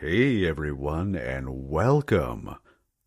Hey 0.00 0.46
everyone, 0.46 1.16
and 1.16 1.68
welcome 1.68 2.54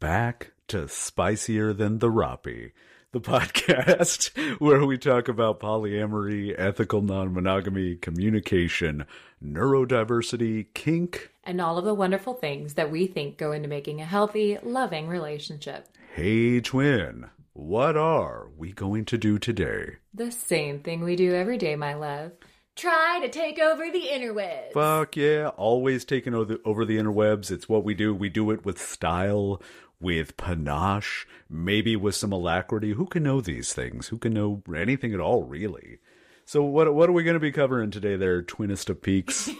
back 0.01 0.51
to 0.67 0.89
Spicier 0.89 1.71
Than 1.71 1.99
Therapy, 1.99 2.73
the 3.13 3.21
podcast 3.21 4.38
where 4.59 4.86
we 4.86 4.97
talk 4.97 5.29
about 5.29 5.62
polyamory, 5.62 6.54
ethical 6.57 7.02
non 7.02 7.34
monogamy, 7.34 7.95
communication, 7.95 9.05
neurodiversity, 9.41 10.66
kink. 10.73 11.31
and 11.45 11.62
all 11.62 11.77
of 11.77 11.85
the 11.85 11.93
wonderful 11.93 12.34
things 12.34 12.73
that 12.73 12.91
we 12.91 13.08
think 13.08 13.38
go 13.38 13.53
into 13.53 13.70
making 13.70 14.02
a 14.02 14.05
healthy, 14.05 14.58
loving 14.62 15.08
relationship. 15.08 15.88
Hey 16.13 16.59
Twen, 16.59 17.30
what 17.53 17.95
are 17.95 18.49
we 18.58 18.73
going 18.73 19.05
to 19.05 19.17
do 19.17 19.39
today? 19.39 19.95
The 20.13 20.30
same 20.30 20.81
thing 20.81 21.05
we 21.05 21.16
do 21.16 21.34
every 21.34 21.58
day, 21.58 21.77
my 21.77 21.94
love. 21.94 22.34
Try 22.75 23.20
to 23.21 23.30
take 23.30 23.59
over 23.59 23.91
the 23.91 24.07
interwebs. 24.11 24.73
Fuck 24.73 25.17
yeah, 25.17 25.49
always 25.49 26.05
taking 26.05 26.34
over 26.34 26.53
the, 26.53 26.62
over 26.66 26.85
the 26.85 26.98
interwebs. 26.98 27.52
It's 27.52 27.67
what 27.67 27.84
we 27.84 27.93
do. 27.93 28.13
We 28.13 28.29
do 28.29 28.49
it 28.52 28.66
with 28.66 28.81
style, 28.81 29.62
with 29.99 30.38
panache, 30.38 31.27
maybe 31.49 31.95
with 31.95 32.15
some 32.15 32.31
alacrity. 32.31 32.93
Who 32.93 33.05
can 33.05 33.23
know 33.23 33.41
these 33.41 33.73
things? 33.73 34.07
Who 34.07 34.17
can 34.17 34.34
know 34.34 34.63
anything 34.76 35.13
at 35.13 35.20
all, 35.20 35.43
really? 35.43 35.99
So 36.45 36.63
what 36.63 36.93
what 36.93 37.09
are 37.09 37.13
we 37.13 37.23
going 37.23 37.35
to 37.35 37.39
be 37.39 37.52
covering 37.52 37.91
today 37.91 38.15
there, 38.15 38.41
Twinnest 38.41 38.90
of 38.90 39.01
Peaks? 39.01 39.49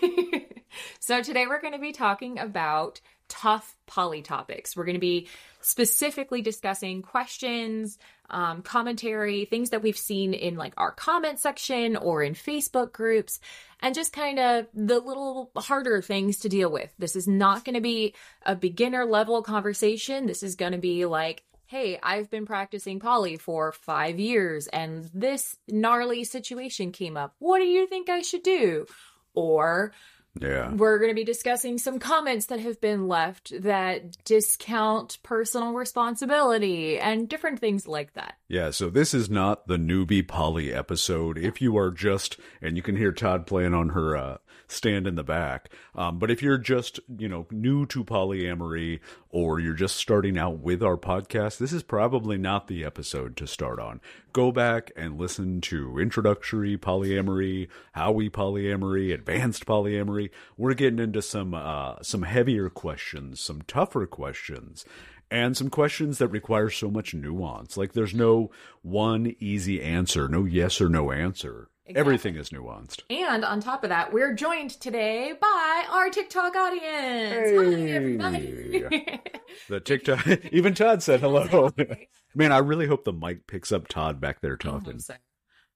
So 1.00 1.22
today 1.22 1.48
we're 1.48 1.62
going 1.62 1.74
to 1.74 1.80
be 1.80 1.92
talking 1.92 2.40
about 2.40 3.02
tough 3.28 3.76
poly 3.88 4.22
topics. 4.22 4.76
We're 4.76 4.86
going 4.86 4.96
to 4.96 5.00
be 5.00 5.28
specifically 5.62 6.42
discussing 6.42 7.02
questions, 7.02 7.98
um, 8.30 8.62
commentary, 8.62 9.46
things 9.46 9.72
that 9.72 9.82
we've 9.82 9.98
seen 9.98 10.34
in 10.34 10.56
like 10.56 10.74
our 10.78 10.92
comment 10.92 11.40
section 11.40 11.96
or 11.96 12.24
in 12.24 12.34
Facebook 12.34 12.92
groups, 12.92 13.40
and 13.82 13.96
just 13.96 14.14
kind 14.14 14.40
of 14.40 14.68
the 14.74 15.00
little 15.00 15.52
harder 15.56 16.02
things 16.02 16.40
to 16.40 16.50
deal 16.50 16.72
with. 16.72 16.94
This 16.98 17.16
is 17.16 17.28
not 17.28 17.66
going 17.66 17.76
to 17.76 17.82
be 17.82 18.14
a 18.46 18.56
beginner 18.56 19.06
level 19.06 19.42
conversation. 19.42 20.26
This 20.26 20.44
is 20.44 20.56
going 20.56 20.72
to 20.72 20.78
be 20.78 21.06
like, 21.06 21.44
hey, 21.72 21.98
I've 22.04 22.30
been 22.30 22.46
practicing 22.46 23.00
poly 23.00 23.38
for 23.38 23.72
five 23.72 24.20
years 24.20 24.68
and 24.68 25.10
this 25.14 25.56
gnarly 25.70 26.26
situation 26.26 26.92
came 26.92 27.16
up. 27.16 27.34
What 27.40 27.60
do 27.60 27.66
you 27.66 27.88
think 27.88 28.10
I 28.10 28.24
should 28.24 28.44
do? 28.44 28.88
Or 29.34 29.94
yeah. 30.40 30.72
we're 30.72 30.98
going 30.98 31.12
to 31.12 31.16
be 31.16 31.24
discussing 31.24 31.78
some 31.78 32.00
comments 32.00 32.48
that 32.48 32.60
have 32.60 32.80
been 32.80 33.08
left 33.08 33.52
that 33.64 34.24
discount 34.24 35.18
personal 35.24 35.74
responsibility 35.74 37.00
and 37.00 37.28
different 37.28 37.60
things 37.60 37.88
like 37.88 38.14
that. 38.14 38.36
Yeah, 38.48 38.72
so 38.72 38.90
this 38.90 39.14
is 39.14 39.30
not 39.30 39.68
the 39.68 39.78
newbie 39.78 40.28
poly 40.28 40.74
episode. 40.74 41.38
If 41.38 41.62
you 41.62 41.78
are 41.78 41.92
just, 41.92 42.38
and 42.62 42.78
you 42.78 42.84
can 42.84 42.96
hear 42.96 43.12
Todd 43.12 43.46
playing 43.46 43.74
on 43.74 43.90
her 43.90 44.16
uh, 44.16 44.38
stand 44.72 45.08
in 45.08 45.16
the 45.16 45.24
back, 45.24 45.70
um, 45.96 46.20
but 46.20 46.32
if 46.32 46.42
you're 46.42 46.58
just, 46.58 47.00
you 47.18 47.28
know, 47.28 47.46
new 47.52 47.86
to 47.88 48.04
polyamory 48.04 49.00
or 49.30 49.60
you're 49.60 49.74
just 49.74 49.96
starting 49.96 50.38
out 50.38 50.60
with 50.60 50.82
our 50.82 50.98
podcast, 50.98 51.58
this 51.58 51.74
is 51.74 51.84
probably 51.84 52.38
not 52.38 52.68
the 52.68 52.84
episode 52.84 53.36
to 53.38 53.48
start 53.48 53.80
on. 53.80 54.02
Go 54.34 54.52
back 54.52 54.92
and 54.96 55.20
listen 55.20 55.62
to 55.62 56.00
introductory 56.00 56.78
polyamory, 56.78 57.68
how 57.94 58.12
we 58.12 58.30
polyamory, 58.30 59.14
advanced 59.14 59.66
polyamory. 59.66 60.30
We're 60.58 60.74
getting 60.74 61.00
into 61.00 61.22
some 61.22 61.54
uh, 61.54 61.96
some 62.02 62.24
heavier 62.24 62.70
questions, 62.70 63.40
some 63.40 63.62
tougher 63.64 64.08
questions 64.08 64.86
and 65.32 65.56
some 65.56 65.70
questions 65.70 66.18
that 66.18 66.28
require 66.28 66.70
so 66.70 66.92
much 66.92 67.14
nuance. 67.14 67.78
Like 67.78 67.94
there's 67.94 68.14
no 68.14 68.52
one 68.82 69.34
easy 69.40 69.82
answer, 69.82 70.28
no 70.28 70.44
yes 70.44 70.82
or 70.82 70.90
no 70.90 71.12
answer. 71.12 71.70
Everything 71.96 72.36
is 72.36 72.50
nuanced. 72.50 73.02
And 73.10 73.44
on 73.44 73.60
top 73.60 73.84
of 73.84 73.90
that, 73.90 74.14
we're 74.14 74.34
joined 74.34 74.72
today 74.72 75.34
by 75.40 75.86
our 75.90 76.10
TikTok 76.10 76.56
audience. 76.56 77.52
Hi, 77.52 77.92
everybody. 77.92 79.20
The 79.68 79.80
TikTok, 79.80 80.28
even 80.52 80.74
Todd 80.74 81.04
said 81.04 81.20
hello. 81.20 81.72
Man, 82.36 82.52
I 82.52 82.60
really 82.60 82.88
hope 82.88 83.04
the 83.04 83.14
mic 83.14 83.48
picks 83.48 83.72
up 83.72 83.88
Todd 83.88 84.22
back 84.22 84.42
there 84.42 84.56
talking. 84.56 85.00
So, 85.00 85.16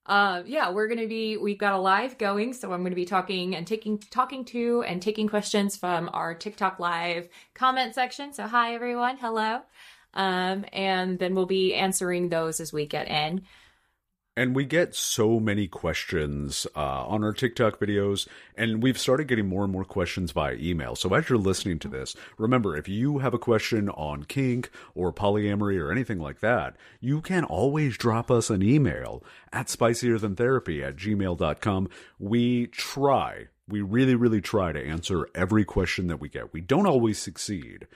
uh, 0.06 0.42
yeah, 0.46 0.70
we're 0.70 0.88
gonna 0.88 1.06
be. 1.06 1.36
We've 1.36 1.58
got 1.58 1.74
a 1.74 1.78
live 1.78 2.16
going, 2.16 2.54
so 2.54 2.72
I'm 2.72 2.82
gonna 2.82 2.94
be 2.94 3.04
talking 3.04 3.54
and 3.54 3.66
taking, 3.66 3.98
talking 3.98 4.44
to, 4.46 4.82
and 4.84 5.02
taking 5.02 5.28
questions 5.28 5.76
from 5.76 6.08
our 6.12 6.34
TikTok 6.34 6.78
live 6.78 7.28
comment 7.54 7.94
section. 7.94 8.32
So 8.32 8.46
hi 8.46 8.74
everyone, 8.74 9.18
hello, 9.18 9.60
um, 10.14 10.64
and 10.72 11.18
then 11.18 11.34
we'll 11.34 11.46
be 11.46 11.74
answering 11.74 12.28
those 12.28 12.60
as 12.60 12.72
we 12.72 12.86
get 12.86 13.08
in. 13.08 13.42
And 14.38 14.54
we 14.54 14.66
get 14.66 14.94
so 14.94 15.40
many 15.40 15.66
questions 15.66 16.66
uh, 16.76 17.06
on 17.06 17.24
our 17.24 17.32
TikTok 17.32 17.80
videos, 17.80 18.28
and 18.54 18.82
we've 18.82 18.98
started 18.98 19.28
getting 19.28 19.48
more 19.48 19.64
and 19.64 19.72
more 19.72 19.86
questions 19.86 20.32
via 20.32 20.56
email. 20.56 20.94
So 20.94 21.14
as 21.14 21.30
you're 21.30 21.38
listening 21.38 21.78
to 21.78 21.88
this, 21.88 22.14
remember 22.36 22.76
if 22.76 22.86
you 22.86 23.18
have 23.18 23.32
a 23.32 23.38
question 23.38 23.88
on 23.88 24.24
kink 24.24 24.70
or 24.94 25.10
polyamory 25.10 25.80
or 25.80 25.90
anything 25.90 26.18
like 26.18 26.40
that, 26.40 26.76
you 27.00 27.22
can 27.22 27.44
always 27.44 27.96
drop 27.96 28.30
us 28.30 28.50
an 28.50 28.62
email 28.62 29.24
at 29.54 29.68
spicierthantherapy 29.68 30.86
at 30.86 30.96
gmail.com. 30.96 31.88
We 32.18 32.66
try, 32.66 33.46
we 33.66 33.80
really, 33.80 34.16
really 34.16 34.42
try 34.42 34.70
to 34.70 34.86
answer 34.86 35.30
every 35.34 35.64
question 35.64 36.08
that 36.08 36.20
we 36.20 36.28
get. 36.28 36.52
We 36.52 36.60
don't 36.60 36.86
always 36.86 37.18
succeed. 37.18 37.86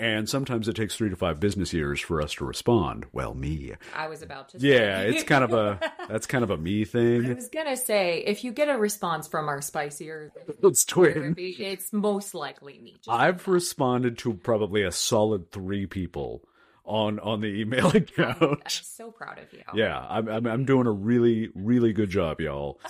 And 0.00 0.28
sometimes 0.28 0.66
it 0.66 0.76
takes 0.76 0.96
three 0.96 1.10
to 1.10 1.16
five 1.16 1.38
business 1.40 1.74
years 1.74 2.00
for 2.00 2.22
us 2.22 2.32
to 2.34 2.44
respond. 2.46 3.04
Well, 3.12 3.34
me. 3.34 3.74
I 3.94 4.08
was 4.08 4.22
about 4.22 4.48
to. 4.50 4.60
Say. 4.60 4.68
Yeah, 4.68 5.00
it's 5.02 5.24
kind 5.24 5.44
of 5.44 5.52
a 5.52 5.78
that's 6.08 6.26
kind 6.26 6.42
of 6.42 6.50
a 6.50 6.56
me 6.56 6.86
thing. 6.86 7.26
I 7.26 7.34
was 7.34 7.48
gonna 7.50 7.76
say 7.76 8.24
if 8.26 8.42
you 8.42 8.52
get 8.52 8.68
a 8.70 8.78
response 8.78 9.28
from 9.28 9.48
our 9.48 9.60
spicier 9.60 10.30
It's 10.62 10.84
Twen. 10.86 11.34
it's 11.38 11.92
most 11.92 12.34
likely 12.34 12.78
me. 12.78 12.96
I've 13.08 13.46
responded 13.46 14.16
to 14.18 14.32
probably 14.34 14.82
a 14.84 14.90
solid 14.92 15.52
three 15.52 15.86
people 15.86 16.42
on 16.84 17.18
on 17.20 17.40
the 17.42 17.48
email 17.48 17.88
account. 17.94 18.40
I'm 18.40 18.58
so 18.68 19.10
proud 19.10 19.38
of 19.38 19.52
you. 19.52 19.62
Yeah, 19.74 19.98
I'm 19.98 20.28
I'm, 20.28 20.46
I'm 20.46 20.64
doing 20.64 20.86
a 20.86 20.92
really 20.92 21.50
really 21.54 21.92
good 21.92 22.08
job, 22.08 22.40
y'all. 22.40 22.80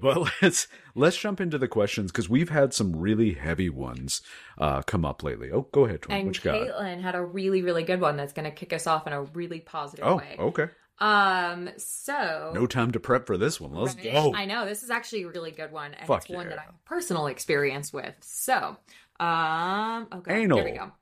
But 0.00 0.28
let's 0.42 0.66
let's 0.94 1.16
jump 1.16 1.40
into 1.40 1.58
the 1.58 1.68
questions 1.68 2.10
because 2.10 2.28
we've 2.28 2.48
had 2.50 2.74
some 2.74 2.96
really 2.96 3.34
heavy 3.34 3.70
ones 3.70 4.22
uh, 4.58 4.82
come 4.82 5.04
up 5.04 5.22
lately. 5.22 5.50
Oh, 5.52 5.68
go 5.72 5.84
ahead, 5.84 6.02
Twen. 6.02 6.18
And 6.18 6.26
What 6.28 6.36
you 6.44 6.50
got? 6.50 6.54
Caitlin 6.68 7.00
had 7.02 7.14
a 7.14 7.24
really, 7.24 7.62
really 7.62 7.82
good 7.84 8.00
one 8.00 8.16
that's 8.16 8.32
going 8.32 8.44
to 8.44 8.50
kick 8.50 8.72
us 8.72 8.86
off 8.86 9.06
in 9.06 9.12
a 9.12 9.22
really 9.22 9.60
positive 9.60 10.04
Oh, 10.06 10.16
way. 10.16 10.36
okay. 10.38 10.66
Um, 11.00 11.70
so 11.76 12.52
No 12.54 12.66
time 12.66 12.92
to 12.92 13.00
prep 13.00 13.26
for 13.26 13.36
this 13.36 13.60
one. 13.60 13.72
Let's 13.72 13.96
Right? 13.96 14.12
go. 14.12 14.32
I 14.34 14.44
know 14.44 14.64
this 14.64 14.82
is 14.84 14.90
actually 14.90 15.24
a 15.24 15.28
really 15.28 15.50
good 15.50 15.72
one, 15.72 15.92
and 15.94 16.06
Fuck 16.06 16.22
it's 16.22 16.28
one 16.30 16.48
that 16.48 16.58
I 16.58 16.62
have 16.62 16.84
personal 16.84 17.26
experience 17.26 17.92
with. 17.92 18.14
So, 18.20 18.76
um, 19.20 20.06
okay, 20.12 20.42
Anal. 20.42 20.58
here 20.58 20.64
we 20.72 20.78
go. 20.78 20.92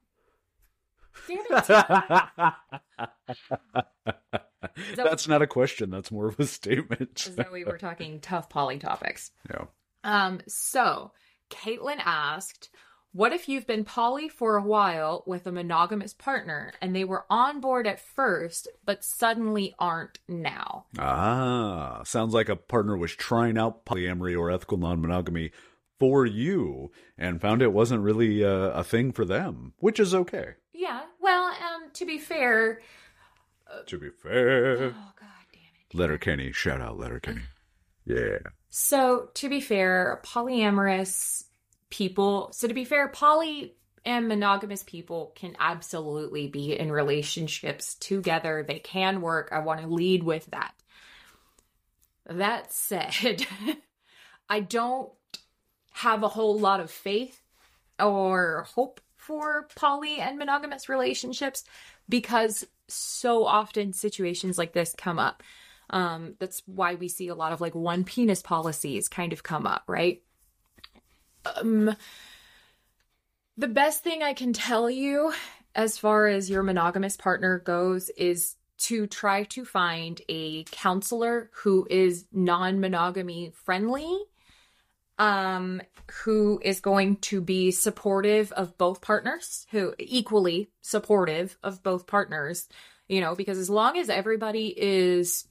Damn 1.29 1.45
it! 1.51 1.67
That's 4.97 5.29
not 5.29 5.43
a 5.43 5.47
question. 5.47 5.91
That's 5.91 6.11
more 6.11 6.29
of 6.29 6.39
a 6.41 6.47
statement. 6.47 7.25
As 7.29 7.37
though 7.37 7.53
we 7.53 7.65
were 7.65 7.79
talking 7.79 8.21
tough 8.21 8.49
poly 8.49 8.79
topics. 8.79 9.31
Yeah. 9.51 9.65
Um, 10.05 10.41
so 10.47 11.13
Caitlin 11.51 12.01
asked, 12.05 12.71
What 13.13 13.33
if 13.33 13.49
you've 13.49 13.67
been 13.67 13.85
poly 13.85 14.29
for 14.29 14.57
a 14.57 14.63
while 14.63 15.23
with 15.27 15.47
a 15.47 15.53
monogamous 15.53 16.15
partner 16.15 16.73
and 16.81 16.95
they 16.95 17.05
were 17.05 17.25
on 17.31 17.61
board 17.61 17.87
at 17.87 18.01
first, 18.01 18.69
but 18.85 19.05
suddenly 19.05 19.75
aren't 19.79 20.19
now? 20.29 20.87
Ah, 20.99 22.03
sounds 22.05 22.35
like 22.35 22.49
a 22.49 22.57
partner 22.57 22.97
was 22.97 23.15
trying 23.15 23.59
out 23.59 23.85
polyamory 23.85 24.39
or 24.39 24.51
ethical 24.51 24.79
non-monogamy 24.79 25.53
for 26.01 26.27
you 26.27 26.91
and 27.17 27.41
found 27.41 27.63
it 27.63 27.73
wasn't 27.73 28.03
really 28.03 28.45
uh, 28.45 28.71
a 28.71 28.83
thing 28.83 29.13
for 29.13 29.25
them, 29.25 29.75
which 29.79 30.01
is 30.01 30.15
okay. 30.15 30.55
Yeah, 30.73 31.03
well, 31.21 31.45
um, 31.47 31.91
to 31.95 32.07
be 32.07 32.19
fair, 32.19 32.81
To 33.87 33.99
be 33.99 34.11
fair, 34.11 34.87
oh 34.87 35.13
god 35.19 35.29
damn 35.53 35.61
it. 35.63 35.95
Letterkenny, 35.95 36.53
shout 36.53 36.81
out 36.81 36.99
Letterkenny. 36.99 37.43
Yeah. 38.05 38.39
So, 38.71 39.31
to 39.35 39.49
be 39.49 39.61
fair, 39.61 40.21
polyamorous 40.25 41.45
people, 41.91 42.51
so 42.53 42.67
to 42.67 42.75
be 42.75 42.85
fair, 42.85 43.09
poly 43.09 43.75
and 44.05 44.29
monogamous 44.29 44.83
people 44.83 45.33
can 45.37 45.55
absolutely 45.61 46.49
be 46.49 46.77
in 46.77 46.91
relationships 46.91 47.95
together. 47.95 48.65
They 48.67 48.81
can 48.81 49.21
work. 49.21 49.51
I 49.53 49.61
want 49.61 49.81
to 49.83 49.87
lead 49.87 50.23
with 50.25 50.47
that. 50.47 50.75
That 52.27 52.73
said, 52.73 53.47
I 54.49 54.61
don't 54.61 55.11
have 55.93 56.23
a 56.23 56.29
whole 56.29 56.59
lot 56.59 56.81
of 56.81 56.91
faith 56.91 57.41
or 58.01 58.67
hope 58.75 59.01
for 59.23 59.69
poly 59.77 60.19
and 60.19 60.39
monogamous 60.39 60.89
relationships 60.89 61.65
because 62.09 62.67
so 62.89 63.47
often 63.47 63.93
situations 63.93 64.59
like 64.59 64.73
this 64.73 64.95
come 64.97 65.19
up. 65.19 65.43
Um, 65.91 66.35
that's 66.39 66.63
why 66.67 66.95
we 66.95 67.09
see 67.09 67.29
a 67.29 67.35
lot 67.35 67.53
of 67.53 67.61
like 67.61 67.75
one 67.75 68.05
penis 68.05 68.43
policies 68.43 69.09
kind 69.09 69.33
of 69.33 69.43
come 69.43 69.67
up, 69.67 69.85
right? 69.87 70.23
Um, 71.45 71.95
the 73.57 73.69
best 73.69 74.03
thing 74.03 74.23
I 74.23 74.35
can 74.35 74.53
tell 74.53 74.91
you 74.91 75.33
as 75.75 75.99
far 75.99 76.27
as 76.27 76.51
your 76.51 76.63
monogamous 76.63 77.17
partner 77.17 77.59
goes 77.59 78.11
is 78.11 78.57
to 78.79 79.07
try 79.07 79.45
to 79.45 79.65
find 79.65 80.21
a 80.29 80.65
counselor 80.65 81.51
who 81.55 81.87
is 81.89 82.27
non 82.33 82.81
monogamy 82.81 83.53
friendly 83.65 84.19
um, 85.23 85.81
who 86.25 86.61
is 86.65 86.81
going 86.81 87.15
to 87.15 87.41
be 87.41 87.71
supportive 87.71 88.51
of 88.53 88.77
both 88.77 89.01
partners, 89.01 89.69
who 89.71 89.95
equally 90.01 90.69
supportive 90.81 91.57
of 91.63 91.81
both 91.81 92.09
partners, 92.09 92.69
you 93.07 93.21
know, 93.21 93.37
because 93.37 93.57
as 93.57 93.71
long 93.71 93.97
as 93.97 94.11
everybody 94.11 94.75
is 94.77 95.47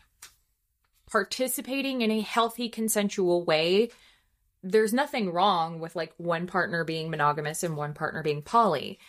participating 1.10 2.02
in 2.02 2.12
a 2.12 2.20
healthy, 2.20 2.68
consensual 2.68 3.46
way, 3.46 3.92
there's 4.62 4.92
nothing 4.92 5.32
wrong 5.32 5.80
with 5.80 5.96
like 5.96 6.14
one 6.18 6.48
partner 6.48 6.84
being 6.84 7.10
monogamous 7.10 7.64
and 7.64 7.78
one 7.78 7.94
partner 7.94 8.22
being 8.22 8.42
poly. 8.42 9.00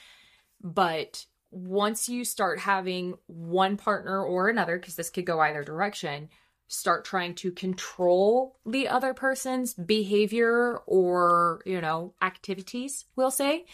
But 0.62 1.26
once 1.50 2.08
you 2.08 2.24
start 2.24 2.60
having 2.60 3.14
one 3.26 3.76
partner 3.76 4.22
or 4.22 4.48
another, 4.48 4.78
because 4.78 4.94
this 4.94 5.10
could 5.10 5.26
go 5.26 5.40
either 5.40 5.64
direction, 5.64 6.28
start 6.72 7.04
trying 7.04 7.34
to 7.34 7.52
control 7.52 8.56
the 8.64 8.88
other 8.88 9.12
person's 9.12 9.74
behavior 9.74 10.78
or, 10.86 11.60
you 11.66 11.80
know, 11.80 12.14
activities, 12.22 13.04
we'll 13.14 13.30
say, 13.30 13.66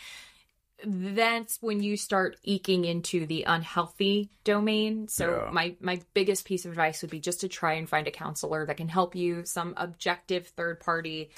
that's 0.85 1.59
when 1.61 1.81
you 1.83 1.97
start 1.97 2.37
eking 2.43 2.85
into 2.85 3.25
the 3.27 3.45
unhealthy 3.45 4.31
domain. 4.45 5.09
So 5.09 5.45
Yeah. 5.45 5.51
my 5.53 5.77
my 5.81 6.01
biggest 6.13 6.45
piece 6.45 6.65
of 6.65 6.73
advice 6.73 7.03
would 7.03 7.11
be 7.11 7.21
just 7.21 7.41
to 7.41 7.49
try 7.49 7.75
and 7.75 7.89
find 7.89 8.07
a 8.07 8.13
counselor 8.13 8.67
that 8.67 8.77
can 8.77 8.89
help 8.89 9.15
you, 9.15 9.45
some 9.45 9.75
objective 9.77 10.49
third 10.49 10.81
party 10.81 11.31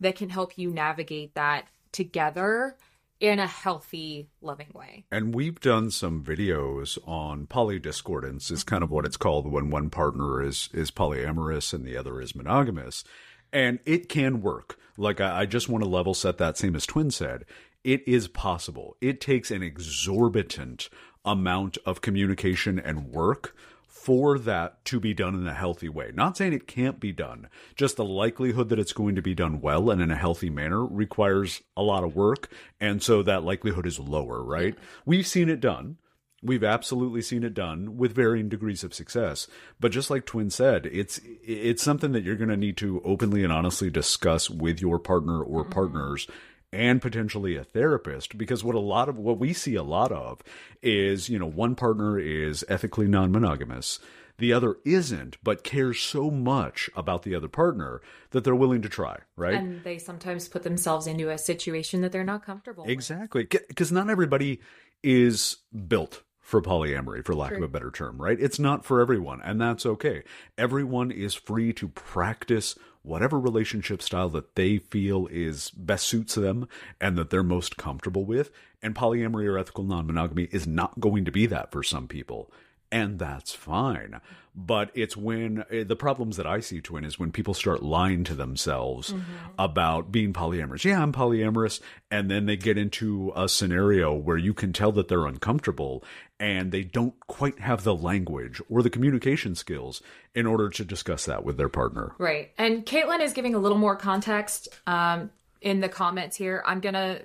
that 0.00 0.16
can 0.16 0.28
help 0.28 0.58
you 0.58 0.70
navigate 0.70 1.34
that 1.34 1.66
together 1.92 2.76
in 3.20 3.38
a 3.38 3.46
healthy, 3.46 4.28
loving 4.40 4.70
way. 4.74 5.04
And 5.10 5.34
we've 5.34 5.60
done 5.60 5.90
some 5.90 6.22
videos 6.22 6.98
on 7.06 7.46
polydiscordance 7.46 8.50
is 8.50 8.64
kind 8.64 8.82
of 8.82 8.90
what 8.90 9.06
it's 9.06 9.16
called 9.16 9.50
when 9.50 9.70
one 9.70 9.90
partner 9.90 10.42
is 10.42 10.68
is 10.72 10.90
polyamorous 10.90 11.72
and 11.72 11.84
the 11.84 11.96
other 11.96 12.20
is 12.20 12.34
monogamous. 12.34 13.04
And 13.52 13.78
it 13.86 14.08
can 14.08 14.42
work. 14.42 14.78
Like 14.96 15.20
I, 15.20 15.42
I 15.42 15.46
just 15.46 15.68
want 15.68 15.84
to 15.84 15.90
level 15.90 16.14
set 16.14 16.38
that 16.38 16.58
same 16.58 16.76
as 16.76 16.86
Twen 16.86 17.10
said. 17.10 17.44
It 17.84 18.06
is 18.06 18.28
possible. 18.28 18.96
It 19.00 19.20
takes 19.20 19.50
an 19.50 19.62
exorbitant 19.62 20.88
amount 21.24 21.78
of 21.86 22.00
communication 22.00 22.78
and 22.78 23.08
work 23.08 23.54
for 24.02 24.38
that 24.38 24.84
to 24.84 25.00
be 25.00 25.12
done 25.12 25.34
in 25.34 25.46
a 25.48 25.54
healthy 25.54 25.88
way. 25.88 26.12
Not 26.14 26.36
saying 26.36 26.52
it 26.52 26.68
can't 26.68 27.00
be 27.00 27.12
done, 27.12 27.48
just 27.74 27.96
the 27.96 28.04
likelihood 28.04 28.68
that 28.68 28.78
it's 28.78 28.92
going 28.92 29.16
to 29.16 29.22
be 29.22 29.34
done 29.34 29.60
well 29.60 29.90
and 29.90 30.00
in 30.00 30.10
a 30.10 30.16
healthy 30.16 30.48
manner 30.48 30.84
requires 30.84 31.62
a 31.76 31.82
lot 31.82 32.04
of 32.04 32.14
work. 32.14 32.48
And 32.80 33.02
so 33.02 33.22
that 33.22 33.42
likelihood 33.42 33.86
is 33.86 33.98
lower, 33.98 34.44
right? 34.44 34.76
We've 35.04 35.26
seen 35.26 35.48
it 35.48 35.60
done. 35.60 35.96
We've 36.42 36.62
absolutely 36.62 37.22
seen 37.22 37.42
it 37.42 37.54
done 37.54 37.96
with 37.96 38.14
varying 38.14 38.48
degrees 38.48 38.84
of 38.84 38.94
success. 38.94 39.48
But 39.80 39.90
just 39.90 40.10
like 40.10 40.24
Twen 40.24 40.50
said, 40.50 40.86
it's 40.86 41.20
it's 41.42 41.82
something 41.82 42.12
that 42.12 42.22
you're 42.22 42.36
going 42.36 42.50
to 42.50 42.56
need 42.56 42.76
to 42.76 43.02
openly 43.04 43.42
and 43.42 43.52
honestly 43.52 43.90
discuss 43.90 44.48
with 44.48 44.80
your 44.80 45.00
partner 45.00 45.42
or 45.42 45.62
mm-hmm. 45.62 45.72
partners 45.72 46.28
and 46.72 47.00
potentially 47.00 47.56
a 47.56 47.64
therapist 47.64 48.36
because 48.36 48.64
what 48.64 48.74
a 48.74 48.80
lot 48.80 49.08
of 49.08 49.18
what 49.18 49.38
we 49.38 49.52
see 49.52 49.74
a 49.74 49.82
lot 49.82 50.12
of 50.12 50.42
is 50.82 51.28
you 51.28 51.38
know 51.38 51.46
one 51.46 51.74
partner 51.74 52.18
is 52.18 52.64
ethically 52.68 53.06
non-monogamous 53.06 53.98
the 54.38 54.52
other 54.52 54.76
isn't 54.84 55.36
but 55.42 55.64
cares 55.64 55.98
so 55.98 56.30
much 56.30 56.90
about 56.94 57.22
the 57.22 57.34
other 57.34 57.48
partner 57.48 58.02
that 58.30 58.44
they're 58.44 58.54
willing 58.54 58.82
to 58.82 58.88
try 58.88 59.18
right 59.36 59.54
And 59.54 59.82
they 59.84 59.98
sometimes 59.98 60.48
put 60.48 60.62
themselves 60.62 61.06
into 61.06 61.30
a 61.30 61.38
situation 61.38 62.02
that 62.02 62.12
they're 62.12 62.24
not 62.24 62.44
comfortable. 62.44 62.84
Exactly. 62.86 63.44
Because 63.44 63.90
not 63.90 64.10
everybody 64.10 64.60
is 65.02 65.58
built 65.88 66.22
for 66.40 66.62
polyamory, 66.62 67.24
for 67.24 67.34
lack 67.34 67.52
of 67.52 67.62
a 67.62 67.68
better 67.68 67.90
term, 67.90 68.22
right? 68.22 68.38
It's 68.38 68.60
not 68.60 68.84
for 68.84 69.00
everyone, 69.00 69.40
and 69.42 69.60
that's 69.60 69.84
okay. 69.84 70.22
Everyone 70.56 71.10
is 71.10 71.34
free 71.34 71.72
to 71.72 71.88
practice 71.88 72.76
whatever 73.06 73.38
relationship 73.38 74.02
style 74.02 74.28
that 74.30 74.56
they 74.56 74.78
feel 74.78 75.28
is 75.30 75.70
best 75.70 76.06
suits 76.06 76.34
them 76.34 76.68
and 77.00 77.16
that 77.16 77.30
they're 77.30 77.42
most 77.42 77.76
comfortable 77.76 78.24
with. 78.24 78.50
And 78.82 78.94
polyamory 78.94 79.46
or 79.46 79.58
ethical 79.58 79.84
non 79.84 80.06
monogamy 80.06 80.48
is 80.50 80.66
not 80.66 81.00
going 81.00 81.24
to 81.24 81.32
be 81.32 81.46
that 81.46 81.72
for 81.72 81.82
some 81.82 82.08
people. 82.08 82.52
And 82.92 83.18
that's 83.18 83.52
fine. 83.52 84.20
But 84.54 84.90
it's 84.94 85.16
when 85.16 85.64
eh, 85.70 85.84
the 85.84 85.96
problems 85.96 86.36
that 86.36 86.46
I 86.46 86.60
see, 86.60 86.80
Twen, 86.80 87.04
is 87.04 87.18
when 87.18 87.32
people 87.32 87.52
start 87.52 87.82
lying 87.82 88.24
to 88.24 88.34
themselves 88.34 89.12
about 89.58 90.10
being 90.10 90.32
polyamorous. 90.32 90.84
Yeah, 90.84 91.02
I'm 91.02 91.12
polyamorous. 91.12 91.80
And 92.10 92.30
then 92.30 92.46
they 92.46 92.56
get 92.56 92.78
into 92.78 93.32
a 93.36 93.48
scenario 93.48 94.14
where 94.14 94.38
you 94.38 94.54
can 94.54 94.72
tell 94.72 94.92
that 94.92 95.08
they're 95.08 95.26
uncomfortable 95.26 96.02
and 96.38 96.70
they 96.70 96.82
don't 96.82 97.14
quite 97.26 97.58
have 97.60 97.84
the 97.84 97.94
language 97.94 98.60
or 98.68 98.82
the 98.82 98.90
communication 98.90 99.54
skills 99.54 100.02
in 100.34 100.46
order 100.46 100.68
to 100.68 100.84
discuss 100.84 101.24
that 101.26 101.44
with 101.44 101.56
their 101.56 101.68
partner. 101.68 102.12
Right. 102.18 102.52
And 102.58 102.84
Caitlin 102.84 103.20
is 103.20 103.32
giving 103.32 103.54
a 103.54 103.58
little 103.58 103.78
more 103.78 103.96
context 103.96 104.68
um, 104.86 105.30
in 105.60 105.80
the 105.80 105.88
comments 105.88 106.36
here. 106.36 106.62
I'm 106.66 106.80
gonna 106.80 107.20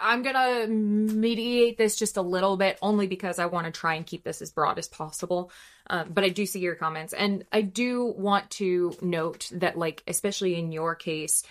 I'm 0.00 0.22
gonna 0.22 0.66
mediate 0.66 1.78
this 1.78 1.96
just 1.96 2.16
a 2.16 2.22
little 2.22 2.56
bit, 2.56 2.78
only 2.82 3.06
because 3.06 3.38
I 3.38 3.46
want 3.46 3.66
to 3.66 3.70
try 3.70 3.94
and 3.94 4.04
keep 4.04 4.24
this 4.24 4.42
as 4.42 4.50
broad 4.50 4.78
as 4.78 4.88
possible. 4.88 5.52
Um, 5.88 6.10
but 6.12 6.24
I 6.24 6.30
do 6.30 6.46
see 6.46 6.58
your 6.58 6.74
comments, 6.74 7.12
and 7.12 7.44
I 7.52 7.62
do 7.62 8.04
want 8.04 8.50
to 8.50 8.96
note 9.00 9.48
that, 9.52 9.78
like, 9.78 10.02
especially 10.06 10.56
in 10.56 10.72
your 10.72 10.94
case, 10.96 11.44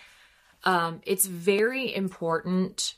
um, 0.66 1.02
it's 1.06 1.26
very 1.26 1.96
important 1.96 2.96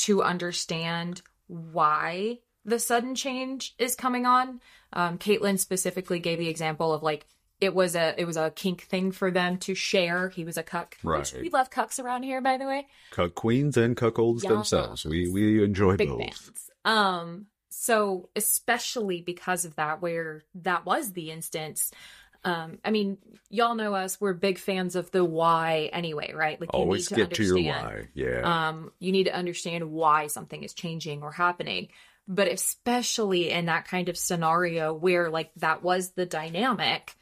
to 0.00 0.22
understand 0.22 1.22
why 1.46 2.38
the 2.68 2.78
sudden 2.78 3.14
change 3.14 3.74
is 3.78 3.94
coming 3.94 4.26
on. 4.26 4.60
Um, 4.92 5.18
Caitlin 5.18 5.58
specifically 5.58 6.18
gave 6.18 6.38
the 6.38 6.48
example 6.48 6.92
of 6.92 7.02
like 7.02 7.26
it 7.60 7.74
was 7.74 7.96
a 7.96 8.14
it 8.16 8.24
was 8.24 8.36
a 8.36 8.50
kink 8.50 8.82
thing 8.82 9.10
for 9.12 9.30
them 9.30 9.56
to 9.58 9.74
share. 9.74 10.28
He 10.28 10.44
was 10.44 10.56
a 10.56 10.62
cuck. 10.62 10.96
Right. 11.02 11.32
We 11.40 11.50
love 11.50 11.70
cucks 11.70 12.02
around 12.02 12.22
here, 12.22 12.40
by 12.40 12.56
the 12.56 12.66
way. 12.66 12.86
Cuck 13.10 13.34
queens 13.34 13.76
and 13.76 13.96
cuckolds 13.96 14.44
Yeah. 14.44 14.50
themselves. 14.50 15.04
We 15.04 15.28
we 15.28 15.62
enjoy 15.64 15.96
Big 15.96 16.08
both. 16.08 16.20
fans. 16.20 16.70
Um, 16.84 17.46
so 17.70 18.28
especially 18.36 19.20
because 19.22 19.64
of 19.64 19.76
that, 19.76 20.00
where 20.00 20.44
that 20.56 20.86
was 20.86 21.12
the 21.12 21.30
instance. 21.30 21.90
Um, 22.44 22.78
I 22.84 22.92
mean, 22.92 23.18
y'all 23.50 23.74
know 23.74 23.94
us. 23.94 24.20
We're 24.20 24.32
big 24.32 24.58
fans 24.58 24.94
of 24.94 25.10
the 25.10 25.24
why 25.24 25.90
anyway, 25.92 26.32
right? 26.34 26.60
Like 26.60 26.70
Always 26.72 27.08
to 27.08 27.16
get 27.16 27.34
to 27.34 27.42
your 27.42 27.56
why. 27.60 28.08
Yeah. 28.14 28.68
um, 28.68 28.92
you 29.00 29.10
need 29.10 29.24
to 29.24 29.34
understand 29.34 29.90
why 29.90 30.28
something 30.28 30.62
is 30.62 30.72
changing 30.72 31.22
or 31.24 31.32
happening. 31.32 31.88
But 32.28 32.48
especially 32.48 33.50
in 33.50 33.66
that 33.66 33.88
kind 33.88 34.10
of 34.10 34.18
scenario 34.18 34.92
where, 34.92 35.30
like, 35.30 35.50
that 35.56 35.82
was 35.82 36.10
the 36.10 36.26
dynamic, 36.26 37.16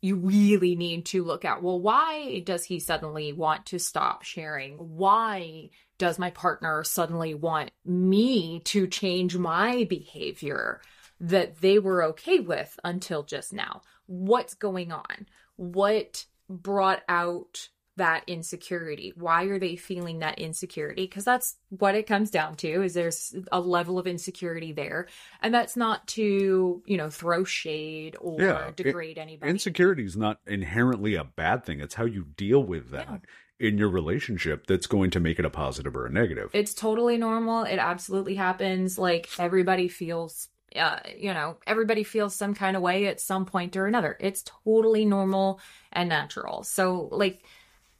you 0.00 0.16
really 0.16 0.76
need 0.76 1.06
to 1.06 1.24
look 1.24 1.44
at 1.44 1.62
well, 1.62 1.80
why 1.80 2.40
does 2.40 2.64
he 2.64 2.78
suddenly 2.78 3.32
want 3.32 3.66
to 3.66 3.78
stop 3.78 4.22
sharing? 4.22 4.74
Why 4.76 5.70
does 5.98 6.18
my 6.18 6.30
partner 6.30 6.84
suddenly 6.84 7.34
want 7.34 7.72
me 7.84 8.60
to 8.66 8.86
change 8.86 9.36
my 9.36 9.84
behavior 9.84 10.80
that 11.20 11.60
they 11.60 11.80
were 11.80 12.04
okay 12.04 12.38
with 12.38 12.78
until 12.84 13.24
just 13.24 13.52
now? 13.52 13.82
What's 14.06 14.54
going 14.54 14.92
on? 14.92 15.26
What 15.56 16.26
brought 16.48 17.02
out 17.08 17.68
that 17.98 18.24
insecurity? 18.26 19.12
Why 19.14 19.44
are 19.44 19.58
they 19.58 19.76
feeling 19.76 20.18
that 20.20 20.38
insecurity? 20.38 21.04
Because 21.04 21.24
that's 21.24 21.56
what 21.68 21.94
it 21.94 22.06
comes 22.06 22.30
down 22.30 22.56
to 22.56 22.82
is 22.82 22.94
there's 22.94 23.34
a 23.52 23.60
level 23.60 23.98
of 23.98 24.06
insecurity 24.06 24.72
there. 24.72 25.06
And 25.42 25.54
that's 25.54 25.76
not 25.76 26.06
to 26.08 26.82
you 26.86 26.96
know 26.96 27.10
throw 27.10 27.44
shade 27.44 28.16
or 28.20 28.40
Yeah, 28.40 28.68
it- 28.68 28.76
degrade 28.76 29.18
anybody. 29.18 29.50
Insecurity 29.50 30.04
is 30.04 30.16
not 30.16 30.40
inherently 30.46 31.14
a 31.14 31.24
bad 31.24 31.64
thing. 31.64 31.80
It's 31.80 31.94
how 31.94 32.04
you 32.06 32.24
deal 32.36 32.62
with 32.64 32.90
that 32.90 33.20
in 33.60 33.76
your 33.76 33.88
relationship 33.88 34.66
that's 34.66 34.86
going 34.86 35.10
to 35.10 35.20
make 35.20 35.38
it 35.38 35.44
a 35.44 35.50
positive 35.50 35.96
or 35.96 36.06
a 36.06 36.10
negative. 36.10 36.48
it's 36.52 36.72
totally 36.74 37.16
normal. 37.18 37.64
It 37.64 37.78
absolutely 37.78 38.36
happens. 38.36 38.98
Like 38.98 39.28
everybody 39.38 39.88
feels 39.88 40.48
uh, 40.76 40.98
you 41.16 41.32
know 41.32 41.56
everybody 41.66 42.04
feels 42.04 42.34
some 42.34 42.54
kind 42.54 42.76
of 42.76 42.82
way 42.82 43.06
at 43.06 43.20
some 43.20 43.46
point 43.46 43.74
or 43.76 43.86
another. 43.86 44.16
It's 44.20 44.44
totally 44.64 45.04
normal 45.06 45.60
and 45.92 46.08
natural. 46.10 46.62
So 46.62 47.08
like 47.10 47.42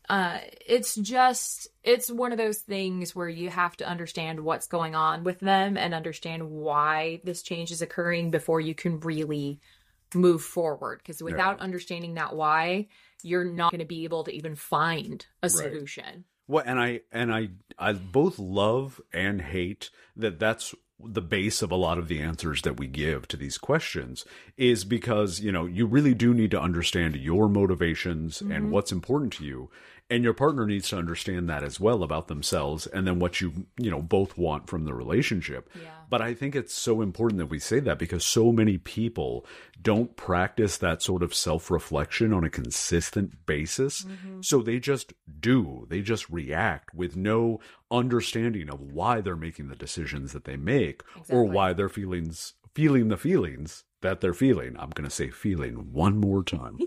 uh 0.09 0.39
it's 0.67 0.95
just 0.95 1.69
it's 1.85 2.11
one 2.11 2.33
of 2.33 2.39
those 2.39 2.59
things 2.59 3.15
where 3.15 3.29
you 3.29 3.51
have 3.51 3.77
to 3.77 3.89
understand 3.89 4.41
what's 4.41 4.67
going 4.67 4.95
on 4.95 5.25
with 5.25 5.41
them 5.41 5.77
and 5.77 5.95
understand 5.95 6.51
why 6.51 7.21
this 7.25 7.43
change 7.43 7.71
is 7.71 7.83
occurring 7.83 8.31
before 8.31 8.61
you 8.61 8.75
can 8.75 9.01
really 9.01 9.61
move 10.15 10.43
forward. 10.43 10.99
Because 10.99 11.23
without 11.23 11.61
understanding 11.61 12.15
that 12.15 12.35
why 12.35 12.89
you're 13.23 13.45
not 13.45 13.71
going 13.71 13.81
to 13.81 13.87
be 13.87 14.05
able 14.05 14.25
to 14.25 14.35
even 14.35 14.55
find 14.55 15.27
a 15.43 15.51
solution. 15.51 16.25
Well, 16.47 16.65
and 16.65 16.81
I 16.81 17.01
and 17.13 17.33
I 17.33 17.51
I 17.79 17.93
both 17.93 18.39
love 18.39 19.01
and 19.13 19.41
hate 19.41 19.91
that 20.17 20.39
that's 20.39 20.75
the 21.01 21.23
base 21.23 21.63
of 21.63 21.71
a 21.71 21.77
lot 21.77 21.99
of 21.99 22.09
the 22.09 22.21
answers 22.21 22.63
that 22.63 22.77
we 22.77 22.89
give 22.89 23.29
to 23.29 23.37
these 23.37 23.57
questions 23.57 24.25
is 24.57 24.85
because, 24.85 25.39
you 25.39 25.53
know, 25.53 25.65
you 25.65 25.87
really 25.87 26.13
do 26.13 26.35
need 26.35 26.51
to 26.51 26.61
understand 26.61 27.15
your 27.15 27.49
motivations 27.49 28.41
and 28.41 28.73
what's 28.73 28.91
important 28.91 29.33
to 29.33 29.45
you 29.45 29.71
and 30.11 30.25
your 30.25 30.33
partner 30.35 30.65
needs 30.67 30.89
to 30.89 30.97
understand 30.97 31.49
that 31.51 31.63
as 31.63 31.79
well 31.79 32.03
about 32.03 32.29
themselves 32.29 32.87
and 32.87 33.07
then 33.07 33.19
what 33.19 33.41
you 33.41 33.67
you 33.79 33.91
know 33.91 34.01
both 34.01 34.39
want 34.39 34.67
from 34.67 34.85
the 34.85 34.95
relationship 34.95 35.69
Yeah. 35.75 35.91
but 36.09 36.23
i 36.23 36.33
think 36.35 36.57
it's 36.57 36.75
so 36.75 37.03
important 37.03 37.39
that 37.39 37.47
we 37.47 37.59
say 37.59 37.79
that 37.81 37.99
because 37.99 38.25
so 38.25 38.51
many 38.53 38.79
people 38.79 39.45
don't 39.83 40.17
practice 40.17 40.79
that 40.79 41.03
sort 41.03 41.23
of 41.23 41.35
self-reflection 41.35 42.33
on 42.33 42.45
a 42.45 42.51
consistent 42.51 43.45
basis 43.47 44.05
Mm-hmm. 44.05 44.41
so 44.43 44.63
they 44.63 44.79
just 44.79 45.13
do 45.41 45.87
they 45.91 46.01
just 46.01 46.29
react 46.31 46.95
with 46.95 47.17
no 47.17 47.61
understanding 47.91 48.69
of 48.71 48.81
why 48.81 49.21
they're 49.21 49.37
making 49.37 49.69
the 49.69 49.77
decisions 49.77 50.33
that 50.33 50.45
they 50.45 50.57
make 50.57 51.03
or 51.29 51.45
why 51.45 51.73
they're 51.73 51.89
feelings 51.89 52.55
feeling 52.75 53.09
the 53.09 53.17
feelings 53.17 53.85
that 54.03 54.21
they're 54.21 54.35
feeling 54.35 54.77
i'm 54.79 54.91
going 54.91 55.09
to 55.09 55.15
say 55.15 55.31
feeling 55.31 55.93
one 55.93 56.19
more 56.19 56.43
time 56.43 56.79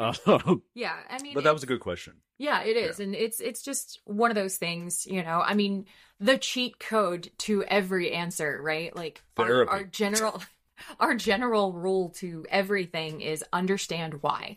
um, 0.00 0.14
yeah, 0.74 0.96
I 1.08 1.22
mean, 1.22 1.34
but 1.34 1.44
that 1.44 1.52
was 1.52 1.62
a 1.62 1.66
good 1.66 1.80
question 1.80 2.14
Yeah, 2.38 2.62
it 2.62 2.76
is. 2.76 3.00
And 3.00 3.14
it's 3.14 3.40
it's 3.40 3.62
just 3.62 4.00
one 4.04 4.30
of 4.30 4.34
those 4.34 4.56
things, 4.56 5.06
you 5.06 5.22
know. 5.22 5.42
I 5.44 5.54
mean, 5.54 5.86
the 6.18 6.38
cheat 6.38 6.78
code 6.78 7.30
to 7.40 7.62
every 7.64 8.12
answer, 8.12 8.58
right? 8.62 8.94
Like 8.96 9.22
our, 9.36 9.68
our 9.68 9.84
general 9.84 10.42
our 11.00 11.14
general 11.14 11.72
rule 11.72 12.10
to 12.16 12.46
everything 12.48 13.20
is 13.20 13.44
understand 13.52 14.22
why. 14.22 14.56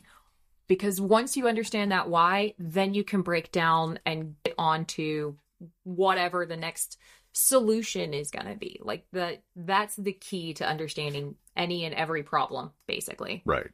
Because 0.68 1.02
once 1.02 1.36
you 1.36 1.50
understand 1.50 1.92
that 1.92 2.10
why, 2.10 2.54
then 2.58 2.94
you 2.94 3.04
can 3.04 3.22
break 3.22 3.52
down 3.52 4.00
and 4.06 4.36
get 4.44 4.56
on 4.58 4.86
to 4.86 5.36
whatever 5.84 6.46
the 6.46 6.56
next 6.56 6.98
solution 7.34 8.14
is 8.14 8.32
going 8.32 8.46
to 8.46 8.56
be. 8.56 8.80
Like 8.82 9.06
the 9.12 9.40
that's 9.56 9.96
the 9.96 10.14
key 10.14 10.54
to 10.56 10.68
understanding 10.68 11.36
any 11.58 11.84
and 11.84 11.94
every 11.94 12.24
problem 12.24 12.72
basically. 12.88 13.42
Right. 13.46 13.72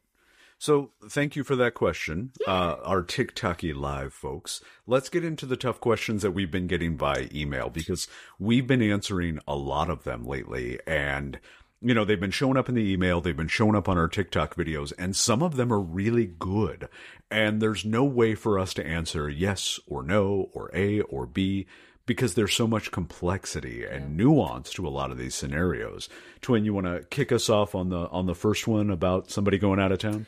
So 0.58 0.90
thank 1.08 1.36
you 1.36 1.44
for 1.44 1.56
that 1.56 1.72
question, 1.72 2.32
uh, 2.46 2.76
our 2.84 3.02
TikToky 3.02 3.74
live 3.74 4.12
folks. 4.12 4.60
Let's 4.86 5.08
get 5.08 5.24
into 5.24 5.46
the 5.46 5.56
tough 5.56 5.80
questions 5.80 6.20
that 6.20 6.32
we've 6.32 6.50
been 6.50 6.66
getting 6.66 6.98
by 6.98 7.30
email 7.34 7.70
because 7.70 8.08
we've 8.38 8.66
been 8.66 8.82
answering 8.82 9.38
a 9.48 9.56
lot 9.56 9.88
of 9.88 10.04
them 10.04 10.26
lately, 10.26 10.78
and 10.86 11.40
you 11.80 11.94
know 11.94 12.04
they've 12.04 12.20
been 12.20 12.30
showing 12.30 12.58
up 12.58 12.68
in 12.68 12.74
the 12.74 12.92
email, 12.92 13.22
they've 13.22 13.34
been 13.34 13.48
showing 13.48 13.74
up 13.74 13.88
on 13.88 13.96
our 13.96 14.06
TikTok 14.06 14.54
videos, 14.54 14.92
and 14.98 15.16
some 15.16 15.42
of 15.42 15.56
them 15.56 15.72
are 15.72 15.80
really 15.80 16.26
good. 16.26 16.90
And 17.30 17.62
there's 17.62 17.86
no 17.86 18.04
way 18.04 18.34
for 18.34 18.58
us 18.58 18.74
to 18.74 18.86
answer 18.86 19.30
yes 19.30 19.80
or 19.86 20.02
no 20.02 20.50
or 20.52 20.70
A 20.74 21.00
or 21.00 21.24
B 21.24 21.68
because 22.10 22.34
there's 22.34 22.52
so 22.52 22.66
much 22.66 22.90
complexity 22.90 23.84
and 23.84 24.16
nuance 24.16 24.72
to 24.72 24.84
a 24.84 24.90
lot 24.90 25.12
of 25.12 25.16
these 25.16 25.32
scenarios. 25.32 26.08
Twen, 26.40 26.64
you 26.64 26.74
want 26.74 26.86
to 26.86 27.04
kick 27.08 27.30
us 27.30 27.48
off 27.48 27.76
on 27.76 27.88
the 27.88 28.08
on 28.08 28.26
the 28.26 28.34
first 28.34 28.66
one 28.66 28.90
about 28.90 29.30
somebody 29.30 29.58
going 29.58 29.78
out 29.78 29.92
of 29.92 30.00
town? 30.00 30.26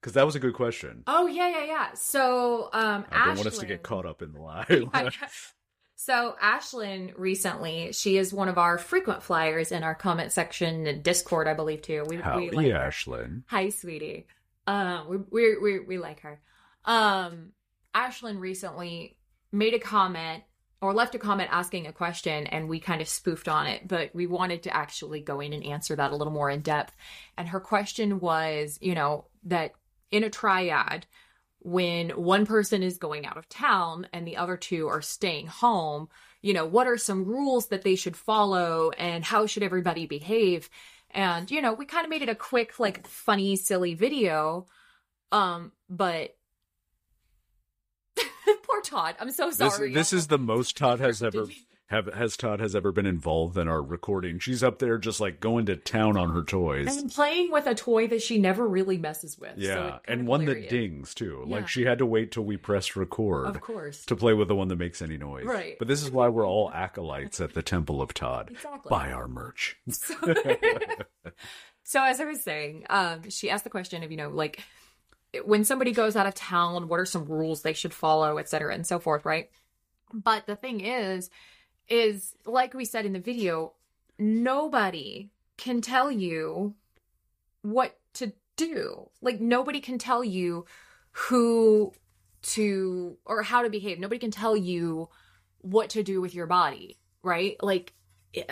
Because 0.00 0.14
that 0.14 0.26
was 0.26 0.34
a 0.34 0.40
good 0.40 0.54
question. 0.54 1.04
Oh 1.06 1.28
yeah, 1.28 1.48
yeah, 1.48 1.64
yeah. 1.64 1.88
So 1.94 2.70
um 2.72 3.04
I 3.12 3.26
don't 3.26 3.36
want 3.36 3.46
us 3.46 3.58
to 3.58 3.66
get 3.66 3.84
caught 3.84 4.04
up 4.04 4.20
in 4.20 4.32
the 4.32 4.40
lie. 4.40 4.66
So 5.98 6.36
Ashlyn 6.42 7.14
recently, 7.16 7.92
she 7.92 8.18
is 8.18 8.32
one 8.32 8.48
of 8.48 8.58
our 8.58 8.76
frequent 8.76 9.22
flyers 9.22 9.72
in 9.72 9.82
our 9.82 9.94
comment 9.94 10.30
section 10.30 10.86
and 10.86 11.02
Discord, 11.02 11.48
I 11.48 11.54
believe 11.54 11.82
too. 11.82 12.04
We, 12.06 12.16
Howdy, 12.16 12.50
we 12.50 12.72
like. 12.72 12.92
Ashlyn. 12.92 13.44
Hi, 13.46 13.70
sweetie. 13.70 14.26
Um, 14.66 15.08
we 15.08 15.16
we 15.30 15.58
we 15.58 15.80
we 15.80 15.98
like 15.98 16.20
her. 16.20 16.40
Um, 16.84 17.52
Ashlyn 17.94 18.38
recently 18.40 19.16
made 19.52 19.72
a 19.72 19.78
comment 19.78 20.42
or 20.86 20.94
left 20.94 21.14
a 21.14 21.18
comment 21.18 21.50
asking 21.52 21.86
a 21.86 21.92
question, 21.92 22.46
and 22.46 22.68
we 22.68 22.80
kind 22.80 23.00
of 23.00 23.08
spoofed 23.08 23.48
on 23.48 23.66
it, 23.66 23.86
but 23.86 24.14
we 24.14 24.26
wanted 24.26 24.62
to 24.62 24.76
actually 24.76 25.20
go 25.20 25.40
in 25.40 25.52
and 25.52 25.64
answer 25.64 25.96
that 25.96 26.12
a 26.12 26.16
little 26.16 26.32
more 26.32 26.48
in 26.48 26.60
depth. 26.60 26.94
And 27.36 27.48
her 27.48 27.60
question 27.60 28.20
was, 28.20 28.78
you 28.80 28.94
know, 28.94 29.26
that 29.44 29.72
in 30.10 30.24
a 30.24 30.30
triad, 30.30 31.06
when 31.58 32.10
one 32.10 32.46
person 32.46 32.82
is 32.82 32.98
going 32.98 33.26
out 33.26 33.36
of 33.36 33.48
town 33.48 34.06
and 34.12 34.26
the 34.26 34.36
other 34.36 34.56
two 34.56 34.86
are 34.86 35.02
staying 35.02 35.48
home, 35.48 36.08
you 36.40 36.54
know, 36.54 36.64
what 36.64 36.86
are 36.86 36.96
some 36.96 37.24
rules 37.24 37.66
that 37.68 37.82
they 37.82 37.96
should 37.96 38.16
follow 38.16 38.90
and 38.90 39.24
how 39.24 39.46
should 39.46 39.64
everybody 39.64 40.06
behave? 40.06 40.70
And, 41.10 41.50
you 41.50 41.60
know, 41.60 41.72
we 41.72 41.84
kind 41.84 42.04
of 42.04 42.10
made 42.10 42.22
it 42.22 42.28
a 42.28 42.36
quick, 42.36 42.78
like, 42.78 43.06
funny, 43.08 43.56
silly 43.56 43.94
video. 43.94 44.66
Um, 45.32 45.72
but 45.90 46.35
poor 48.62 48.80
Todd. 48.82 49.16
I'm 49.20 49.30
so 49.30 49.50
sorry. 49.50 49.92
this 49.92 50.12
is 50.12 50.26
the 50.28 50.38
most 50.38 50.76
Todd 50.76 51.00
has 51.00 51.22
ever 51.22 51.46
have 51.88 52.12
has 52.14 52.36
Todd 52.36 52.58
has 52.58 52.74
ever 52.74 52.90
been 52.90 53.06
involved 53.06 53.56
in 53.56 53.68
our 53.68 53.80
recording. 53.80 54.40
She's 54.40 54.64
up 54.64 54.80
there 54.80 54.98
just 54.98 55.20
like 55.20 55.38
going 55.38 55.66
to 55.66 55.76
town 55.76 56.16
on 56.16 56.30
her 56.32 56.42
toys. 56.42 56.96
and 56.96 57.12
playing 57.12 57.52
with 57.52 57.66
a 57.68 57.76
toy 57.76 58.08
that 58.08 58.22
she 58.22 58.38
never 58.38 58.66
really 58.66 58.98
messes 58.98 59.38
with. 59.38 59.52
yeah, 59.56 59.76
kind 59.76 60.00
and 60.08 60.26
one 60.26 60.40
hilarious. 60.40 60.68
that 60.68 60.76
dings 60.76 61.14
too. 61.14 61.44
Yeah. 61.46 61.54
Like 61.56 61.68
she 61.68 61.84
had 61.84 61.98
to 61.98 62.06
wait 62.06 62.32
till 62.32 62.44
we 62.44 62.56
pressed 62.56 62.96
record 62.96 63.46
Of 63.46 63.60
course. 63.60 64.04
to 64.06 64.16
play 64.16 64.32
with 64.34 64.48
the 64.48 64.56
one 64.56 64.66
that 64.68 64.76
makes 64.80 65.00
any 65.00 65.16
noise. 65.16 65.44
Right. 65.44 65.76
But 65.78 65.86
this 65.86 66.02
is 66.02 66.10
why 66.10 66.28
we're 66.28 66.46
all 66.46 66.72
acolytes 66.72 67.40
at 67.40 67.54
the 67.54 67.62
Temple 67.62 68.02
of 68.02 68.12
Todd. 68.14 68.48
Exactly. 68.50 68.90
Buy 68.90 69.12
our 69.12 69.28
merch. 69.28 69.76
So, 69.92 70.14
so 71.84 72.02
as 72.02 72.20
I 72.20 72.24
was 72.24 72.42
saying, 72.42 72.84
um, 72.90 73.30
she 73.30 73.48
asked 73.48 73.62
the 73.64 73.70
question 73.70 74.02
of, 74.02 74.10
you 74.10 74.16
know, 74.16 74.28
like 74.28 74.60
when 75.44 75.64
somebody 75.64 75.92
goes 75.92 76.16
out 76.16 76.26
of 76.26 76.34
town, 76.34 76.88
what 76.88 77.00
are 77.00 77.06
some 77.06 77.26
rules 77.26 77.62
they 77.62 77.72
should 77.72 77.94
follow, 77.94 78.38
et 78.38 78.48
cetera, 78.48 78.74
and 78.74 78.86
so 78.86 78.98
forth, 78.98 79.24
right? 79.24 79.50
But 80.12 80.46
the 80.46 80.56
thing 80.56 80.80
is, 80.80 81.30
is 81.88 82.34
like 82.44 82.74
we 82.74 82.84
said 82.84 83.06
in 83.06 83.12
the 83.12 83.20
video, 83.20 83.72
nobody 84.18 85.30
can 85.56 85.80
tell 85.80 86.10
you 86.10 86.74
what 87.62 87.98
to 88.14 88.32
do. 88.56 89.10
Like 89.20 89.40
nobody 89.40 89.80
can 89.80 89.98
tell 89.98 90.24
you 90.24 90.66
who 91.12 91.92
to 92.42 93.16
or 93.24 93.42
how 93.42 93.62
to 93.62 93.70
behave. 93.70 93.98
Nobody 93.98 94.18
can 94.18 94.30
tell 94.30 94.56
you 94.56 95.08
what 95.58 95.90
to 95.90 96.02
do 96.02 96.20
with 96.20 96.34
your 96.34 96.46
body, 96.46 96.98
right? 97.22 97.56
Like 97.62 97.92
eh, 98.34 98.44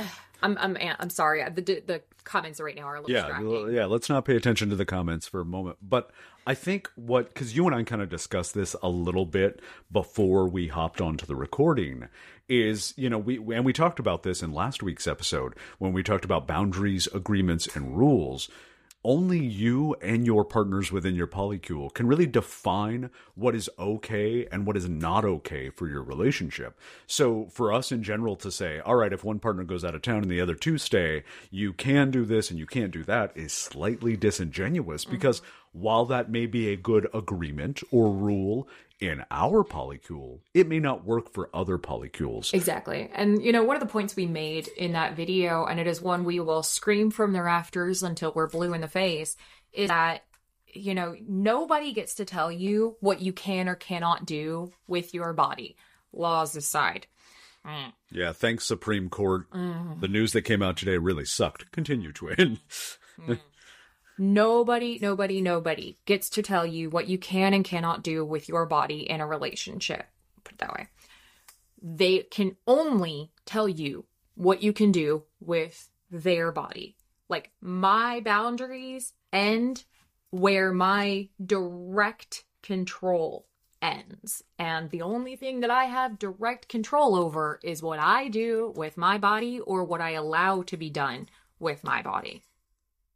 I'm 0.45 0.59
I'm 0.59 0.77
I'm 0.99 1.11
sorry. 1.11 1.43
The 1.43 1.83
the 1.87 2.03
comments 2.25 2.61
right 2.61 2.77
now 2.77 2.83
are 2.83 2.97
a 2.97 3.01
little 3.01 3.15
yeah, 3.15 3.39
l- 3.39 3.71
yeah. 3.71 3.87
Let's 3.87 4.09
not 4.09 4.25
pay 4.25 4.37
attention 4.37 4.71
to 4.71 4.77
the 4.77 4.85
comments 4.85 5.27
for 5.27 5.41
a 5.41 5.45
moment. 5.45 5.79
But 5.83 6.11
I 6.47 6.55
think 6.55 6.91
what 6.95 7.33
because 7.33 7.57
you 7.57 7.67
and 7.67 7.75
I 7.75 7.83
kind 7.83 8.03
of 8.03 8.11
discussed 8.11 8.55
this 8.55 8.77
a 8.83 8.89
little 8.89 9.25
bit 9.27 9.61
before 9.91 10.47
we 10.47 10.69
hopped 10.69 11.01
onto 11.01 11.25
the 11.25 11.35
recording 11.35 12.09
is 12.47 12.93
you 12.97 13.09
know 13.09 13.19
we 13.19 13.39
and 13.55 13.65
we 13.65 13.73
talked 13.73 13.99
about 13.99 14.23
this 14.23 14.43
in 14.43 14.53
last 14.53 14.83
week's 14.83 15.07
episode 15.07 15.55
when 15.79 15.93
we 15.93 16.03
talked 16.03 16.25
about 16.25 16.47
boundaries, 16.47 17.09
agreements, 17.15 17.67
and 17.75 17.97
rules. 17.97 18.51
Only 19.05 19.39
you 19.39 19.95
and 20.01 20.25
your 20.25 20.45
partners 20.45 20.91
within 20.91 21.15
your 21.15 21.27
polycule 21.27 21.93
can 21.93 22.07
really 22.07 22.27
define 22.27 23.11
what 23.35 23.55
is 23.55 23.69
okay 23.79 24.47
and 24.51 24.67
what 24.67 24.79
is 24.79 24.89
not 24.89 25.27
okay 25.27 25.69
for 25.69 25.87
your 25.87 26.03
relationship. 26.03 26.79
So, 27.07 27.47
for 27.51 27.73
us 27.73 27.93
in 27.93 28.03
general 28.03 28.35
to 28.37 28.51
say, 28.51 28.81
all 28.81 28.97
right, 28.97 29.13
if 29.13 29.23
one 29.23 29.41
partner 29.41 29.65
goes 29.65 29.85
out 29.85 29.95
of 29.95 30.03
town 30.03 30.23
and 30.23 30.31
the 30.31 30.41
other 30.41 30.55
two 30.55 30.79
stay, 30.79 31.23
you 31.51 31.75
can 31.75 32.11
do 32.11 32.25
this 32.25 32.51
and 32.51 32.59
you 32.59 32.67
can't 32.67 32.91
do 32.91 33.05
that 33.05 33.33
is 33.35 33.53
slightly 33.53 34.17
disingenuous 34.17 35.05
because 35.05 35.41
mm-hmm. 35.41 35.81
while 35.81 36.07
that 36.07 36.31
may 36.31 36.47
be 36.47 36.71
a 36.71 36.77
good 36.77 37.07
agreement 37.13 37.83
or 37.91 38.11
rule 38.11 38.67
in 39.09 39.25
our 39.31 39.65
polycule, 39.65 40.41
it 40.53 40.69
may 40.69 40.81
not 40.81 41.05
work 41.05 41.33
for 41.33 41.51
other 41.55 41.79
polycules. 41.79 42.53
Exactly. 42.55 43.11
And, 43.15 43.43
you 43.43 43.53
know, 43.53 43.65
one 43.65 43.77
of 43.77 43.81
the 43.81 43.89
points 43.89 44.17
we 44.17 44.27
made 44.27 44.69
in 44.69 44.93
that 44.93 45.17
video, 45.17 45.65
and 45.65 45.79
it 45.79 45.87
is 45.87 46.01
one 46.01 46.25
we 46.25 46.41
will 46.41 46.63
scream 46.63 47.11
from 47.11 47.33
the 47.33 47.43
rafters 47.43 48.03
until 48.03 48.33
we're 48.35 48.49
blue 48.49 48.75
in 48.75 48.81
the 48.81 48.89
face, 48.89 49.37
is 49.73 49.89
that, 49.89 50.25
you 50.67 50.95
know, 50.95 51.15
nobody 51.27 51.93
gets 51.93 52.15
to 52.17 52.25
tell 52.25 52.51
you 52.51 52.97
what 53.01 53.21
you 53.21 53.33
can 53.33 53.69
or 53.69 53.75
cannot 53.75 54.27
do 54.27 54.73
with 54.87 55.15
your 55.15 55.33
body, 55.33 55.77
laws 56.13 56.57
aside. 56.57 57.07
Mm. 57.67 57.93
Yeah, 58.11 58.33
thanks, 58.33 58.65
Supreme 58.65 59.09
Court. 59.09 59.51
Mm-hmm. 59.51 60.01
The 60.01 60.09
news 60.09 60.33
that 60.33 60.43
came 60.43 60.63
out 60.63 60.77
today 60.77 60.99
really 60.99 61.25
sucked. 61.25 61.71
Continue, 61.73 62.13
Twen. 62.13 62.59
Mm. 63.21 63.39
Nobody, 64.17 64.99
nobody, 65.01 65.41
nobody 65.41 65.99
gets 66.05 66.31
to 66.31 66.43
tell 66.43 66.65
you 66.65 66.89
what 66.89 67.09
you 67.09 67.19
can 67.19 67.53
and 67.53 67.65
cannot 67.65 68.03
do 68.03 68.25
with 68.25 68.49
your 68.49 68.65
body 68.67 69.09
in 69.11 69.21
a 69.21 69.27
relationship. 69.27 70.07
Put 70.45 70.55
it 70.55 70.59
that 70.59 70.75
way. 70.75 70.89
They 71.83 72.21
can 72.21 72.57
only 72.67 73.33
tell 73.45 73.69
you 73.69 74.07
what 74.35 74.63
you 74.63 74.73
can 74.73 74.93
do 74.93 75.25
with 75.41 75.91
their 76.11 76.53
body. 76.53 76.97
Like 77.29 77.51
my 77.61 78.21
boundaries 78.21 79.15
end 79.33 79.85
where 80.31 80.73
my 80.73 81.29
direct 81.45 82.45
control 82.63 83.47
ends. 83.83 84.43
And 84.59 84.91
the 84.91 85.03
only 85.03 85.37
thing 85.37 85.61
that 85.61 85.71
I 85.71 85.85
have 85.85 86.19
direct 86.19 86.69
control 86.69 87.15
over 87.15 87.61
is 87.63 87.83
what 87.83 87.99
I 87.99 88.29
do 88.29 88.73
with 88.77 88.97
my 88.97 89.19
body 89.19 89.61
or 89.61 89.85
what 89.85 90.01
I 90.01 90.11
allow 90.11 90.63
to 90.63 90.77
be 90.77 90.91
done 90.91 91.29
with 91.59 91.85
my 91.85 92.03
body. 92.03 92.43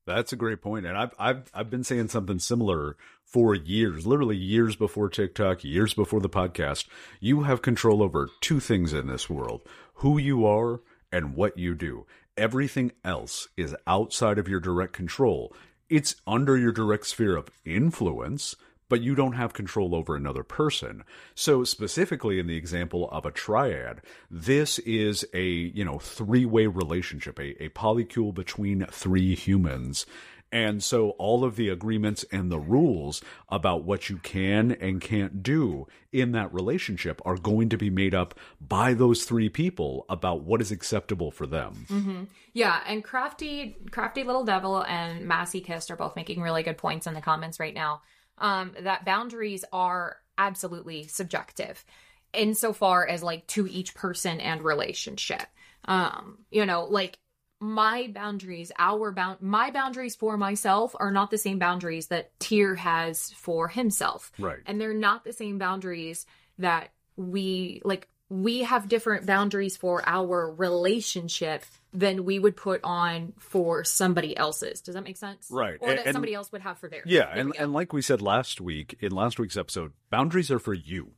That's 0.09 0.33
a 0.33 0.37
great 0.37 0.63
point, 0.63 0.87
and 0.87 0.97
I've 0.97 1.15
I've 1.19 1.51
I've 1.53 1.71
been 1.71 1.85
saying 1.85 2.09
something 2.09 2.39
similar 2.39 2.97
for 3.25 3.55
years, 3.55 4.07
literally 4.07 4.39
years 4.39 4.75
before 4.75 5.11
TikTok, 5.11 5.63
years 5.63 5.93
before 5.93 6.21
the 6.21 6.31
podcast. 6.31 6.89
You 7.21 7.43
have 7.43 7.61
control 7.61 8.03
over 8.03 8.31
two 8.41 8.59
things 8.59 8.95
in 8.95 9.07
this 9.07 9.29
world: 9.29 9.61
who 9.97 10.17
you 10.17 10.47
are 10.47 10.81
and 11.13 11.37
what 11.37 11.59
you 11.59 11.75
do. 11.75 12.07
Everything 12.39 12.93
else 13.05 13.49
is 13.57 13.77
outside 13.87 14.39
of 14.39 14.49
your 14.49 14.61
direct 14.61 14.95
control. 14.95 15.55
It's 15.91 16.17
under 16.27 16.57
your 16.57 16.73
direct 16.73 17.07
sphere 17.07 17.37
of 17.37 17.51
influence, 17.67 18.57
but 18.89 19.01
you 19.01 19.15
don't 19.15 19.35
have 19.35 19.53
control 19.53 19.95
over 19.95 20.17
another 20.17 20.43
person. 20.43 21.05
So 21.35 21.65
specifically 21.65 22.39
in 22.39 22.47
the 22.47 22.57
example 22.57 23.09
of 23.11 23.27
a 23.27 23.31
triad, 23.31 24.03
this 24.31 24.79
is 24.81 25.25
a, 25.35 25.45
you 25.45 25.85
know, 25.85 25.99
three-way 25.99 26.67
relationship, 26.67 27.39
a, 27.39 27.63
a 27.63 27.69
polycule 27.71 28.35
between 28.35 28.87
three 28.87 29.35
humans. 29.35 30.07
And 30.51 30.83
so 30.83 31.11
all 31.11 31.45
of 31.45 31.57
the 31.57 31.69
agreements 31.69 32.25
and 32.33 32.51
the 32.51 32.59
rules 32.59 33.21
about 33.51 33.85
what 33.85 34.09
you 34.09 34.17
can 34.17 34.73
and 34.73 34.99
can't 34.99 35.43
do 35.43 35.87
in 36.11 36.33
that 36.33 36.55
relationship 36.55 37.21
are 37.27 37.37
going 37.37 37.69
to 37.69 37.77
be 37.77 37.91
made 37.91 38.15
up 38.15 38.35
by 38.59 38.95
those 38.95 39.25
three 39.25 39.51
people 39.51 40.07
about 40.09 40.45
what 40.45 40.63
is 40.63 40.73
acceptable 40.73 41.31
for 41.31 41.47
them. 41.47 41.85
Mm-hmm. 41.91 42.25
Yeah, 42.55 42.81
and 42.87 43.05
crafty, 43.05 43.77
crafty 43.91 44.25
little 44.25 44.45
devil 44.45 44.83
and 44.83 45.27
Massey 45.27 45.61
Kist 45.61 45.91
are 45.91 45.97
both 45.97 46.17
making 46.17 46.41
really 46.41 46.63
good 46.63 46.79
points 46.79 47.07
in 47.07 47.13
the 47.13 47.21
comments 47.21 47.61
right 47.61 47.75
now. 47.75 48.01
Um, 48.41 48.73
that 48.81 49.05
boundaries 49.05 49.65
are 49.73 50.17
absolutely 50.37 51.07
subjective, 51.07 51.85
insofar 52.33 53.07
as 53.07 53.23
like 53.23 53.47
to 53.49 53.67
each 53.67 53.95
person 53.95 54.41
and 54.41 54.63
relationship. 54.63 55.47
Um, 55.85 56.39
you 56.51 56.67
know, 56.67 56.85
like 56.85 57.19
my 57.61 58.09
boundaries, 58.15 58.71
our 58.79 59.11
bound, 59.11 59.41
my 59.41 59.71
boundaries 59.71 60.15
for 60.15 60.37
myself 60.37 60.95
are 60.99 61.11
not 61.11 61.31
the 61.31 61.39
same 61.39 61.59
boundaries 61.59 62.07
that 62.09 62.39
Tyr 62.39 62.77
has 62.77 63.33
for 63.33 63.69
himself. 63.69 64.31
Right. 64.39 64.59
And 64.67 64.81
they're 64.81 64.95
not 64.95 65.25
the 65.25 65.33
same 65.33 65.59
boundaries 65.59 66.27
that 66.59 66.91
we 67.17 67.83
like. 67.85 68.09
We 68.31 68.63
have 68.65 68.89
different 68.89 69.25
boundaries 69.27 69.77
for 69.77 70.03
our 70.07 70.51
relationship 70.53 71.65
than 71.95 72.25
we 72.27 72.39
would 72.39 72.57
put 72.57 72.81
on 72.85 73.33
for 73.39 73.85
somebody 73.85 74.37
else's. 74.37 74.83
Does 74.83 74.95
that 74.95 75.05
make 75.05 75.17
sense? 75.17 75.49
Right. 75.51 75.79
Or 75.81 75.89
that 75.89 76.07
And- 76.07 76.13
somebody 76.13 76.35
else 76.35 76.53
would 76.53 76.61
have 76.61 76.79
for 76.79 76.89
theirs. 76.89 77.05
Yeah, 77.07 77.27
There 77.27 77.41
and, 77.43 77.57
and 77.59 77.73
like 77.73 77.93
we 77.93 78.03
said 78.03 78.21
last 78.21 78.61
week 78.61 78.97
in 79.01 79.13
last 79.13 79.39
week's 79.39 79.57
episode, 79.57 79.93
boundaries 80.11 80.51
are 80.51 80.59
for 80.59 80.75
you. 80.75 81.13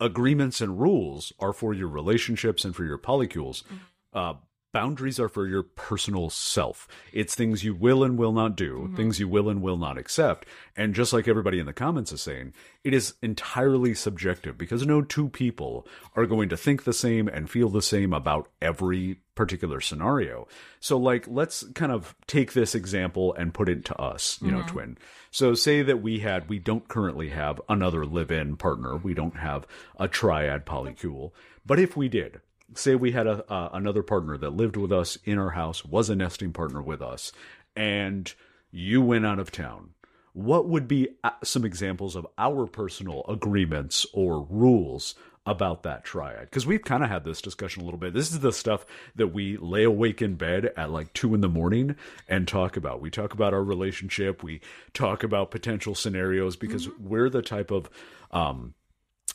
Agreements 0.00 0.60
and 0.60 0.80
rules 0.80 1.32
are 1.38 1.52
for 1.52 1.72
your 1.74 1.88
relationships 1.88 2.64
and 2.64 2.74
for 2.74 2.84
your 2.84 2.98
polycules. 2.98 3.62
Mm-hmm. 3.64 3.76
Uh, 4.12 4.34
boundaries 4.72 5.18
are 5.18 5.28
for 5.28 5.46
your 5.46 5.62
personal 5.62 6.30
self. 6.30 6.86
It's 7.12 7.34
things 7.34 7.64
you 7.64 7.74
will 7.74 8.04
and 8.04 8.18
will 8.18 8.32
not 8.32 8.56
do, 8.56 8.78
Mm-hmm. 8.78 8.96
things 8.96 9.18
you 9.18 9.28
will 9.28 9.48
and 9.48 9.62
will 9.62 9.76
not 9.76 9.98
accept. 9.98 10.46
And 10.76 10.94
just 10.94 11.12
like 11.12 11.26
everybody 11.26 11.58
in 11.58 11.66
the 11.66 11.72
comments 11.72 12.12
is 12.12 12.20
saying, 12.20 12.52
it 12.84 12.92
is 12.94 13.14
entirely 13.22 13.94
subjective 13.94 14.58
because 14.58 14.86
no 14.86 15.02
two 15.02 15.28
people 15.28 15.86
are 16.14 16.26
going 16.26 16.48
to 16.50 16.56
think 16.56 16.84
the 16.84 16.92
same 16.92 17.28
and 17.28 17.48
feel 17.50 17.68
the 17.70 17.82
same 17.82 18.12
about 18.12 18.48
every 18.60 19.20
particular 19.34 19.80
scenario. 19.80 20.46
So, 20.80 20.96
like, 20.98 21.26
let's 21.28 21.64
kind 21.74 21.92
of 21.92 22.14
take 22.26 22.52
this 22.52 22.74
example 22.74 23.34
and 23.34 23.54
put 23.54 23.68
it 23.68 23.84
to 23.86 24.00
us, 24.00 24.38
you 24.42 24.50
know, 24.50 24.62
Twen. 24.62 24.98
So, 25.30 25.54
say 25.54 25.82
that 25.82 26.02
we 26.02 26.20
had, 26.20 26.48
we 26.48 26.58
don't 26.58 26.88
currently 26.88 27.28
have 27.30 27.60
another 27.68 28.04
live 28.04 28.30
in 28.30 28.56
partner, 28.56 28.96
we 28.96 29.14
don't 29.14 29.36
have 29.36 29.66
a 29.98 30.08
triad 30.08 30.66
polycule, 30.66 31.32
but 31.64 31.78
if 31.78 31.96
we 31.96 32.08
did, 32.08 32.40
say 32.74 32.94
we 32.94 33.12
had 33.12 33.26
a 33.26 33.50
uh, 33.50 33.70
another 33.72 34.02
partner 34.02 34.36
that 34.38 34.50
lived 34.50 34.76
with 34.76 34.92
us 34.92 35.16
in 35.24 35.38
our 35.38 35.50
house 35.50 35.84
was 35.84 36.10
a 36.10 36.16
nesting 36.16 36.52
partner 36.52 36.82
with 36.82 37.00
us 37.02 37.32
and 37.78 38.34
you 38.70 39.00
went 39.00 39.24
out 39.24 39.38
of 39.38 39.50
town. 39.50 39.90
What 40.32 40.68
would 40.68 40.86
be 40.86 41.08
uh, 41.24 41.30
some 41.42 41.64
examples 41.64 42.14
of 42.16 42.26
our 42.36 42.66
personal 42.66 43.24
agreements 43.28 44.06
or 44.12 44.42
rules 44.42 45.14
about 45.46 45.82
that 45.84 46.04
triad? 46.04 46.42
Because 46.42 46.66
we've 46.66 46.84
kind 46.84 47.02
of 47.02 47.08
had 47.08 47.24
this 47.24 47.40
discussion 47.40 47.82
a 47.82 47.84
little 47.84 47.98
bit. 47.98 48.14
This 48.14 48.30
is 48.30 48.40
the 48.40 48.52
stuff 48.52 48.84
that 49.16 49.28
we 49.28 49.56
lay 49.56 49.84
awake 49.84 50.20
in 50.20 50.34
bed 50.34 50.72
at 50.76 50.90
like 50.90 51.12
two 51.12 51.34
in 51.34 51.40
the 51.40 51.48
morning 51.48 51.96
and 52.28 52.46
talk 52.46 52.76
about. 52.76 53.00
We 53.00 53.10
talk 53.10 53.32
about 53.32 53.54
our 53.54 53.64
relationship. 53.64 54.42
We 54.42 54.60
talk 54.92 55.22
about 55.22 55.50
potential 55.50 55.94
scenarios 55.94 56.56
because 56.56 56.88
we're 56.98 57.30
the 57.30 57.42
type 57.42 57.70
of 57.70 57.88
um 58.30 58.74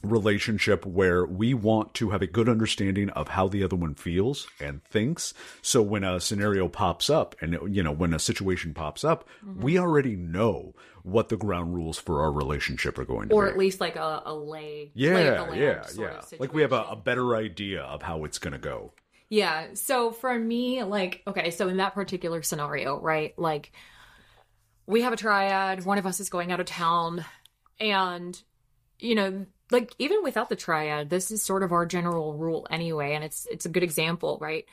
relationship 0.03 0.85
where 0.85 1.25
we 1.25 1.53
want 1.53 1.93
to 1.95 2.09
have 2.11 2.21
a 2.21 2.27
good 2.27 2.49
understanding 2.49 3.09
of 3.11 3.29
how 3.29 3.47
the 3.47 3.63
other 3.63 3.75
one 3.75 3.95
feels 3.95 4.47
and 4.59 4.83
thinks. 4.83 5.33
So 5.61 5.81
when 5.81 6.03
a 6.03 6.19
scenario 6.19 6.67
pops 6.67 7.09
up 7.09 7.35
and, 7.41 7.57
you 7.73 7.81
know, 7.81 7.91
when 7.91 8.13
a 8.13 8.19
situation 8.19 8.73
pops 8.73 9.03
up, 9.03 9.27
we 9.57 9.79
already 9.79 10.15
know 10.15 10.75
what 11.03 11.29
the 11.29 11.37
ground 11.37 11.73
rules 11.73 11.97
for 11.97 12.21
our 12.21 12.31
relationship 12.31 12.97
are 12.97 13.05
going 13.05 13.23
to 13.23 13.27
be. 13.29 13.35
or 13.35 13.47
at 13.47 13.57
least 13.57 13.81
like 13.81 13.95
a, 13.95 14.21
a 14.25 14.33
lay. 14.33 14.91
lay 14.95 15.25
yeah, 15.25 15.41
land 15.41 15.59
yeah, 15.59 15.83
yeah. 15.97 16.21
Like 16.39 16.53
we 16.53 16.61
have 16.61 16.73
a, 16.73 16.83
a 16.83 16.95
better 16.95 17.35
idea 17.35 17.81
of 17.81 18.01
how 18.01 18.25
it's 18.25 18.37
going 18.39 18.53
to 18.53 18.59
go. 18.59 18.93
Yeah. 19.29 19.67
So 19.73 20.11
for 20.11 20.37
me, 20.37 20.83
like, 20.83 21.23
okay, 21.25 21.49
so 21.51 21.67
in 21.67 21.77
that 21.77 21.93
particular 21.93 22.43
scenario, 22.43 22.99
right? 22.99 23.37
Like, 23.37 23.71
we 24.85 25.01
have 25.01 25.13
a 25.13 25.17
triad, 25.17 25.85
one 25.85 25.97
of 25.97 26.05
us 26.05 26.19
is 26.19 26.29
going 26.29 26.51
out 26.51 26.59
of 26.59 26.65
town, 26.65 27.23
and, 27.79 28.39
you 28.99 29.15
know, 29.15 29.45
like 29.73 29.93
even 29.99 30.23
without 30.23 30.49
the 30.49 30.55
triad, 30.55 31.09
this 31.09 31.31
is 31.31 31.41
sort 31.41 31.63
of 31.63 31.71
our 31.71 31.85
general 31.85 32.33
rule 32.35 32.67
anyway, 32.69 33.13
and 33.13 33.23
it's 33.23 33.47
it's 33.51 33.65
a 33.65 33.69
good 33.69 33.83
example, 33.83 34.37
right? 34.39 34.65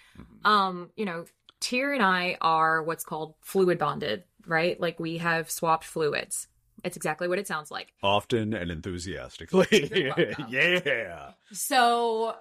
Um, 0.45 0.91
you 0.95 1.05
know, 1.05 1.25
Tyr 1.61 1.93
and 1.93 2.03
I 2.03 2.37
are 2.41 2.83
what's 2.83 3.05
called 3.05 3.35
fluid 3.41 3.79
bonded, 3.79 4.25
right? 4.47 4.81
Like 4.81 5.01
we 5.01 5.19
have 5.19 5.51
swapped 5.51 5.85
fluids. 5.85 6.47
It's 6.85 6.97
exactly 6.97 7.29
what 7.29 7.39
it 7.39 7.47
sounds 7.47 7.71
like. 7.71 7.93
Often 8.03 8.55
and 8.55 8.71
enthusiastically. 8.71 10.15
Yeah. 10.49 11.33
So 11.53 12.37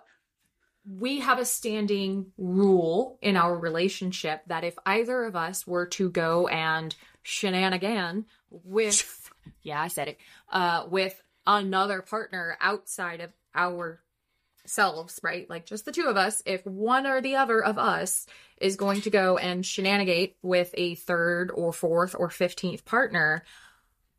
we 0.89 1.19
have 1.19 1.39
a 1.39 1.45
standing 1.45 2.27
rule 2.37 3.19
in 3.21 3.35
our 3.35 3.57
relationship 3.57 4.41
that 4.47 4.63
if 4.63 4.75
either 4.85 5.23
of 5.25 5.35
us 5.35 5.67
were 5.67 5.85
to 5.87 6.09
go 6.09 6.47
and 6.47 6.95
shenanigan 7.21 8.25
with 8.49 9.29
yeah, 9.61 9.81
I 9.81 9.87
said 9.89 10.09
it, 10.09 10.17
uh 10.51 10.85
with 10.89 11.21
another 11.45 12.01
partner 12.01 12.57
outside 12.61 13.21
of 13.21 13.31
ourselves, 13.55 15.19
right? 15.23 15.49
Like 15.49 15.65
just 15.65 15.85
the 15.85 15.91
two 15.91 16.05
of 16.05 16.17
us, 16.17 16.41
if 16.45 16.65
one 16.65 17.05
or 17.07 17.21
the 17.21 17.35
other 17.35 17.63
of 17.63 17.77
us 17.77 18.25
is 18.59 18.75
going 18.75 19.01
to 19.01 19.09
go 19.09 19.37
and 19.37 19.65
shenanigate 19.65 20.37
with 20.41 20.71
a 20.75 20.95
third 20.95 21.51
or 21.53 21.71
fourth 21.73 22.15
or 22.17 22.29
fifteenth 22.29 22.85
partner, 22.85 23.43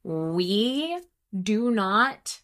we 0.02 0.98
do 1.38 1.70
not 1.70 2.40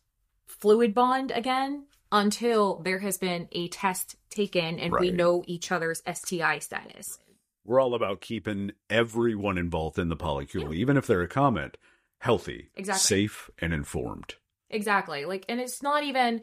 fluid 0.47 0.95
bond 0.95 1.31
again 1.31 1.85
until 2.13 2.77
there 2.81 3.01
has 3.01 3.19
been 3.19 3.49
a 3.53 3.69
test 3.69 4.17
taken 4.31 4.79
and 4.79 4.93
we 4.93 5.11
know 5.11 5.43
each 5.47 5.73
other's 5.73 6.03
STI 6.11 6.59
status. 6.61 7.19
We're 7.65 7.81
all 7.81 7.95
about 7.95 8.21
keeping 8.21 8.73
everyone 8.89 9.59
involved 9.59 9.99
in 9.99 10.09
the 10.09 10.17
polycule, 10.17 10.73
even 10.73 10.97
if 10.97 11.07
they're 11.07 11.23
a 11.23 11.29
comment, 11.29 11.77
healthy, 12.21 12.71
Exactly. 12.77 13.01
safe, 13.01 13.51
and 13.59 13.75
informed. 13.75 14.37
Exactly. 14.71 15.25
Like 15.25 15.45
and 15.49 15.61
it's 15.61 15.83
not 15.83 16.05
even, 16.05 16.43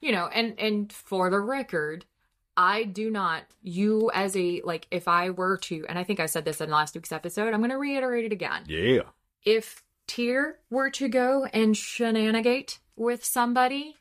you 0.00 0.12
know, 0.12 0.26
and 0.26 0.58
and 0.58 0.92
for 0.92 1.30
the 1.30 1.40
record, 1.40 2.04
I 2.56 2.84
do 2.84 3.10
not 3.10 3.44
you 3.62 4.10
as 4.12 4.36
a 4.36 4.60
like 4.64 4.86
if 4.90 5.08
I 5.08 5.30
were 5.30 5.56
to 5.58 5.84
and 5.88 5.98
I 5.98 6.04
think 6.04 6.20
I 6.20 6.26
said 6.26 6.44
this 6.44 6.60
in 6.60 6.70
last 6.70 6.94
week's 6.94 7.12
episode, 7.12 7.54
I'm 7.54 7.60
going 7.60 7.70
to 7.70 7.76
reiterate 7.78 8.24
it 8.24 8.32
again. 8.32 8.64
Yeah. 8.66 9.02
if 9.44 9.82
Tyr 10.06 10.58
were 10.70 10.90
to 10.90 11.08
go 11.08 11.44
and 11.52 11.76
shenanigate 11.76 12.80
with 12.96 13.24
somebody, 13.24 13.94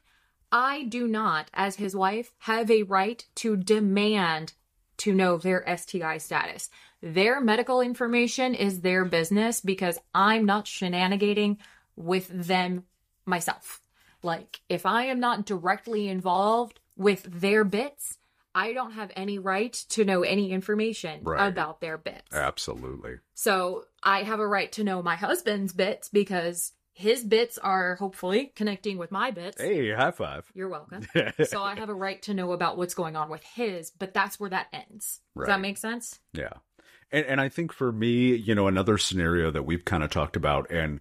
I 0.52 0.84
do 0.84 1.08
not, 1.08 1.52
as 1.54 1.76
his 1.76 1.96
wife, 1.96 2.32
have 2.40 2.72
a 2.72 2.82
right 2.84 3.24
to 3.36 3.56
demand 3.56 4.54
to 4.98 5.14
know 5.14 5.38
their 5.38 5.64
STI 5.78 6.18
status. 6.18 6.70
Their 7.02 7.40
medical 7.40 7.80
information 7.80 8.56
is 8.56 8.82
their 8.82 9.06
business 9.06 9.62
because 9.62 10.00
I'm 10.14 10.46
not 10.46 10.68
shenanigating 10.68 11.60
with 11.96 12.28
them 12.30 12.86
myself. 13.30 13.82
Like, 14.24 14.60
if 14.68 14.86
I 14.86 15.06
am 15.06 15.20
not 15.20 15.46
directly 15.46 16.08
involved 16.10 16.80
with 16.98 17.24
their 17.24 17.64
bits, 17.64 18.18
I 18.54 18.74
don't 18.74 18.92
have 18.92 19.12
any 19.16 19.40
right 19.40 19.72
to 19.90 20.04
know 20.04 20.24
any 20.24 20.52
information 20.52 21.22
Right. 21.24 21.48
about 21.48 21.80
their 21.80 21.98
bits. 21.98 22.34
Absolutely. 22.34 23.20
So 23.36 23.86
I 24.04 24.24
have 24.24 24.40
a 24.40 24.48
right 24.48 24.72
to 24.74 24.84
know 24.84 25.02
my 25.02 25.16
husband's 25.16 25.72
bits 25.72 26.10
because 26.10 26.74
his 26.94 27.24
bits 27.24 27.58
are 27.58 27.96
hopefully 27.96 28.52
connecting 28.56 28.98
with 28.98 29.12
my 29.12 29.32
bits. 29.32 29.62
Hey, 29.62 29.92
high 29.94 30.12
five. 30.12 30.52
You're 30.54 30.68
welcome. 30.68 31.08
so 31.46 31.64
I 31.64 31.76
have 31.76 31.88
a 31.88 31.94
right 31.94 32.22
to 32.24 32.34
know 32.34 32.52
about 32.52 32.78
what's 32.78 32.94
going 32.96 33.16
on 33.16 33.30
with 33.30 33.44
his, 33.44 33.92
but 33.92 34.14
that's 34.14 34.38
where 34.38 34.50
that 34.50 34.68
ends. 34.74 35.22
Does 35.38 35.48
that 35.48 35.62
make 35.62 35.78
sense? 35.78 36.20
Yeah. 36.34 36.54
And 37.12 37.26
and 37.26 37.40
I 37.40 37.48
think 37.48 37.72
for 37.72 37.92
me, 37.94 38.36
you 38.36 38.54
know, 38.54 38.68
another 38.68 38.98
scenario 38.98 39.50
that 39.52 39.64
we've 39.64 39.86
kind 39.86 40.04
of 40.04 40.10
talked 40.12 40.36
about 40.36 40.70
and 40.72 41.00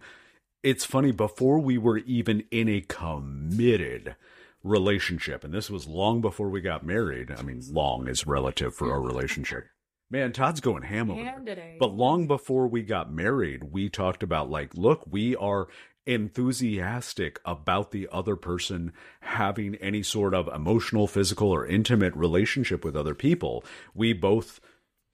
it's 0.62 0.84
funny 0.84 1.12
before 1.12 1.58
we 1.58 1.78
were 1.78 1.98
even 1.98 2.44
in 2.50 2.68
a 2.68 2.80
committed 2.80 4.16
relationship 4.64 5.44
and 5.44 5.54
this 5.54 5.70
was 5.70 5.86
long 5.86 6.20
before 6.20 6.48
we 6.48 6.60
got 6.60 6.84
married. 6.84 7.30
I 7.30 7.42
mean, 7.42 7.62
long 7.70 8.08
is 8.08 8.26
relative 8.26 8.74
for 8.74 8.92
our 8.92 9.00
relationship. 9.00 9.66
Man, 10.10 10.32
Todd's 10.32 10.60
going 10.60 10.82
ham 10.84 11.10
over 11.10 11.22
there. 11.22 11.32
Ham 11.32 11.44
today. 11.44 11.76
But 11.78 11.92
long 11.92 12.26
before 12.26 12.66
we 12.66 12.82
got 12.82 13.12
married, 13.12 13.72
we 13.72 13.90
talked 13.90 14.22
about 14.22 14.50
like, 14.50 14.74
look, 14.74 15.04
we 15.06 15.36
are 15.36 15.68
enthusiastic 16.06 17.38
about 17.44 17.90
the 17.90 18.08
other 18.10 18.34
person 18.34 18.92
having 19.20 19.74
any 19.76 20.02
sort 20.02 20.32
of 20.32 20.48
emotional, 20.48 21.06
physical, 21.06 21.50
or 21.50 21.66
intimate 21.66 22.14
relationship 22.16 22.82
with 22.82 22.96
other 22.96 23.14
people. 23.14 23.62
We 23.94 24.14
both 24.14 24.60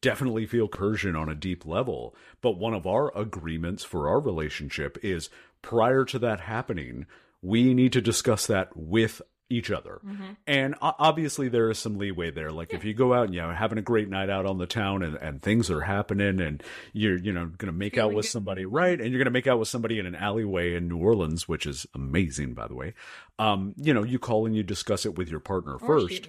definitely 0.04 0.44
feel 0.44 0.68
coercion 0.68 1.16
on 1.16 1.30
a 1.30 1.34
deep 1.34 1.64
level. 1.64 2.14
But 2.42 2.58
one 2.58 2.74
of 2.74 2.86
our 2.86 3.10
agreements 3.16 3.84
for 3.84 4.06
our 4.06 4.20
relationship 4.20 4.98
is 5.02 5.30
prior 5.62 6.04
to 6.04 6.18
that 6.18 6.40
happening, 6.40 7.06
we 7.40 7.72
need 7.72 7.94
to 7.94 8.02
discuss 8.02 8.46
that 8.48 8.76
with 8.76 9.22
each 9.48 9.70
other. 9.70 10.00
And 10.46 10.74
obviously 10.82 11.48
there 11.48 11.70
is 11.70 11.78
some 11.78 11.96
leeway 11.96 12.30
there. 12.30 12.50
Like 12.50 12.74
if 12.74 12.84
you 12.84 12.92
go 12.92 13.14
out 13.14 13.26
and 13.26 13.34
you 13.34 13.40
know 13.40 13.52
having 13.52 13.78
a 13.78 13.82
great 13.82 14.10
night 14.10 14.28
out 14.28 14.44
on 14.44 14.58
the 14.58 14.66
town 14.66 15.02
and, 15.02 15.16
and 15.16 15.40
things 15.40 15.70
are 15.70 15.80
happening 15.80 16.40
and 16.40 16.62
you're 16.92 17.16
you 17.16 17.32
know 17.32 17.46
going 17.46 17.72
to 17.72 17.78
make 17.78 17.96
out 17.96 18.12
with 18.12 18.24
good. 18.24 18.30
somebody 18.30 18.66
right 18.66 19.00
and 19.00 19.10
you're 19.10 19.18
going 19.18 19.24
to 19.26 19.30
make 19.30 19.46
out 19.46 19.58
with 19.58 19.68
somebody 19.68 19.98
in 19.98 20.06
an 20.06 20.14
alleyway 20.14 20.74
in 20.74 20.88
New 20.88 20.98
Orleans, 20.98 21.48
which 21.48 21.64
is 21.66 21.86
amazing 21.94 22.52
by 22.54 22.66
the 22.68 22.74
way. 22.74 22.94
Um 23.38 23.74
you 23.76 23.94
know, 23.94 24.02
you 24.02 24.18
call 24.18 24.44
and 24.44 24.54
you 24.54 24.62
discuss 24.62 25.06
it 25.06 25.16
with 25.16 25.28
your 25.30 25.40
partner 25.40 25.74
Or 25.74 25.78
first. 25.78 26.26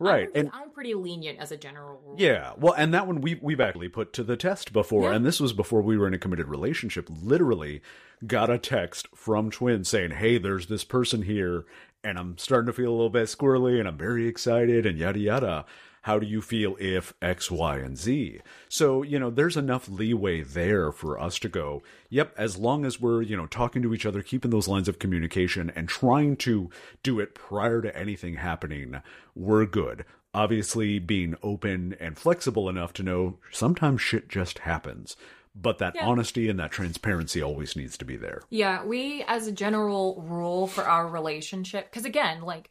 Shoot 0.00 0.04
me 0.04 0.10
a 0.10 0.14
text. 0.24 0.34
Right, 0.34 0.40
I'm, 0.40 0.40
and- 0.46 0.50
I'm 0.62 0.70
pretty 0.70 0.94
lenient 0.94 1.38
as 1.38 1.52
a 1.52 1.56
general 1.56 2.00
rule. 2.04 2.16
Yeah, 2.18 2.52
well, 2.56 2.72
and 2.74 2.92
that 2.94 3.06
one 3.06 3.20
we 3.20 3.38
we've 3.42 3.60
actually 3.60 3.88
put 3.88 4.12
to 4.14 4.22
the 4.24 4.36
test 4.36 4.72
before, 4.72 5.10
Yeah. 5.10 5.16
and 5.16 5.24
this 5.26 5.40
was 5.40 5.52
before 5.52 5.82
we 5.82 5.96
were 5.98 6.06
in 6.06 6.14
a 6.14 6.18
committed 6.18 6.48
relationship. 6.48 7.08
Literally, 7.22 7.82
got 8.26 8.50
a 8.50 8.58
text 8.58 9.08
from 9.14 9.50
Twen 9.50 9.84
saying, 9.84 10.12
"Hey, 10.12 10.38
there's 10.38 10.66
this 10.66 10.84
person 10.84 11.22
here, 11.22 11.64
and 12.02 12.18
I'm 12.18 12.38
starting 12.38 12.66
to 12.66 12.72
feel 12.72 12.90
a 12.90 12.92
little 12.96 13.10
bit 13.10 13.26
squirrely, 13.26 13.78
and 13.78 13.86
I'm 13.88 13.98
very 13.98 14.26
excited, 14.26 14.86
and 14.86 14.98
yada 14.98 15.18
yada. 15.18 15.64
How 16.02 16.18
do 16.18 16.26
you 16.26 16.40
feel 16.40 16.76
if 16.80 17.12
X, 17.20 17.50
Y, 17.50 17.78
and 17.78 17.96
Z?" 17.98 18.40
So 18.68 19.02
you 19.02 19.18
know, 19.18 19.30
there's 19.30 19.56
enough 19.56 19.88
leeway 19.88 20.42
there 20.42 20.92
for 20.92 21.18
us 21.18 21.38
to 21.40 21.48
go. 21.48 21.82
Yep, 22.08 22.34
as 22.36 22.56
long 22.56 22.84
as 22.84 23.00
we're 23.00 23.22
you 23.22 23.36
know 23.36 23.46
talking 23.46 23.82
to 23.82 23.94
each 23.94 24.06
other, 24.06 24.22
keeping 24.22 24.50
those 24.50 24.68
lines 24.68 24.88
of 24.88 24.98
communication, 24.98 25.70
and 25.76 25.88
trying 25.88 26.36
to 26.38 26.70
do 27.02 27.20
it 27.20 27.34
prior 27.34 27.82
to 27.82 27.96
anything 27.96 28.36
happening, 28.36 29.02
we're 29.34 29.66
good 29.66 30.04
obviously 30.32 31.00
being 31.00 31.34
open 31.42 31.96
and 31.98 32.16
flexible 32.16 32.68
enough 32.68 32.92
to 32.92 33.02
know 33.02 33.36
sometimes 33.50 34.00
shit 34.00 34.28
just 34.28 34.60
happens 34.60 35.16
but 35.56 35.78
that 35.78 35.96
Yeah. 35.96 36.06
honesty 36.06 36.48
and 36.48 36.56
that 36.60 36.70
transparency 36.70 37.42
always 37.42 37.74
needs 37.74 37.98
to 37.98 38.04
be 38.04 38.16
there 38.16 38.42
Yeah, 38.48 38.84
we 38.84 39.24
as 39.26 39.48
a 39.48 39.52
general 39.52 40.22
rule 40.22 40.68
for 40.68 40.84
our 40.84 41.08
relationship, 41.08 41.90
because 41.90 42.04
again, 42.04 42.42
like 42.42 42.70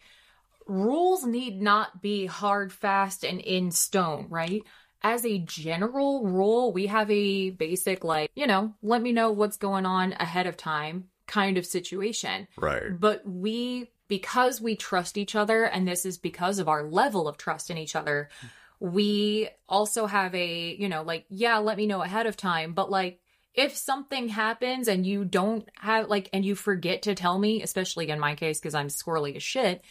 rules 0.70 1.26
need 1.26 1.62
not 1.62 2.02
be 2.02 2.26
hard, 2.28 2.72
fast, 2.72 3.26
and 3.26 3.42
in 3.42 3.72
stone, 3.72 4.28
right? 4.30 4.64
As 5.02 5.26
a 5.26 5.40
general 5.40 6.26
rule, 6.26 6.72
we 6.72 6.88
have 6.88 7.10
a 7.10 7.50
basic, 7.50 8.04
like, 8.04 8.32
you 8.36 8.48
know, 8.48 8.76
let 8.82 9.02
me 9.02 9.12
know 9.12 9.32
what's 9.32 9.58
going 9.58 9.86
on 9.86 10.14
ahead 10.14 10.46
of 10.46 10.58
time 10.58 11.06
kind 11.26 11.58
of 11.58 11.66
situation. 11.66 12.48
right 12.58 13.00
But 13.00 13.28
we, 13.28 13.92
because 14.08 14.60
we 14.60 14.76
trust 14.76 15.18
each 15.18 15.36
other, 15.36 15.64
and 15.64 15.88
this 15.88 16.06
is 16.06 16.18
because 16.18 16.60
of 16.60 16.68
our 16.68 16.84
level 16.84 17.28
of 17.28 17.38
trust 17.38 17.70
in 17.70 17.78
each 17.78 17.96
other, 17.96 18.30
we 18.80 19.50
also 19.68 20.06
have 20.06 20.34
a, 20.36 20.76
you 20.76 20.90
know, 20.90 21.04
like, 21.04 21.26
yeah, 21.30 21.58
let 21.58 21.78
me 21.78 21.86
know 21.86 22.02
ahead 22.02 22.26
of 22.26 22.38
time. 22.38 22.74
But 22.74 22.90
like, 22.90 23.20
if 23.54 23.76
something 23.76 24.30
happens 24.30 24.88
and 24.88 25.06
you 25.06 25.26
don't 25.26 25.68
have, 25.80 26.08
like, 26.08 26.30
and 26.34 26.46
you 26.46 26.56
forget 26.56 27.04
to 27.04 27.16
tell 27.16 27.38
me, 27.38 27.62
especially 27.62 28.10
in 28.10 28.20
my 28.20 28.36
case, 28.36 28.60
because 28.60 28.76
I'm 28.76 28.88
squirrely 28.88 29.36
as 29.36 29.44
shit, 29.44 29.84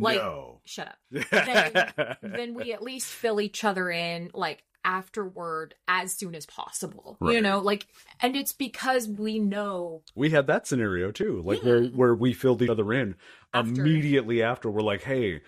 like, 0.00 0.18
no 0.18 0.60
shut 0.64 0.88
up. 0.88 0.98
Then, 1.30 2.16
then 2.22 2.54
we 2.54 2.72
at 2.74 2.82
least 2.82 3.06
fill 3.08 3.40
each 3.40 3.64
other 3.64 3.90
in, 3.90 4.30
like, 4.34 4.62
afterward 4.84 5.74
as 5.88 6.12
soon 6.12 6.34
as 6.34 6.46
possible. 6.46 7.16
You 7.20 7.40
know, 7.40 7.58
like, 7.58 7.86
and 8.20 8.36
it's 8.36 8.52
because 8.52 9.08
we 9.08 9.38
know 9.38 10.02
we 10.14 10.30
had 10.30 10.46
that 10.46 10.66
scenario 10.66 11.10
too 11.10 11.42
like 11.44 11.62
Yeah. 11.62 11.68
where 11.68 11.84
where 11.86 12.14
we 12.14 12.32
filled 12.32 12.62
each 12.62 12.70
other 12.70 12.92
in 12.92 13.16
After. 13.52 13.68
immediately 13.80 14.42
after 14.42 14.70
we're 14.70 14.80
like 14.82 15.02
hey 15.02 15.40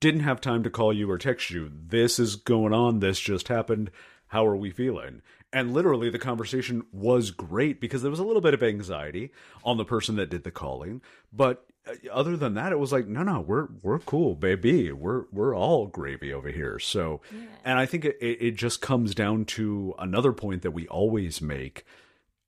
didn't 0.00 0.20
have 0.20 0.40
time 0.40 0.62
to 0.64 0.70
call 0.70 0.92
you 0.92 1.10
or 1.10 1.16
text 1.18 1.50
you 1.50 1.70
this 1.74 2.18
is 2.18 2.36
going 2.36 2.72
on 2.74 3.00
this 3.00 3.18
just 3.18 3.48
happened 3.48 3.90
how 4.28 4.46
are 4.46 4.56
we 4.56 4.70
feeling 4.70 5.22
and 5.52 5.72
literally 5.72 6.10
the 6.10 6.18
conversation 6.18 6.82
was 6.92 7.30
great 7.30 7.80
because 7.80 8.02
there 8.02 8.10
was 8.10 8.20
a 8.20 8.24
little 8.24 8.42
bit 8.42 8.54
of 8.54 8.62
anxiety 8.62 9.32
on 9.64 9.76
the 9.78 9.84
person 9.84 10.16
that 10.16 10.28
did 10.30 10.44
the 10.44 10.50
calling 10.50 11.00
but 11.32 11.64
Uh, 11.86 11.94
other 12.12 12.36
than 12.36 12.54
that 12.54 12.72
it 12.72 12.78
was 12.78 12.92
like 12.92 13.06
no 13.06 13.22
no 13.22 13.40
we're 13.40 13.68
we're 13.82 13.98
cool 13.98 14.34
baby. 14.34 14.90
We're 14.92 15.24
we're 15.32 15.54
all 15.56 15.86
gravy 15.86 16.32
over 16.32 16.48
here. 16.50 16.78
So 16.78 17.20
and 17.64 17.78
i 17.78 17.86
think 17.86 18.04
it, 18.04 18.16
it 18.20 18.52
just 18.56 18.80
comes 18.80 19.14
down 19.14 19.44
to 19.46 19.94
another 19.98 20.32
point 20.32 20.62
that 20.62 20.70
we 20.72 20.86
always 20.88 21.40
make. 21.40 21.84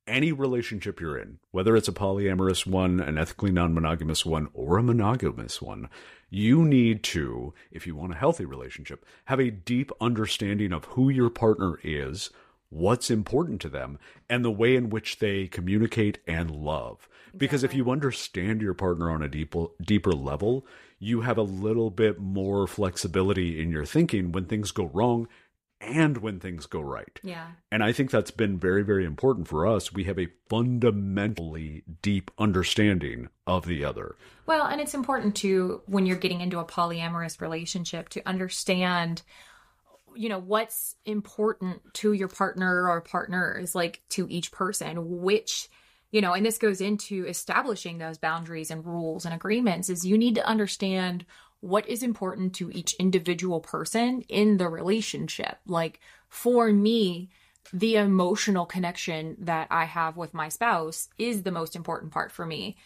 Any 0.08 0.30
relationship 0.30 1.00
you're 1.00 1.18
in, 1.18 1.40
whether 1.50 1.74
it's 1.74 1.88
a 1.88 1.92
polyamorous 1.92 2.64
one, 2.64 3.00
an 3.00 3.18
ethically 3.18 3.50
non 3.50 3.74
monogamous 3.74 4.24
one, 4.24 4.46
or 4.54 4.78
a 4.78 4.82
monogamous 4.84 5.60
one, 5.60 5.88
you 6.30 6.64
need 6.64 7.02
to, 7.02 7.54
if 7.72 7.88
you 7.88 7.96
want 7.96 8.12
a 8.12 8.16
healthy 8.16 8.44
relationship, 8.44 9.04
have 9.24 9.40
a 9.40 9.50
deep 9.50 9.90
understanding 10.00 10.72
of 10.72 10.84
who 10.84 11.08
your 11.08 11.28
partner 11.28 11.80
is, 11.82 12.30
what's 12.70 13.10
important 13.10 13.60
to 13.62 13.68
them, 13.68 13.98
and 14.28 14.44
the 14.44 14.50
way 14.50 14.76
in 14.76 14.90
which 14.90 15.18
they 15.18 15.46
communicate 15.46 16.18
and 16.26 16.50
love. 16.50 17.08
Because 17.36 17.62
if 17.62 17.74
you 17.74 17.90
understand 17.90 18.62
your 18.62 18.74
partner 18.74 19.10
on 19.10 19.22
a 19.22 19.28
deeper, 19.28 19.66
deeper 19.80 20.12
level, 20.12 20.66
you 20.98 21.20
have 21.22 21.38
a 21.38 21.42
little 21.42 21.90
bit 21.90 22.18
more 22.18 22.66
flexibility 22.66 23.60
in 23.60 23.70
your 23.70 23.84
thinking 23.84 24.32
when 24.32 24.46
things 24.46 24.70
go 24.70 24.86
wrong 24.86 25.28
and 25.80 26.18
when 26.18 26.40
things 26.40 26.64
go 26.64 26.80
right. 26.80 27.20
yeah. 27.22 27.48
And 27.70 27.84
I 27.84 27.92
think 27.92 28.10
that's 28.10 28.30
been 28.30 28.58
very, 28.58 28.82
very 28.82 29.04
important 29.04 29.46
for 29.46 29.66
us. 29.66 29.92
We 29.92 30.04
have 30.04 30.18
a 30.18 30.28
fundamentally 30.48 31.84
deep 32.00 32.30
understanding 32.38 33.28
of 33.46 33.66
the 33.66 33.84
other. 33.84 34.16
Well, 34.46 34.66
and 34.66 34.80
it's 34.80 34.94
important 34.94 35.36
to 35.36 35.82
when 35.86 36.06
you're 36.06 36.16
getting 36.16 36.40
into 36.40 36.60
a 36.60 36.64
polyamorous 36.64 37.40
relationship 37.40 38.08
to 38.10 38.26
understand 38.26 39.22
you 40.16 40.28
know 40.28 40.38
what's 40.38 40.96
important 41.04 41.80
to 41.94 42.12
your 42.12 42.28
partner 42.28 42.88
or 42.88 43.00
partners 43.00 43.74
like 43.74 44.02
to 44.08 44.26
each 44.30 44.52
person 44.52 45.20
which 45.20 45.68
you 46.10 46.20
know 46.20 46.32
and 46.32 46.44
this 46.44 46.58
goes 46.58 46.80
into 46.80 47.26
establishing 47.26 47.98
those 47.98 48.18
boundaries 48.18 48.70
and 48.70 48.84
rules 48.86 49.24
and 49.24 49.34
agreements 49.34 49.88
is 49.88 50.06
you 50.06 50.18
need 50.18 50.34
to 50.34 50.46
understand 50.46 51.24
what 51.60 51.88
is 51.88 52.02
important 52.02 52.54
to 52.54 52.70
each 52.70 52.94
individual 52.94 53.60
person 53.60 54.22
in 54.28 54.58
the 54.58 54.68
relationship. 54.68 55.58
Like 55.66 56.00
for 56.28 56.72
me 56.72 57.30
the 57.72 57.96
emotional 57.96 58.64
connection 58.64 59.36
that 59.40 59.66
i 59.70 59.84
have 59.84 60.16
with 60.16 60.32
my 60.32 60.48
spouse 60.48 61.08
is 61.18 61.42
the 61.42 61.50
most 61.50 61.74
important 61.74 62.12
part 62.12 62.30
for 62.30 62.46
me 62.46 62.76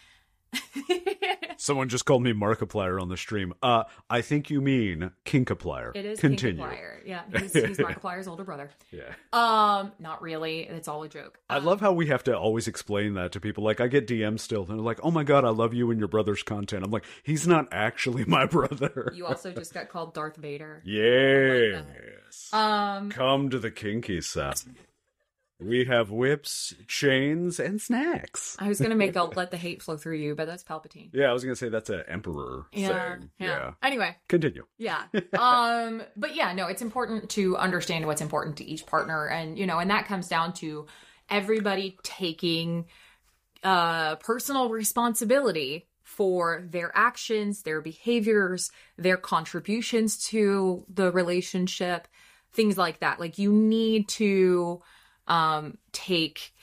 Someone 1.57 1.89
just 1.89 2.05
called 2.05 2.23
me 2.23 2.33
Markiplier 2.33 2.99
on 2.99 3.09
the 3.09 3.17
stream. 3.17 3.53
Uh, 3.61 3.83
I 4.09 4.21
think 4.21 4.49
you 4.49 4.61
mean 4.61 5.11
Kinkaplier. 5.25 5.95
It 5.95 6.05
is 6.05 6.19
Continue. 6.19 6.63
Kinkapplier. 6.63 6.95
Yeah, 7.05 7.21
he's, 7.39 7.53
he's 7.53 7.77
Markiplier's 7.77 8.27
older 8.27 8.43
brother. 8.43 8.71
Yeah. 8.91 9.13
Um, 9.31 9.91
not 9.99 10.21
really. 10.21 10.61
It's 10.61 10.87
all 10.87 11.03
a 11.03 11.09
joke. 11.09 11.39
I 11.49 11.57
Um, 11.57 11.65
love 11.65 11.79
how 11.79 11.93
we 11.93 12.07
have 12.07 12.23
to 12.23 12.37
always 12.37 12.67
explain 12.67 13.13
that 13.13 13.31
to 13.33 13.39
people. 13.39 13.63
Like, 13.63 13.79
I 13.79 13.87
get 13.87 14.07
DMs 14.07 14.39
still, 14.39 14.61
and 14.61 14.69
they're 14.71 14.77
like, 14.77 14.99
oh 15.03 15.11
my 15.11 15.23
God, 15.23 15.45
I 15.45 15.49
love 15.49 15.73
you 15.73 15.91
and 15.91 15.99
your 15.99 16.07
brother's 16.07 16.41
content. 16.43 16.83
I'm 16.83 16.91
like, 16.91 17.05
he's 17.23 17.47
not 17.47 17.67
actually 17.71 18.25
my 18.25 18.45
brother. 18.47 19.11
You 19.15 19.27
also 19.27 19.51
just 19.51 19.73
got 19.73 19.89
called 19.89 20.13
Darth 20.15 20.37
Vader. 20.37 20.81
yes. 20.83 22.49
Um, 22.53 23.09
Come 23.11 23.49
to 23.51 23.59
the 23.59 23.71
kinky 23.71 24.21
side. 24.21 24.55
We 25.61 25.85
have 25.85 26.09
whips, 26.09 26.73
chains, 26.87 27.59
and 27.59 27.79
snacks. 27.79 28.55
I 28.59 28.67
was 28.67 28.79
gonna 28.81 28.95
make 28.95 29.15
a 29.15 29.23
let 29.23 29.51
the 29.51 29.57
hate 29.57 29.81
flow 29.83 29.95
through 29.95 30.17
you, 30.17 30.33
but 30.35 30.47
that's 30.47 30.63
Palpatine. 30.63 31.09
Yeah, 31.13 31.29
I 31.29 31.33
was 31.33 31.43
gonna 31.43 31.55
say 31.55 31.69
that's 31.69 31.89
an 31.89 32.03
emperor 32.07 32.65
Yeah, 32.73 33.17
thing. 33.17 33.29
yeah. 33.37 33.73
Anyway, 33.83 34.15
Continue. 34.27 34.65
yeah. 34.77 35.03
Um, 35.37 36.01
but 36.17 36.35
yeah, 36.35 36.53
no, 36.53 36.67
it's 36.67 36.81
important 36.81 37.29
to 37.31 37.57
understand 37.57 38.05
what's 38.07 38.21
important 38.21 38.57
to 38.57 38.63
each 38.65 38.85
partner, 38.85 39.27
and 39.27 39.57
you 39.57 39.67
know, 39.67 39.77
and 39.79 39.91
that 39.91 40.07
comes 40.07 40.27
down 40.27 40.53
to 40.53 40.87
everybody 41.29 41.97
taking 42.03 42.85
uh 43.63 44.15
personal 44.15 44.69
responsibility 44.69 45.87
for 46.03 46.63
their 46.69 46.91
actions, 46.95 47.61
their 47.61 47.81
behaviors, 47.81 48.71
their 48.97 49.17
contributions 49.17 50.25
to 50.27 50.83
the 50.93 51.11
relationship, 51.11 52.07
things 52.51 52.77
like 52.77 52.99
that. 52.99 53.19
Like 53.19 53.37
you 53.37 53.53
need 53.53 54.09
to 54.09 54.81
um 55.27 55.77
take 55.91 56.53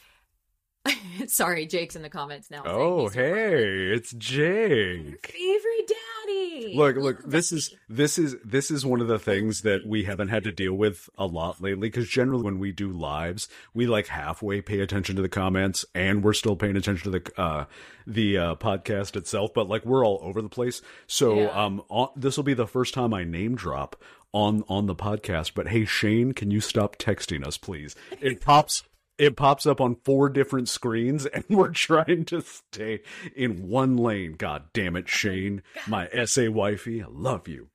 Sorry, 1.26 1.66
Jake's 1.66 1.96
in 1.96 2.02
the 2.02 2.08
comments 2.08 2.50
now. 2.50 2.62
Oh, 2.64 3.02
your 3.02 3.10
hey, 3.10 3.92
it's 3.94 4.12
Jake. 4.12 5.26
favorite 5.26 5.86
daddy. 6.26 6.74
Look, 6.76 6.96
look, 6.96 7.22
this 7.28 7.52
is 7.52 7.74
this 7.88 8.18
is 8.18 8.36
this 8.44 8.70
is 8.70 8.86
one 8.86 9.00
of 9.00 9.08
the 9.08 9.18
things 9.18 9.62
that 9.62 9.86
we 9.86 10.04
haven't 10.04 10.28
had 10.28 10.44
to 10.44 10.52
deal 10.52 10.72
with 10.74 11.10
a 11.18 11.26
lot 11.26 11.60
lately 11.60 11.88
because 11.88 12.08
generally 12.08 12.42
when 12.44 12.58
we 12.58 12.72
do 12.72 12.90
lives, 12.90 13.48
we 13.74 13.86
like 13.86 14.06
halfway 14.06 14.60
pay 14.62 14.80
attention 14.80 15.16
to 15.16 15.22
the 15.22 15.28
comments 15.28 15.84
and 15.94 16.22
we're 16.24 16.32
still 16.32 16.56
paying 16.56 16.76
attention 16.76 17.10
to 17.12 17.18
the 17.18 17.40
uh 17.40 17.64
the 18.06 18.38
uh 18.38 18.54
podcast 18.54 19.14
itself, 19.16 19.52
but 19.54 19.68
like 19.68 19.84
we're 19.84 20.06
all 20.06 20.20
over 20.22 20.40
the 20.40 20.48
place. 20.48 20.80
So, 21.06 21.40
Yeah. 21.40 21.64
um 21.64 21.82
on, 21.88 22.08
this 22.16 22.36
will 22.36 22.44
be 22.44 22.54
the 22.54 22.66
first 22.66 22.94
time 22.94 23.12
I 23.12 23.24
name 23.24 23.56
drop 23.56 23.96
on 24.32 24.64
on 24.68 24.86
the 24.86 24.94
podcast, 24.94 25.52
but 25.54 25.68
hey 25.68 25.84
Shane, 25.84 26.32
can 26.32 26.50
you 26.50 26.60
stop 26.60 26.96
texting 26.96 27.46
us 27.46 27.58
please? 27.58 27.94
It 28.20 28.40
pops 28.42 28.82
it 29.16 29.36
pops 29.36 29.66
up 29.66 29.80
on 29.80 29.96
four 30.04 30.28
different 30.28 30.68
screens 30.68 31.26
and 31.32 31.44
we're 31.48 31.70
trying 31.72 32.24
to 32.26 32.40
stay 32.40 33.00
in 33.34 33.68
one 33.68 33.96
lane. 33.96 34.34
God 34.38 34.64
damn 34.72 34.96
it, 34.96 35.08
Shane, 35.08 35.62
my 35.88 36.08
SA 36.24 36.50
wifey. 36.50 37.02
I 37.02 37.06
love 37.10 37.48
you. 37.48 37.68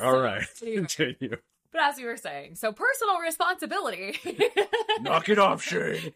All 0.00 0.18
right, 0.18 0.44
anyway. 0.60 0.76
continue. 0.78 1.36
But 1.72 1.82
as 1.82 1.98
you 1.98 2.06
were 2.06 2.16
saying, 2.16 2.54
so 2.54 2.72
personal 2.72 3.18
responsibility. 3.18 4.18
Knock 5.00 5.28
it 5.28 5.38
off, 5.40 5.62
Shane. 5.62 6.12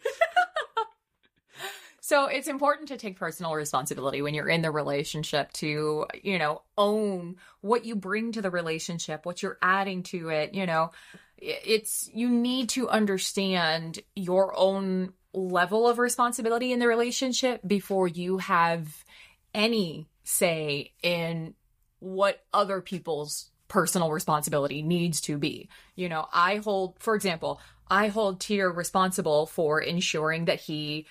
So 2.08 2.24
it's 2.24 2.48
important 2.48 2.88
to 2.88 2.96
take 2.96 3.18
personal 3.18 3.52
responsibility 3.52 4.22
when 4.22 4.32
you're 4.32 4.48
in 4.48 4.62
the 4.62 4.70
relationship 4.70 5.52
to, 5.52 6.06
you 6.22 6.38
know, 6.38 6.62
own 6.78 7.36
what 7.60 7.84
you 7.84 7.96
bring 7.96 8.32
to 8.32 8.40
the 8.40 8.48
relationship, 8.48 9.26
what 9.26 9.42
you're 9.42 9.58
adding 9.60 10.02
to 10.04 10.30
it, 10.30 10.54
you 10.54 10.64
know. 10.64 10.92
It's 11.36 12.08
you 12.14 12.30
need 12.30 12.70
to 12.70 12.88
understand 12.88 13.98
your 14.16 14.58
own 14.58 15.12
level 15.34 15.86
of 15.86 15.98
responsibility 15.98 16.72
in 16.72 16.78
the 16.78 16.88
relationship 16.88 17.60
before 17.66 18.08
you 18.08 18.38
have 18.38 19.04
any 19.52 20.08
say 20.24 20.94
in 21.02 21.52
what 21.98 22.42
other 22.54 22.80
people's 22.80 23.50
personal 23.68 24.12
responsibility 24.12 24.80
needs 24.80 25.20
to 25.20 25.36
be. 25.36 25.68
You 25.94 26.08
know, 26.08 26.26
I 26.32 26.56
hold, 26.56 26.96
for 27.00 27.14
example, 27.14 27.60
I 27.90 28.08
hold 28.08 28.40
Tyr 28.40 28.70
responsible 28.70 29.44
for 29.44 29.78
ensuring 29.80 30.46
that 30.46 30.60
he, 30.60 31.06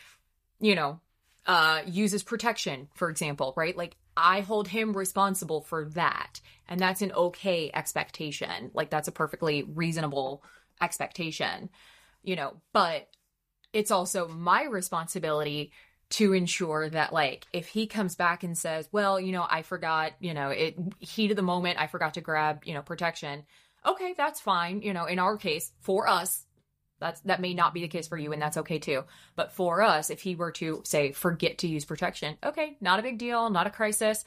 you 0.59 0.75
know, 0.75 0.99
uh, 1.45 1.81
uses 1.85 2.23
protection, 2.23 2.89
for 2.95 3.09
example, 3.09 3.53
right? 3.55 3.75
Like 3.75 3.95
I 4.15 4.41
hold 4.41 4.67
him 4.67 4.93
responsible 4.93 5.61
for 5.61 5.85
that. 5.89 6.41
And 6.67 6.79
that's 6.79 7.01
an 7.01 7.13
okay 7.13 7.71
expectation. 7.73 8.71
Like 8.73 8.89
that's 8.89 9.07
a 9.07 9.13
perfectly 9.13 9.63
reasonable 9.63 10.43
expectation, 10.81 11.69
you 12.23 12.35
know, 12.35 12.57
but 12.73 13.07
it's 13.73 13.91
also 13.91 14.27
my 14.27 14.63
responsibility 14.63 15.71
to 16.09 16.33
ensure 16.33 16.89
that 16.89 17.11
like 17.11 17.45
if 17.51 17.67
he 17.67 17.85
comes 17.85 18.15
back 18.15 18.43
and 18.43 18.57
says 18.57 18.87
well 18.93 19.19
you 19.19 19.33
know 19.33 19.45
i 19.49 19.61
forgot 19.61 20.13
you 20.21 20.33
know 20.33 20.49
it 20.49 20.77
heat 20.99 21.31
of 21.31 21.35
the 21.35 21.43
moment 21.43 21.77
i 21.79 21.87
forgot 21.87 22.13
to 22.13 22.21
grab 22.21 22.61
you 22.63 22.73
know 22.73 22.81
protection 22.81 23.43
okay 23.85 24.13
that's 24.15 24.39
fine 24.39 24.81
you 24.81 24.93
know 24.93 25.03
in 25.03 25.19
our 25.19 25.35
case 25.35 25.71
for 25.81 26.07
us 26.07 26.45
that's 26.99 27.19
that 27.21 27.41
may 27.41 27.53
not 27.53 27.73
be 27.73 27.81
the 27.81 27.87
case 27.87 28.07
for 28.07 28.17
you 28.17 28.33
and 28.33 28.41
that's 28.41 28.57
okay 28.57 28.79
too 28.79 29.03
but 29.35 29.51
for 29.51 29.81
us 29.81 30.09
if 30.09 30.21
he 30.21 30.35
were 30.35 30.51
to 30.51 30.81
say 30.83 31.11
forget 31.11 31.59
to 31.59 31.67
use 31.67 31.85
protection 31.85 32.37
okay 32.43 32.77
not 32.81 32.99
a 32.99 33.03
big 33.03 33.17
deal 33.17 33.49
not 33.49 33.67
a 33.67 33.69
crisis 33.71 34.23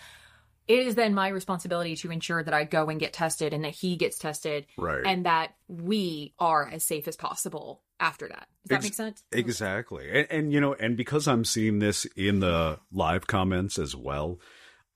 it 0.69 0.87
is 0.87 0.95
then 0.95 1.15
my 1.15 1.27
responsibility 1.29 1.97
to 1.97 2.13
ensure 2.13 2.45
that 2.45 2.55
I 2.55 2.63
go 2.63 2.89
and 2.91 3.01
get 3.01 3.13
tested 3.13 3.53
and 3.53 3.65
that 3.65 3.73
he 3.73 3.97
gets 3.97 4.19
tested 4.21 4.67
Right. 4.79 5.03
and 5.05 5.27
that 5.27 5.55
we 5.67 6.33
are 6.39 6.69
as 6.69 6.85
safe 6.85 7.09
as 7.09 7.17
possible 7.17 7.83
after 7.99 8.29
that. 8.29 8.47
Does 8.63 8.69
that 8.69 8.75
Ex- 8.77 8.85
make 8.85 8.95
sense? 8.95 9.25
Exactly. 9.33 10.09
And, 10.09 10.27
and, 10.31 10.53
you 10.53 10.61
know, 10.61 10.75
and 10.75 10.97
because 10.97 11.27
I'm 11.27 11.45
seeing 11.45 11.81
this 11.81 12.05
in 12.15 12.39
the 12.39 12.79
live 12.93 13.27
comments 13.27 13.81
as 13.81 13.97
well, 13.97 14.39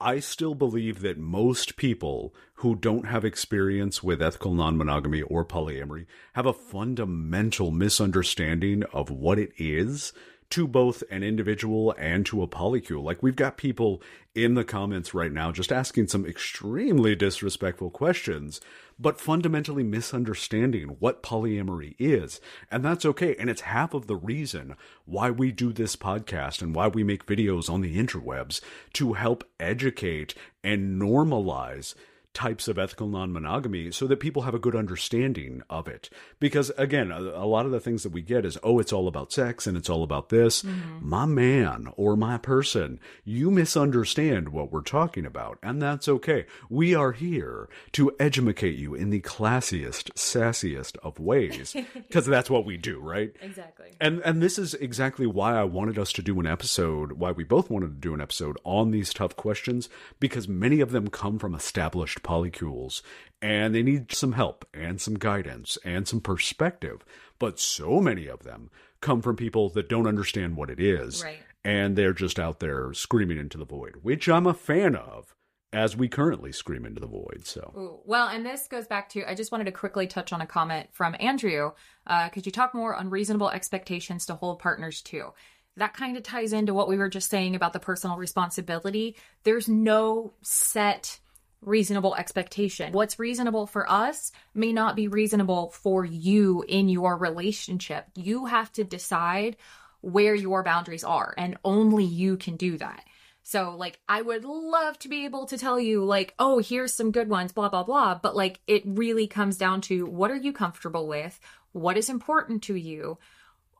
I 0.01 0.19
still 0.21 0.55
believe 0.55 1.01
that 1.01 1.19
most 1.19 1.77
people 1.77 2.35
who 2.57 2.75
don't 2.75 3.07
have 3.07 3.25
experience 3.25 4.03
with 4.03 4.21
ethical 4.21 4.55
non 4.55 4.77
monogamy 4.77 5.23
or 5.23 5.45
polyamory 5.45 6.07
have 6.35 6.47
a 6.47 6.53
fundamental 6.53 7.71
misunderstanding 7.71 8.83
of 8.93 9.11
what 9.11 9.39
it 9.39 9.53
is 9.57 10.13
to 10.51 10.67
both 10.67 11.03
an 11.11 11.23
individual 11.23 11.95
and 11.99 12.25
to 12.27 12.43
a 12.43 12.49
polycule. 12.49 13.03
Like 13.03 13.23
we've 13.23 13.37
got 13.37 13.57
people 13.57 14.03
in 14.35 14.55
the 14.55 14.65
comments 14.65 15.15
right 15.15 15.33
now 15.33 15.53
just 15.53 15.73
asking 15.73 16.09
some 16.09 16.27
extremely 16.27 17.15
disrespectful 17.15 17.91
questions, 17.91 18.61
but 18.99 19.21
fundamentally 19.21 19.83
misunderstanding 19.83 20.97
what 20.99 21.23
polyamory 21.23 21.95
is. 21.99 22.41
And 22.71 22.85
that's 22.85 23.05
okay. 23.05 23.37
And 23.39 23.49
it's 23.49 23.63
half 23.63 23.95
of 23.95 24.07
the 24.07 24.17
reason 24.17 24.77
why 25.05 25.31
we 25.31 25.53
do 25.53 25.73
this 25.73 25.97
podcast 25.97 26.63
and 26.63 26.75
why 26.75 26.89
we 26.89 27.05
make 27.05 27.27
videos 27.27 27.71
on 27.71 27.81
the 27.81 27.97
interwebs 27.97 28.61
to 28.95 29.15
help 29.15 29.45
educate 29.59 30.35
and 30.63 31.01
normalize 31.01 31.95
types 32.35 32.69
of 32.69 32.79
ethical 32.79 33.09
non-monogamy 33.09 33.93
so 33.93 34.07
that 34.07 34.21
people 34.21 34.43
have 34.43 34.55
a 34.55 34.59
good 34.59 34.75
understanding 34.75 35.63
of 35.71 35.89
it. 35.89 36.11
Because 36.41 36.71
again 36.77 37.11
a, 37.11 37.21
a 37.21 37.47
lot 37.47 37.65
of 37.65 37.73
the 37.73 37.81
things 37.81 38.03
that 38.03 38.13
we 38.13 38.23
get 38.23 38.45
is 38.45 38.59
oh 38.63 38.79
it's 38.79 38.93
all 38.93 39.09
about 39.09 39.33
sex 39.33 39.67
and 39.67 39.77
it's 39.77 39.89
all 39.89 40.03
about 40.03 40.29
this. 40.29 40.63
Mm-hmm. 40.63 41.09
My 41.09 41.25
man 41.25 41.89
or 41.97 42.17
my 42.17 42.37
person 42.37 43.01
you 43.25 43.51
misunderstand 43.51 44.51
what 44.51 44.73
we're 44.73 44.83
talking 44.83 45.25
about 45.25 45.59
and 45.63 45.81
that's 45.81 46.09
okay. 46.09 46.47
We 46.69 46.95
are 46.95 47.13
here 47.13 47.69
to 47.93 48.15
educate 48.19 48.77
you 48.77 48.95
in 48.95 49.11
the 49.11 49.21
classiest 49.21 50.13
sassiest 50.15 50.97
of 51.03 51.19
ways 51.21 51.75
because 51.95 52.27
that's 52.27 52.51
what 52.51 52.65
we 52.65 52.77
do 52.77 52.99
right? 52.99 53.35
Exactly. 53.41 53.93
and 54.01 54.21
and 54.21 54.43
this 54.43 54.59
is 54.59 54.75
exactly 54.75 55.27
why 55.27 55.55
I 55.55 55.65
wanted 55.65 55.99
us 55.99 56.13
to 56.15 56.23
do 56.23 56.41
an 56.41 56.47
episode, 56.47 57.13
why 57.13 57.31
we 57.31 57.45
both 57.45 57.71
wanted 57.71 57.87
to 57.87 58.09
do 58.09 58.15
an 58.15 58.21
episode 58.21 58.59
on 58.65 58.91
these 58.91 59.15
tough 59.15 59.37
questions, 59.37 59.89
because 60.19 60.49
many 60.49 60.81
of 60.81 60.91
them 60.91 61.09
come 61.09 61.39
from 61.39 61.55
established 61.55 62.23
polycules 62.25 63.03
and 63.41 63.75
they 63.75 63.83
need 63.83 64.11
some 64.11 64.33
help 64.33 64.67
and 64.73 65.01
some 65.01 65.15
guidance 65.15 65.79
and 65.85 66.09
some 66.09 66.21
perspective. 66.21 67.05
But 67.39 67.61
so 67.61 68.01
many 68.01 68.27
of 68.27 68.43
them 68.43 68.71
come 69.01 69.21
from 69.21 69.37
people 69.37 69.69
that 69.71 69.89
don't 69.89 70.07
understand 70.07 70.57
what 70.57 70.71
it 70.71 70.81
is. 70.81 71.23
Right. 71.23 71.41
And 71.63 71.95
they're 71.97 72.15
just 72.15 72.41
out 72.41 72.61
there 72.61 72.93
screaming 72.95 73.39
into 73.39 73.59
the 73.59 73.65
void, 73.65 73.97
which 74.03 74.29
I'm 74.29 74.47
a 74.47 74.55
fan 74.55 74.97
of 74.97 75.35
as 75.75 75.97
we 75.97 76.09
currently 76.09 76.53
scream 76.53 76.87
into 76.87 77.01
the 77.01 77.07
void. 77.07 77.43
So 77.45 77.73
Ooh, 77.77 78.01
well, 78.05 78.29
and 78.29 78.47
this 78.47 78.69
goes 78.69 78.87
back 78.87 79.09
to 79.11 79.29
I 79.29 79.35
just 79.35 79.53
wanted 79.53 79.65
to 79.65 79.73
quickly 79.73 80.07
touch 80.07 80.33
on 80.33 80.41
a 80.41 80.47
comment 80.47 80.89
from 80.93 81.17
Andrew. 81.19 81.73
Uh, 82.07 82.29
could 82.31 82.47
you 82.47 82.53
talk 82.53 82.75
more 82.75 82.95
on 82.95 83.11
reasonable 83.11 83.51
expectations 83.51 84.25
to 84.27 84.35
hold 84.35 84.61
partners 84.61 85.03
to? 85.03 85.33
That 85.77 85.95
kind 85.95 86.17
of 86.17 86.23
ties 86.23 86.53
into 86.53 86.73
what 86.73 86.89
we 86.89 86.97
were 86.97 87.09
just 87.09 87.29
saying 87.29 87.57
about 87.57 87.73
the 87.73 87.81
personal 87.81 88.17
responsibility. 88.17 89.17
There's 89.43 89.69
no 89.69 90.33
set 90.43 91.19
reasonable 91.65 92.15
expectation. 92.15 92.93
What's 92.93 93.19
reasonable 93.19 93.67
for 93.67 93.91
us 93.91 94.33
may 94.55 94.73
not 94.73 94.97
be 94.97 95.09
reasonable 95.09 95.71
for 95.71 96.05
you 96.05 96.65
in 96.67 96.89
your 96.89 97.17
relationship. 97.17 98.07
You 98.15 98.47
have 98.47 98.73
to 98.75 98.85
decide 98.85 99.57
where 100.01 100.35
your 100.35 100.63
boundaries 100.63 101.05
are, 101.05 101.35
and 101.39 101.57
only 101.65 102.05
you 102.05 102.37
can 102.37 102.57
do 102.57 102.77
that. 102.79 103.05
So, 103.47 103.77
like, 103.77 104.01
I 104.09 104.23
would 104.23 104.45
love 104.45 104.99
to 105.01 105.09
be 105.09 105.27
able 105.27 105.45
to 105.47 105.59
tell 105.59 105.79
you, 105.79 106.03
like, 106.03 106.35
oh, 106.39 106.59
here's 106.59 106.95
some 106.95 107.11
good 107.11 107.29
ones, 107.29 107.53
blah, 107.53 107.69
blah, 107.69 107.83
blah. 107.83 108.15
But, 108.15 108.35
like, 108.35 108.61
it 108.67 108.83
really 108.87 109.27
comes 109.27 109.59
down 109.59 109.83
to 109.83 110.07
what 110.07 110.31
are 110.31 110.37
you 110.37 110.53
comfortable 110.53 111.07
with? 111.07 111.39
What 111.73 111.99
is 111.99 112.09
important 112.09 112.63
to 112.65 112.75
you? 112.75 113.19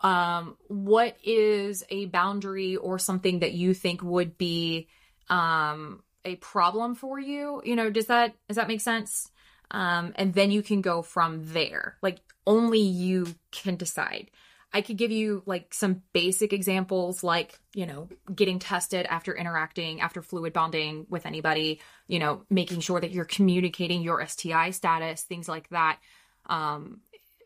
Um, 0.03 0.59
what 0.69 1.17
is 1.25 1.83
a 1.89 2.05
boundary 2.07 2.77
or 2.77 2.99
something 2.99 3.39
that 3.39 3.53
you 3.53 3.73
think 3.73 4.03
would 4.03 4.37
be 4.37 4.89
um, 5.31 6.03
a 6.25 6.37
problem 6.37 6.95
for 6.95 7.19
you? 7.19 7.63
You 7.65 7.77
know, 7.77 7.91
does 7.91 8.07
that 8.07 8.35
does 8.49 8.57
that 8.57 8.69
make 8.69 8.81
sense? 8.81 9.31
Um, 9.71 10.13
and 10.17 10.35
then 10.35 10.51
you 10.51 10.63
can 10.63 10.81
go 10.81 11.03
from 11.03 11.41
there. 11.53 11.97
Like, 12.03 12.19
only 12.47 12.81
you 12.81 13.27
can 13.51 13.77
decide. 13.77 14.31
I 14.73 14.83
could 14.83 14.97
give 14.97 15.13
you 15.13 15.43
like 15.47 15.73
some 15.73 16.03
basic 16.13 16.53
examples, 16.53 17.23
like, 17.23 17.59
you 17.75 17.87
know, 17.87 18.09
getting 18.35 18.59
tested 18.59 19.07
after 19.07 19.33
interacting, 19.35 20.01
after 20.01 20.21
fluid 20.21 20.53
bonding 20.53 21.07
with 21.09 21.27
anybody, 21.27 21.81
you 22.09 22.19
know, 22.19 22.43
making 22.51 22.81
sure 22.81 23.01
that 23.01 23.13
you're 23.13 23.25
communicating 23.25 24.03
your 24.03 24.27
STI 24.27 24.71
status, 24.71 25.23
things 25.23 25.49
like 25.49 25.69
that. 25.69 25.99
Um, 26.47 27.01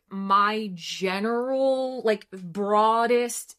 my 0.08 0.70
general, 0.74 2.00
like, 2.02 2.26
broadest 2.30 3.56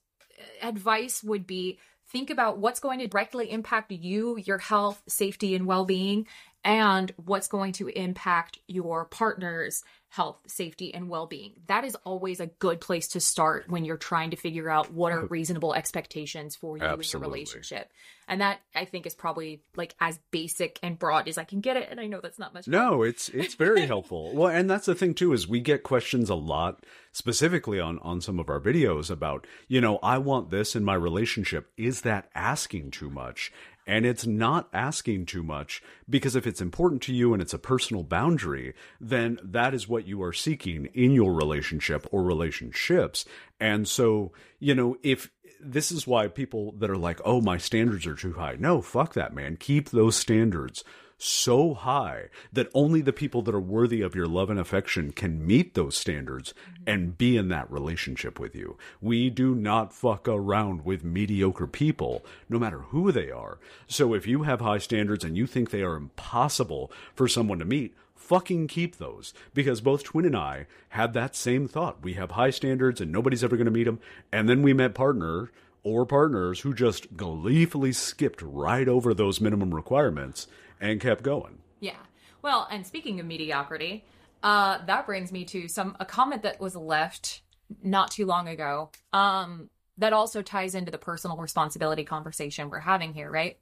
advice 0.63 1.23
would 1.23 1.45
be 1.45 1.77
think 2.09 2.29
about 2.29 2.57
what's 2.57 2.79
going 2.79 2.99
to 2.99 3.07
directly 3.07 3.51
impact 3.51 3.91
you, 3.91 4.37
your 4.37 4.57
health, 4.57 5.01
safety, 5.07 5.55
and 5.55 5.65
well 5.65 5.85
being, 5.85 6.27
and 6.63 7.13
what's 7.17 7.47
going 7.47 7.71
to 7.73 7.87
impact 7.87 8.59
your 8.67 9.05
partner's 9.05 9.83
health, 10.09 10.37
safety, 10.47 10.93
and 10.93 11.07
well 11.07 11.27
being. 11.27 11.53
That 11.67 11.85
is 11.85 11.95
always 12.03 12.39
a 12.39 12.47
good 12.47 12.81
place 12.81 13.09
to 13.09 13.19
start 13.19 13.69
when 13.69 13.85
you're 13.85 13.95
trying 13.97 14.31
to 14.31 14.37
figure 14.37 14.69
out 14.69 14.91
what 14.91 15.11
are 15.11 15.25
reasonable 15.29 15.75
expectations 15.75 16.55
for 16.55 16.77
you 16.77 16.83
in 16.83 16.89
Absolutely. 16.89 17.27
your 17.27 17.33
relationship. 17.33 17.91
And 18.27 18.41
that 18.41 18.59
I 18.75 18.85
think 18.85 19.05
is 19.05 19.15
probably 19.15 19.61
like 19.75 19.95
as 19.99 20.19
basic 20.31 20.79
and 20.81 20.97
broad 20.97 21.27
as 21.27 21.37
I 21.37 21.43
can 21.43 21.61
get 21.61 21.77
it. 21.77 21.89
And 21.91 21.99
I 21.99 22.07
know 22.07 22.19
that's 22.21 22.39
not 22.39 22.53
much. 22.53 22.67
No, 22.67 23.03
it's 23.03 23.29
it's 23.29 23.55
very 23.55 23.85
helpful. 23.85 24.33
Well, 24.39 24.49
and 24.49 24.69
that's 24.69 24.85
the 24.85 24.95
thing 24.95 25.13
too 25.13 25.33
is 25.33 25.47
we 25.47 25.59
get 25.59 25.83
questions 25.83 26.29
a 26.29 26.35
lot 26.35 26.85
specifically 27.11 27.79
on 27.79 27.99
on 27.99 28.21
some 28.21 28.39
of 28.39 28.49
our 28.49 28.59
videos 28.59 29.09
about, 29.09 29.45
you 29.67 29.81
know, 29.81 29.99
I 30.01 30.17
want 30.17 30.49
this 30.49 30.75
in 30.75 30.83
my 30.83 30.93
relationship. 30.93 31.71
Is 31.77 32.01
that 32.01 32.29
asking 32.33 32.91
too 32.91 33.09
much? 33.09 33.51
And 33.89 34.05
it's 34.05 34.27
not 34.27 34.69
asking 34.71 35.25
too 35.25 35.41
much 35.41 35.81
because 36.07 36.35
if 36.35 36.45
it's 36.45 36.61
important 36.61 37.01
to 37.01 37.13
you 37.13 37.33
and 37.33 37.41
it's 37.41 37.55
a 37.55 37.57
personal 37.57 38.03
boundary, 38.03 38.75
then 39.01 39.39
that 39.43 39.73
is 39.73 39.89
what 39.89 40.05
you 40.05 40.21
are 40.21 40.31
seeking 40.31 40.85
in 40.93 41.13
your 41.13 41.33
relationship 41.33 42.05
or 42.11 42.21
relationships. 42.21 43.25
And 43.59 43.87
so, 43.87 44.31
you 44.59 44.75
know, 44.75 44.97
if 45.01 45.31
this 45.59 45.91
is 45.91 46.05
why 46.05 46.27
people 46.27 46.73
that 46.73 46.91
are 46.91 46.99
like, 46.99 47.19
oh, 47.25 47.41
my 47.41 47.57
standards 47.57 48.05
are 48.05 48.13
too 48.13 48.33
high. 48.33 48.57
No, 48.59 48.83
fuck 48.83 49.15
that, 49.15 49.33
man. 49.33 49.57
Keep 49.57 49.89
those 49.89 50.15
standards 50.15 50.83
so 51.19 51.73
high 51.73 52.29
that 52.51 52.69
only 52.73 53.01
the 53.01 53.13
people 53.13 53.41
that 53.43 53.53
are 53.53 53.59
worthy 53.59 54.01
of 54.01 54.15
your 54.15 54.25
love 54.25 54.49
and 54.49 54.59
affection 54.59 55.11
can 55.11 55.45
meet 55.45 55.73
those 55.73 55.95
standards 55.95 56.53
and 56.87 57.17
be 57.17 57.37
in 57.37 57.49
that 57.49 57.69
relationship 57.69 58.39
with 58.39 58.55
you. 58.55 58.77
We 59.01 59.29
do 59.29 59.53
not 59.53 59.93
fuck 59.93 60.27
around 60.27 60.85
with 60.85 61.03
mediocre 61.03 61.67
people, 61.67 62.25
no 62.47 62.57
matter 62.57 62.79
who 62.79 63.11
they 63.11 63.29
are. 63.29 63.59
So 63.87 64.13
if 64.13 64.25
you 64.25 64.43
have 64.43 64.61
high 64.61 64.77
standards 64.77 65.23
and 65.23 65.37
you 65.37 65.45
think 65.45 65.69
they 65.69 65.83
are 65.83 65.95
impossible 65.95 66.91
for 67.13 67.27
someone 67.27 67.59
to 67.59 67.65
meet, 67.65 67.93
fucking 68.15 68.67
keep 68.67 68.97
those 68.97 69.33
because 69.53 69.81
both 69.81 70.03
Twen 70.03 70.25
and 70.25 70.37
I 70.37 70.67
had 70.89 71.13
that 71.13 71.35
same 71.35 71.67
thought. 71.67 72.03
We 72.03 72.13
have 72.13 72.31
high 72.31 72.51
standards 72.51 73.01
and 73.01 73.11
nobody's 73.11 73.43
ever 73.43 73.57
going 73.57 73.65
to 73.65 73.71
meet 73.71 73.85
them. 73.85 73.99
And 74.31 74.47
then 74.47 74.61
we 74.61 74.73
met 74.73 74.93
partner 74.93 75.51
or 75.83 76.05
partners 76.05 76.61
who 76.61 76.73
just 76.73 77.15
gleefully 77.15 77.91
skipped 77.93 78.41
right 78.41 78.87
over 78.87 79.13
those 79.13 79.41
minimum 79.41 79.73
requirements 79.73 80.47
and 80.79 80.99
kept 80.99 81.23
going. 81.23 81.59
Yeah. 81.79 81.97
Well, 82.41 82.67
and 82.71 82.85
speaking 82.85 83.19
of 83.19 83.25
mediocrity, 83.25 84.05
uh, 84.43 84.79
that 84.85 85.05
brings 85.05 85.31
me 85.31 85.45
to 85.45 85.67
some 85.67 85.95
a 85.99 86.05
comment 86.05 86.43
that 86.43 86.59
was 86.59 86.75
left 86.75 87.41
not 87.83 88.11
too 88.11 88.25
long 88.25 88.47
ago. 88.47 88.91
Um, 89.13 89.69
that 89.97 90.13
also 90.13 90.41
ties 90.41 90.75
into 90.75 90.91
the 90.91 90.97
personal 90.97 91.37
responsibility 91.37 92.05
conversation 92.05 92.69
we're 92.69 92.79
having 92.79 93.13
here, 93.13 93.29
right? 93.29 93.57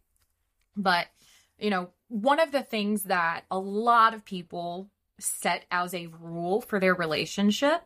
But 0.75 1.07
you 1.57 1.71
know, 1.71 1.89
one 2.07 2.39
of 2.39 2.51
the 2.51 2.61
things 2.61 3.03
that 3.03 3.43
a 3.49 3.57
lot 3.57 4.13
of 4.13 4.23
people 4.23 4.89
set 5.19 5.65
as 5.71 5.93
a 5.93 6.07
rule 6.07 6.61
for 6.61 6.79
their 6.79 6.93
relationship 6.93 7.81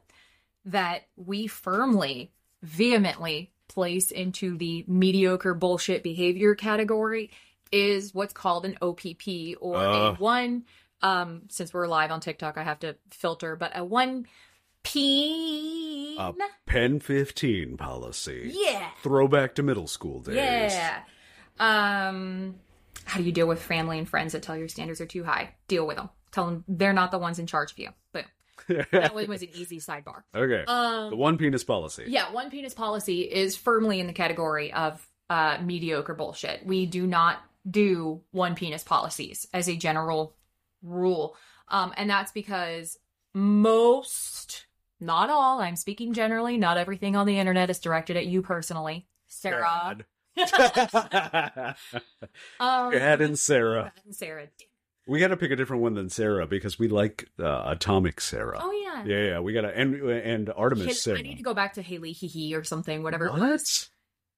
that 0.65 1.03
we 1.15 1.47
firmly, 1.47 2.31
vehemently 2.61 3.51
place 3.69 4.11
into 4.11 4.57
the 4.57 4.83
mediocre 4.87 5.53
bullshit 5.53 6.03
behavior 6.03 6.55
category 6.55 7.31
is 7.71 8.13
what's 8.13 8.33
called 8.33 8.65
an 8.65 8.77
OPP 8.81 9.55
or 9.61 9.75
Uh. 9.77 10.11
a 10.11 10.13
one. 10.15 10.65
Um, 11.03 11.43
since 11.49 11.73
we're 11.73 11.87
live 11.87 12.11
on 12.11 12.19
TikTok, 12.19 12.57
I 12.57 12.63
have 12.63 12.79
to 12.81 12.95
filter, 13.09 13.55
but 13.55 13.71
a 13.75 13.83
one 13.83 14.27
peen. 14.83 16.17
A 16.19 16.33
Pen 16.65 16.99
15 16.99 17.77
policy. 17.77 18.51
yeah. 18.53 18.89
Throwback 19.01 19.55
to 19.55 19.63
middle 19.63 19.87
school 19.87 20.19
days. 20.21 20.35
Yeah. 20.73 20.99
Um, 21.59 22.55
how 23.05 23.19
do 23.19 23.23
you 23.25 23.31
deal 23.31 23.47
with 23.47 23.61
family 23.61 23.97
and 23.97 24.07
friends 24.07 24.33
that 24.33 24.43
tell 24.43 24.57
your 24.57 24.67
standards 24.67 25.01
are 25.01 25.05
too 25.05 25.23
high? 25.23 25.55
Deal 25.67 25.85
with 25.87 25.97
them. 25.97 26.09
Tell 26.31 26.45
them 26.45 26.63
they're 26.67 26.93
not 26.93 27.11
the 27.11 27.17
ones 27.19 27.39
in 27.39 27.47
charge 27.47 27.71
of 27.71 27.79
you. 27.79 27.89
But 28.13 28.25
that 28.91 29.13
one 29.13 29.27
was 29.27 29.41
an 29.41 29.49
easy 29.55 29.79
sidebar. 29.79 30.23
okay. 30.35 30.63
Um, 30.67 31.09
the 31.09 31.15
one 31.17 31.37
penis 31.37 31.63
policy. 31.63 32.05
yeah, 32.07 32.31
one 32.31 32.49
penis 32.49 32.73
policy 32.73 33.21
is 33.21 33.57
firmly 33.57 33.99
in 33.99 34.07
the 34.07 34.13
category 34.13 34.71
of 34.73 35.05
uh, 35.29 35.57
mediocre 35.63 36.13
bullshit. 36.13 36.65
We 36.65 36.85
do 36.85 37.07
not 37.07 37.39
do 37.69 38.21
one 38.31 38.55
penis 38.55 38.83
policies 38.83 39.47
as 39.53 39.67
a 39.69 39.75
general 39.75 40.35
rule. 40.81 41.35
Um, 41.67 41.93
and 41.97 42.09
that's 42.09 42.31
because 42.31 42.97
most, 43.33 44.65
not 44.99 45.29
all, 45.29 45.59
I'm 45.61 45.75
speaking 45.75 46.13
generally, 46.13 46.57
not 46.57 46.77
everything 46.77 47.15
on 47.15 47.25
the 47.27 47.37
internet 47.39 47.69
is 47.69 47.79
directed 47.79 48.17
at 48.17 48.25
you 48.27 48.41
personally. 48.41 49.07
Sarah. 49.27 49.97
Bad. 49.97 50.05
Um, 52.59 52.91
Brad 52.91 53.21
and 53.21 53.37
Sarah. 53.37 53.91
and 54.05 54.15
Sarah. 54.15 54.47
We 55.07 55.19
got 55.19 55.29
to 55.29 55.37
pick 55.37 55.51
a 55.51 55.55
different 55.55 55.81
one 55.81 55.95
than 55.95 56.09
Sarah 56.09 56.45
because 56.47 56.77
we 56.79 56.87
like 56.87 57.27
uh, 57.39 57.63
Atomic 57.65 58.21
Sarah. 58.21 58.59
Oh 58.61 58.71
yeah. 58.71 59.03
Yeah, 59.03 59.25
yeah, 59.31 59.39
we 59.39 59.51
got 59.53 59.61
to 59.61 59.75
and 59.75 59.95
and 59.95 60.51
Artemis 60.55 60.85
Hil- 60.85 60.93
Sarah. 60.95 61.19
I 61.19 61.21
need 61.23 61.37
to 61.37 61.43
go 61.43 61.53
back 61.53 61.73
to 61.73 61.81
Haley 61.81 62.11
hee 62.13 62.27
hee 62.27 62.55
or 62.55 62.63
something, 62.63 63.01
whatever. 63.03 63.25
it 63.25 63.31
What? 63.33 63.41
was. 63.41 63.89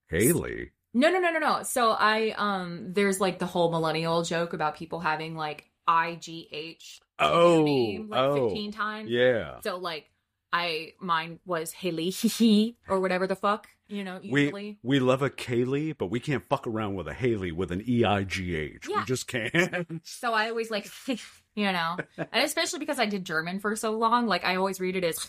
Haley. 0.10 0.72
No, 0.94 1.10
no, 1.10 1.20
no, 1.20 1.32
no, 1.32 1.40
no. 1.40 1.64
So 1.64 1.92
I 1.92 2.34
um 2.38 2.94
there's 2.94 3.20
like 3.20 3.40
the 3.40 3.46
whole 3.48 3.72
millennial 3.72 4.24
joke 4.24 4.54
about 4.54 4.76
people 4.76 5.00
having 5.00 5.36
like 5.36 5.70
I 5.88 6.16
G 6.16 6.48
H 6.52 7.00
Oh, 7.20 7.64
name 7.64 8.10
like 8.10 8.20
oh, 8.20 8.50
15 8.50 8.72
times. 8.72 9.10
Yeah. 9.10 9.60
So 9.64 9.78
like 9.78 10.10
I 10.52 10.94
mine 11.00 11.40
was 11.46 11.72
Haley 11.72 12.10
hee 12.12 12.28
hee 12.38 12.78
or 12.88 13.00
whatever 13.00 13.26
the 13.28 13.36
fuck, 13.36 13.68
you 13.88 14.04
know, 14.04 14.20
usually. 14.22 14.78
We 14.84 14.98
we 14.98 15.00
love 15.00 15.22
a 15.24 15.30
Kaylee, 15.30 15.98
but 15.98 16.08
we 16.08 16.20
can't 16.20 16.44
fuck 16.46 16.68
around 16.68 16.94
with 16.96 17.08
a 17.08 17.14
Haley 17.14 17.52
with 17.52 17.72
an 17.72 17.84
E 17.88 18.04
I 18.06 18.24
G 18.24 18.56
H. 18.56 18.88
We 18.88 18.94
Yeah. 18.94 19.06
just 19.06 19.28
can't. 19.28 20.02
So 20.06 20.34
I 20.34 20.50
always 20.50 20.70
like 20.70 20.88
you 21.56 21.72
know. 21.72 21.98
and 22.18 22.44
especially 22.44 22.80
because 22.80 23.00
I 23.00 23.06
did 23.08 23.26
German 23.26 23.60
for 23.60 23.76
so 23.76 23.92
long, 23.98 24.28
like 24.28 24.44
I 24.46 24.58
always 24.58 24.80
read 24.80 24.96
it 24.96 25.04
as 25.04 25.28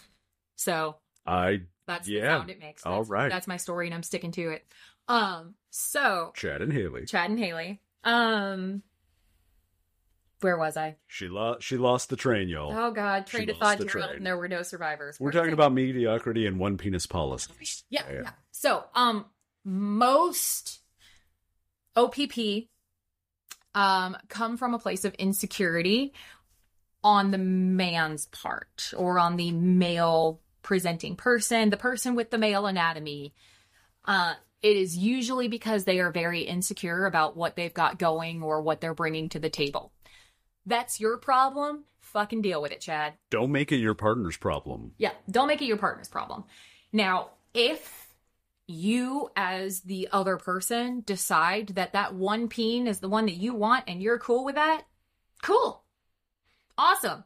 so 0.56 0.96
I 1.26 1.62
that's 1.86 2.06
the 2.06 2.14
Yeah. 2.14 2.38
sound 2.38 2.50
it 2.50 2.60
makes. 2.60 2.84
All 2.84 2.92
That's- 2.98 3.08
right. 3.10 3.28
That's 3.30 3.46
my 3.46 3.56
story 3.56 3.86
and 3.86 3.94
I'm 3.94 4.02
sticking 4.02 4.32
to 4.32 4.50
it. 4.50 4.66
Um 5.08 5.54
so 5.70 6.32
Chad 6.34 6.62
and 6.62 6.72
Haley. 6.72 7.04
Chad 7.06 7.30
and 7.30 7.38
Haley. 7.38 7.80
Um, 8.04 8.82
where 10.40 10.58
was 10.58 10.76
I? 10.76 10.96
She 11.06 11.26
lost. 11.28 11.62
She 11.62 11.76
lost 11.78 12.10
the 12.10 12.16
train, 12.16 12.48
y'all. 12.48 12.70
Oh 12.72 12.90
God, 12.90 13.26
train 13.26 13.48
of 13.50 13.56
thought 13.56 13.78
derailed, 13.78 13.90
train. 14.10 14.16
and 14.18 14.26
there 14.26 14.36
were 14.36 14.48
no 14.48 14.62
survivors. 14.62 15.18
We're 15.18 15.26
Where's 15.26 15.34
talking 15.36 15.52
about 15.54 15.72
mediocrity 15.72 16.46
and 16.46 16.58
one 16.58 16.76
penis 16.76 17.06
policy. 17.06 17.50
yeah, 17.88 18.02
Yeah. 18.10 18.20
yeah. 18.24 18.30
So, 18.50 18.84
um, 18.94 19.24
most 19.64 20.80
OPP 21.96 22.68
um 23.74 24.16
come 24.28 24.56
from 24.56 24.74
a 24.74 24.78
place 24.78 25.04
of 25.04 25.14
insecurity 25.14 26.12
on 27.02 27.30
the 27.30 27.38
man's 27.38 28.26
part 28.26 28.92
or 28.96 29.18
on 29.18 29.36
the 29.36 29.50
male 29.52 30.40
presenting 30.62 31.16
person, 31.16 31.70
the 31.70 31.76
person 31.76 32.14
with 32.14 32.30
the 32.30 32.38
male 32.38 32.66
anatomy. 32.66 33.34
Uh, 34.06 34.34
it 34.64 34.78
is 34.78 34.96
usually 34.96 35.46
because 35.46 35.84
they 35.84 36.00
are 36.00 36.10
very 36.10 36.40
insecure 36.40 37.04
about 37.04 37.36
what 37.36 37.54
they've 37.54 37.74
got 37.74 37.98
going 37.98 38.42
or 38.42 38.62
what 38.62 38.80
they're 38.80 38.94
bringing 38.94 39.28
to 39.28 39.38
the 39.38 39.50
table. 39.50 39.92
That's 40.64 40.98
your 40.98 41.18
problem. 41.18 41.84
Fucking 42.00 42.40
deal 42.40 42.62
with 42.62 42.72
it, 42.72 42.80
Chad. 42.80 43.12
Don't 43.28 43.52
make 43.52 43.72
it 43.72 43.76
your 43.76 43.92
partner's 43.92 44.38
problem. 44.38 44.92
Yeah, 44.96 45.10
don't 45.30 45.48
make 45.48 45.60
it 45.60 45.66
your 45.66 45.76
partner's 45.76 46.08
problem. 46.08 46.44
Now, 46.94 47.32
if 47.52 48.08
you 48.66 49.30
as 49.36 49.80
the 49.80 50.08
other 50.10 50.38
person 50.38 51.02
decide 51.04 51.68
that 51.74 51.92
that 51.92 52.14
one 52.14 52.48
peen 52.48 52.86
is 52.86 53.00
the 53.00 53.08
one 53.10 53.26
that 53.26 53.36
you 53.36 53.54
want 53.54 53.84
and 53.86 54.02
you're 54.02 54.18
cool 54.18 54.46
with 54.46 54.54
that, 54.54 54.84
cool. 55.42 55.84
Awesome. 56.78 57.24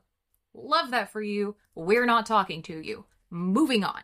Love 0.55 0.91
that 0.91 1.13
for 1.13 1.23
you. 1.23 1.55
We're 1.77 2.07
not 2.07 2.27
talking 2.27 2.63
to 2.63 2.85
you. 2.85 3.05
Moving 3.31 3.85
on. 3.85 4.01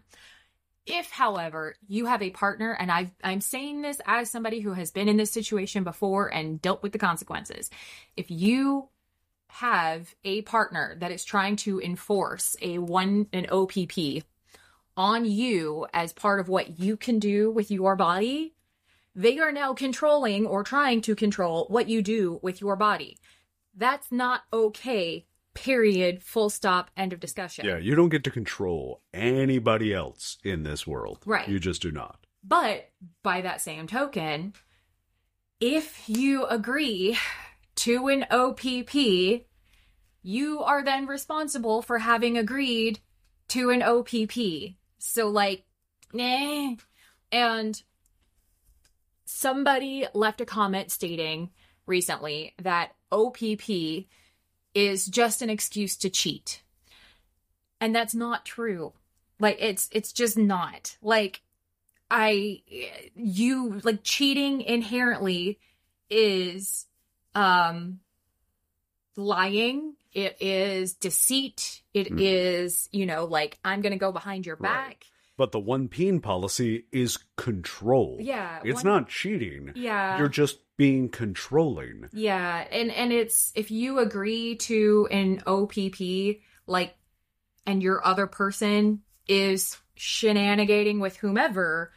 If, 0.87 1.11
however, 1.11 1.75
you 1.89 2.07
have 2.07 2.21
a 2.21 2.31
partner, 2.31 2.73
and 2.73 2.93
I've, 2.93 3.11
I'm 3.23 3.41
saying 3.41 3.81
this 3.81 4.01
as 4.07 4.31
somebody 4.31 4.61
who 4.61 4.75
has 4.75 4.91
been 4.91 5.09
in 5.09 5.17
this 5.17 5.31
situation 5.31 5.83
before 5.83 6.29
and 6.29 6.61
dealt 6.61 6.83
with 6.83 6.93
the 6.93 6.99
consequences, 6.99 7.71
if 8.17 8.31
you 8.31 8.89
have 9.49 10.15
a 10.25 10.43
partner 10.43 10.97
that 10.99 11.13
is 11.13 11.25
trying 11.25 11.57
to 11.57 11.81
enforce 11.81 12.57
a 12.61 12.79
one 12.79 13.29
an 13.33 13.47
OPP 13.51 14.25
on 14.97 15.25
you 15.25 15.87
as 15.95 16.13
part 16.13 16.41
of 16.41 16.49
what 16.49 16.79
you 16.79 16.97
can 16.97 17.19
do 17.19 17.51
with 17.51 17.71
your 17.71 17.97
body, 17.97 18.55
they 19.15 19.39
are 19.39 19.53
now 19.53 19.73
controlling 19.73 20.45
or 20.47 20.65
trying 20.65 21.01
to 21.03 21.15
control 21.15 21.67
what 21.69 21.89
you 21.89 22.03
do 22.03 22.41
with 22.43 22.61
your 22.61 22.77
body. 22.77 23.17
That's 23.77 24.11
not 24.11 24.43
okay. 24.53 25.25
Period. 25.55 26.23
Full 26.23 26.51
stop. 26.51 26.91
End 26.97 27.13
of 27.13 27.21
discussion. 27.21 27.65
Yeah, 27.65 27.79
you 27.79 27.95
don't 27.95 28.09
get 28.09 28.25
to 28.25 28.31
control 28.31 29.03
anybody 29.13 29.95
else 29.95 30.39
in 30.45 30.63
this 30.63 30.87
world. 30.87 31.23
Right. 31.25 31.49
You 31.49 31.59
just 31.59 31.83
do 31.83 31.91
not. 31.91 32.19
But 32.43 32.91
by 33.23 33.41
that 33.41 33.61
same 33.61 33.87
token, 33.87 34.53
if 35.61 36.09
you 36.09 36.45
agree 36.47 37.17
to 37.77 38.09
an 38.09 38.27
OPP, 38.31 39.47
you 40.23 40.61
are 40.61 40.83
then 40.83 41.07
responsible 41.07 41.83
for 41.83 41.99
having 41.99 42.37
agreed 42.37 43.01
to 43.49 43.71
an 43.71 43.83
OPP. 43.83 44.75
So, 44.99 45.29
like, 45.29 45.65
nah. 46.13 46.75
And 47.31 47.83
somebody 49.25 50.07
left 50.15 50.41
a 50.41 50.47
comment 50.47 50.91
stating 50.91 51.51
recently 51.87 52.55
that 52.63 52.93
OPP 53.13 54.07
is 54.75 55.07
just 55.07 55.41
an 55.43 55.51
excuse 55.51 55.97
to 55.99 56.11
cheat. 56.11 56.63
And 57.81 57.95
that's 57.95 58.15
not 58.15 58.45
true. 58.45 58.93
Like 59.41 59.57
it's 59.61 59.89
it's 59.93 60.13
just 60.13 60.37
not. 60.39 60.97
Like 61.03 61.43
I 62.11 62.63
you 63.15 63.81
like 63.85 64.01
cheating 64.03 64.61
inherently 64.61 65.59
is 66.11 66.87
um 67.35 68.01
lying 69.17 69.95
it 70.13 70.37
is 70.41 70.95
deceit 70.95 71.83
It 71.93 72.21
is 72.21 72.89
Hmm. 72.93 72.99
you 72.99 73.07
know 73.07 73.25
like 73.25 73.59
i'm 73.65 73.81
gonna 73.81 73.97
go 73.97 74.13
behind 74.13 74.45
your 74.47 74.57
Right. 74.57 74.71
back 74.89 75.07
But 75.37 75.53
the 75.53 75.59
one 75.61 75.89
peen 75.89 76.21
policy 76.21 76.85
is 76.93 77.19
control. 77.37 78.19
yeah 78.21 78.61
It's 78.65 78.85
one- 78.85 78.93
not 78.93 79.09
cheating. 79.09 79.73
yeah 79.75 80.19
You're 80.19 80.29
just 80.29 80.59
being 80.77 81.09
controlling. 81.09 82.11
yeah 82.13 82.67
and 82.71 82.91
and 82.93 83.13
it's 83.13 83.53
if 83.55 83.71
you 83.71 83.99
agree 83.99 84.57
to 84.57 85.09
an 85.11 85.43
opp 85.47 85.73
like 86.67 86.97
and 87.67 87.83
your 87.83 88.07
other 88.07 88.27
person 88.27 89.03
is 89.29 89.79
shenanigating 89.97 91.01
with 91.01 91.17
whomever 91.19 91.93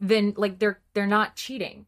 then 0.00 0.34
like 0.36 0.58
they're 0.58 0.80
they're 0.94 1.06
not 1.06 1.36
cheating 1.36 1.86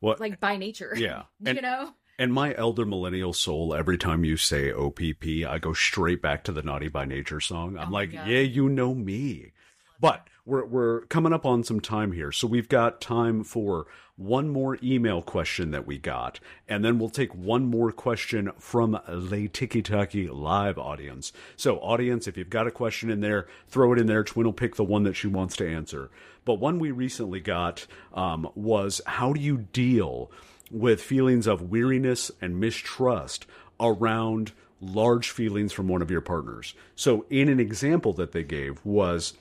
What? 0.00 0.18
like 0.18 0.40
by 0.40 0.56
nature 0.56 0.96
yeah. 0.98 1.24
you 1.40 1.60
And 1.60 1.60
know 1.62 1.94
and 2.18 2.32
my 2.32 2.54
elder 2.56 2.84
millennial 2.86 3.32
soul, 3.32 3.74
every 3.74 3.98
time 3.98 4.24
you 4.24 4.36
say 4.36 4.70
OPP, 4.72 5.44
I 5.46 5.58
go 5.58 5.72
straight 5.72 6.22
back 6.22 6.44
to 6.44 6.52
the 6.52 6.62
Naughty 6.62 6.88
by 6.88 7.04
Nature 7.04 7.40
song. 7.40 7.78
I'm 7.78 7.90
Oh 7.90 7.92
like, 7.92 8.12
yeah, 8.12 8.40
you 8.40 8.68
know 8.68 8.94
me. 8.94 9.52
But 10.00 10.28
we're 10.44 10.64
we're 10.64 11.00
coming 11.02 11.32
up 11.32 11.46
on 11.46 11.62
some 11.62 11.80
time 11.80 12.12
here, 12.12 12.32
so 12.32 12.46
we've 12.46 12.68
got 12.68 13.00
time 13.00 13.44
for 13.44 13.86
one 14.16 14.48
more 14.48 14.78
email 14.82 15.22
question 15.22 15.70
that 15.70 15.86
we 15.86 15.98
got, 15.98 16.40
and 16.68 16.84
then 16.84 16.98
we'll 16.98 17.08
take 17.08 17.34
one 17.34 17.64
more 17.64 17.92
question 17.92 18.50
from 18.58 19.00
the 19.08 19.48
Tiki 19.48 19.82
Taki 19.82 20.28
live 20.28 20.78
audience. 20.78 21.32
So, 21.56 21.78
audience, 21.78 22.26
if 22.26 22.36
you've 22.36 22.50
got 22.50 22.66
a 22.66 22.72
question 22.72 23.08
in 23.08 23.20
there, 23.20 23.46
throw 23.68 23.92
it 23.92 23.98
in 23.98 24.06
there. 24.06 24.24
Twen 24.24 24.46
will 24.46 24.52
pick 24.52 24.76
the 24.76 24.84
one 24.84 25.04
that 25.04 25.14
she 25.14 25.28
wants 25.28 25.56
to 25.56 25.68
answer. 25.68 26.10
But 26.44 26.54
one 26.54 26.78
we 26.78 26.90
recently 26.90 27.40
got 27.40 27.86
um, 28.12 28.48
was 28.54 29.00
how 29.06 29.32
do 29.32 29.40
you 29.40 29.58
deal 29.72 30.30
with 30.70 31.00
feelings 31.00 31.46
of 31.46 31.70
weariness 31.70 32.30
and 32.40 32.58
mistrust 32.58 33.46
around 33.78 34.52
large 34.80 35.30
feelings 35.30 35.72
from 35.72 35.86
one 35.86 36.02
of 36.02 36.10
your 36.10 36.20
partners? 36.20 36.74
So, 36.96 37.26
in 37.30 37.48
an 37.48 37.60
example 37.60 38.12
that 38.14 38.32
they 38.32 38.42
gave 38.42 38.84
was 38.84 39.34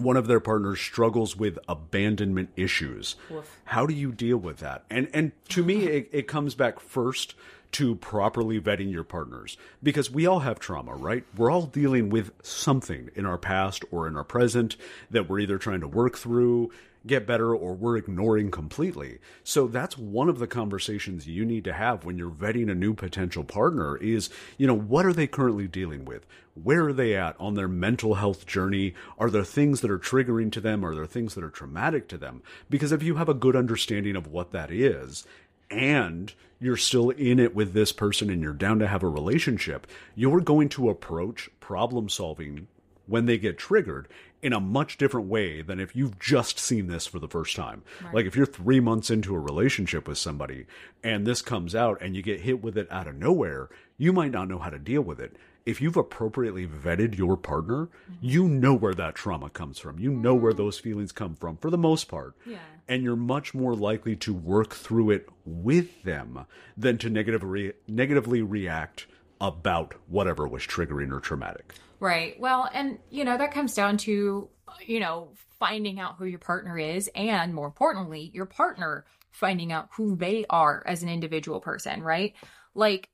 one 0.00 0.16
of 0.16 0.26
their 0.26 0.40
partners 0.40 0.80
struggles 0.80 1.36
with 1.36 1.58
abandonment 1.68 2.50
issues. 2.56 3.16
Woof. 3.30 3.60
How 3.64 3.86
do 3.86 3.94
you 3.94 4.12
deal 4.12 4.38
with 4.38 4.58
that? 4.58 4.84
And 4.90 5.08
and 5.12 5.32
to 5.50 5.62
me, 5.62 5.84
it, 5.86 6.08
it 6.12 6.28
comes 6.28 6.54
back 6.54 6.80
first 6.80 7.34
to 7.70 7.94
properly 7.96 8.60
vetting 8.60 8.90
your 8.90 9.04
partners 9.04 9.56
because 9.82 10.10
we 10.10 10.26
all 10.26 10.40
have 10.40 10.58
trauma, 10.58 10.94
right? 10.94 11.24
We're 11.36 11.50
all 11.50 11.66
dealing 11.66 12.08
with 12.08 12.32
something 12.42 13.10
in 13.14 13.26
our 13.26 13.38
past 13.38 13.84
or 13.90 14.08
in 14.08 14.16
our 14.16 14.24
present 14.24 14.76
that 15.10 15.28
we're 15.28 15.40
either 15.40 15.58
trying 15.58 15.80
to 15.80 15.88
work 15.88 16.16
through, 16.16 16.70
get 17.08 17.26
better, 17.26 17.54
or 17.54 17.74
we're 17.74 17.96
ignoring 17.96 18.50
completely. 18.50 19.18
So 19.42 19.66
that's 19.66 19.98
one 19.98 20.28
of 20.28 20.38
the 20.38 20.46
conversations 20.46 21.26
you 21.26 21.44
need 21.44 21.64
to 21.64 21.72
have 21.72 22.04
when 22.04 22.16
you're 22.16 22.30
vetting 22.30 22.70
a 22.70 22.74
new 22.74 22.94
potential 22.94 23.42
partner 23.42 23.96
is, 23.96 24.30
you 24.56 24.66
know, 24.66 24.76
what 24.76 25.04
are 25.04 25.12
they 25.12 25.26
currently 25.26 25.66
dealing 25.66 26.04
with? 26.04 26.24
Where 26.54 26.86
are 26.86 26.92
they 26.92 27.16
at 27.16 27.34
on 27.40 27.54
their 27.54 27.68
mental 27.68 28.14
health 28.14 28.46
journey? 28.46 28.94
Are 29.18 29.30
there 29.30 29.44
things 29.44 29.80
that 29.80 29.90
are 29.90 29.98
triggering 29.98 30.52
to 30.52 30.60
them? 30.60 30.84
Are 30.84 30.94
there 30.94 31.06
things 31.06 31.34
that 31.34 31.44
are 31.44 31.50
traumatic 31.50 32.08
to 32.08 32.18
them? 32.18 32.42
Because 32.70 32.92
if 32.92 33.02
you 33.02 33.16
have 33.16 33.28
a 33.28 33.34
good 33.34 33.56
understanding 33.56 34.16
of 34.16 34.28
what 34.28 34.52
that 34.52 34.70
is, 34.70 35.26
and 35.70 36.32
you're 36.60 36.76
still 36.76 37.10
in 37.10 37.38
it 37.38 37.54
with 37.54 37.72
this 37.72 37.92
person 37.92 38.30
and 38.30 38.42
you're 38.42 38.52
down 38.52 38.78
to 38.78 38.88
have 38.88 39.02
a 39.02 39.08
relationship, 39.08 39.86
you're 40.14 40.40
going 40.40 40.68
to 40.70 40.90
approach 40.90 41.50
problem 41.60 42.08
solving 42.08 42.66
when 43.06 43.26
they 43.26 43.38
get 43.38 43.58
triggered 43.58 44.08
in 44.42 44.52
a 44.52 44.60
much 44.60 44.96
different 44.98 45.28
way 45.28 45.62
than 45.62 45.80
if 45.80 45.96
you've 45.96 46.18
just 46.18 46.58
seen 46.58 46.86
this 46.86 47.06
for 47.06 47.18
the 47.18 47.28
first 47.28 47.56
time. 47.56 47.82
Like 48.12 48.26
if 48.26 48.36
you're 48.36 48.46
three 48.46 48.80
months 48.80 49.10
into 49.10 49.34
a 49.34 49.40
relationship 49.40 50.06
with 50.06 50.18
somebody 50.18 50.66
and 51.02 51.26
this 51.26 51.42
comes 51.42 51.74
out 51.74 52.00
and 52.00 52.14
you 52.14 52.22
get 52.22 52.40
hit 52.40 52.62
with 52.62 52.76
it 52.76 52.86
out 52.90 53.08
of 53.08 53.16
nowhere, 53.16 53.68
you 53.96 54.12
might 54.12 54.30
not 54.30 54.48
know 54.48 54.58
how 54.58 54.70
to 54.70 54.78
deal 54.78 55.02
with 55.02 55.20
it. 55.20 55.36
If 55.66 55.82
you've 55.82 55.96
appropriately 55.96 56.66
vetted 56.66 57.18
your 57.18 57.36
partner, 57.36 57.86
mm-hmm. 57.86 58.14
you 58.20 58.48
know 58.48 58.74
where 58.74 58.94
that 58.94 59.14
trauma 59.14 59.50
comes 59.50 59.78
from. 59.78 59.98
You 59.98 60.10
know 60.10 60.34
where 60.34 60.52
mm. 60.52 60.56
those 60.56 60.78
feelings 60.78 61.12
come 61.12 61.34
from 61.34 61.58
for 61.58 61.68
the 61.68 61.76
most 61.76 62.08
part. 62.08 62.34
Yeah. 62.46 62.56
And 62.88 63.02
you're 63.02 63.16
much 63.16 63.52
more 63.52 63.74
likely 63.74 64.16
to 64.16 64.32
work 64.32 64.74
through 64.74 65.10
it 65.10 65.28
with 65.44 66.04
them 66.04 66.46
than 66.74 66.96
to 66.98 67.10
negative 67.10 67.42
re- 67.42 67.74
negatively 67.86 68.40
react 68.40 69.06
about 69.40 69.94
whatever 70.06 70.48
was 70.48 70.62
triggering 70.62 71.12
or 71.12 71.20
traumatic. 71.20 71.74
Right. 72.00 72.38
Well, 72.38 72.68
and 72.72 72.98
you 73.10 73.24
know, 73.24 73.36
that 73.36 73.52
comes 73.52 73.74
down 73.74 73.96
to, 73.98 74.48
you 74.84 75.00
know, 75.00 75.32
finding 75.58 75.98
out 75.98 76.16
who 76.18 76.24
your 76.24 76.38
partner 76.38 76.78
is 76.78 77.10
and 77.14 77.54
more 77.54 77.66
importantly, 77.66 78.30
your 78.32 78.46
partner 78.46 79.04
finding 79.30 79.72
out 79.72 79.88
who 79.96 80.16
they 80.16 80.44
are 80.48 80.82
as 80.86 81.02
an 81.02 81.08
individual 81.08 81.60
person, 81.60 82.02
right? 82.02 82.34
Like 82.74 83.08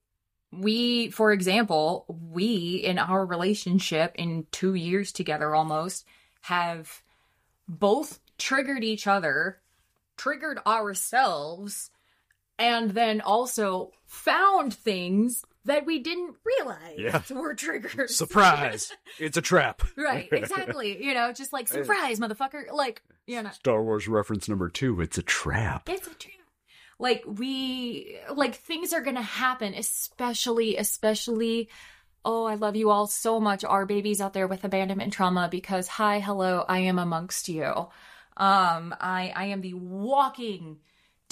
we, 0.52 1.10
for 1.10 1.32
example, 1.32 2.04
we 2.08 2.76
in 2.76 2.98
our 2.98 3.24
relationship 3.26 4.12
in 4.16 4.46
2 4.52 4.74
years 4.74 5.12
together 5.12 5.54
almost 5.54 6.06
have 6.42 7.02
both 7.66 8.20
triggered 8.38 8.84
each 8.84 9.06
other, 9.06 9.60
triggered 10.16 10.58
ourselves, 10.66 11.90
and 12.58 12.90
then 12.90 13.20
also 13.20 13.90
found 14.06 14.74
things 14.74 15.44
that 15.64 15.86
we 15.86 15.98
didn't 15.98 16.36
realize 16.44 16.98
Yeah. 16.98 17.22
were 17.30 17.54
triggers. 17.54 18.16
Surprise! 18.16 18.92
it's 19.18 19.36
a 19.36 19.42
trap. 19.42 19.82
Right, 19.96 20.28
exactly. 20.32 21.02
You 21.04 21.14
know, 21.14 21.32
just 21.32 21.52
like 21.52 21.68
surprise, 21.68 22.20
motherfucker. 22.20 22.70
Like, 22.72 23.02
you 23.26 23.42
know, 23.42 23.50
Star 23.50 23.82
Wars 23.82 24.06
reference 24.08 24.48
number 24.48 24.68
two, 24.68 25.00
it's 25.00 25.18
a 25.18 25.22
trap. 25.22 25.88
it's 25.88 26.06
a 26.06 26.14
trap. 26.14 26.32
Like 26.98 27.24
we, 27.26 28.18
like 28.34 28.54
things 28.54 28.92
are 28.92 29.00
gonna 29.00 29.22
happen, 29.22 29.74
especially, 29.74 30.76
especially. 30.76 31.68
Oh, 32.26 32.46
I 32.46 32.54
love 32.54 32.74
you 32.74 32.88
all 32.90 33.06
so 33.06 33.38
much, 33.38 33.64
our 33.64 33.84
babies 33.84 34.20
out 34.22 34.32
there 34.32 34.46
with 34.46 34.64
abandonment 34.64 35.12
trauma. 35.12 35.48
Because 35.50 35.88
hi, 35.88 36.20
hello, 36.20 36.64
I 36.68 36.78
am 36.80 36.98
amongst 36.98 37.48
you. 37.48 37.64
Um, 38.36 38.94
I 39.00 39.32
I 39.34 39.44
am 39.46 39.60
the 39.60 39.74
walking 39.74 40.78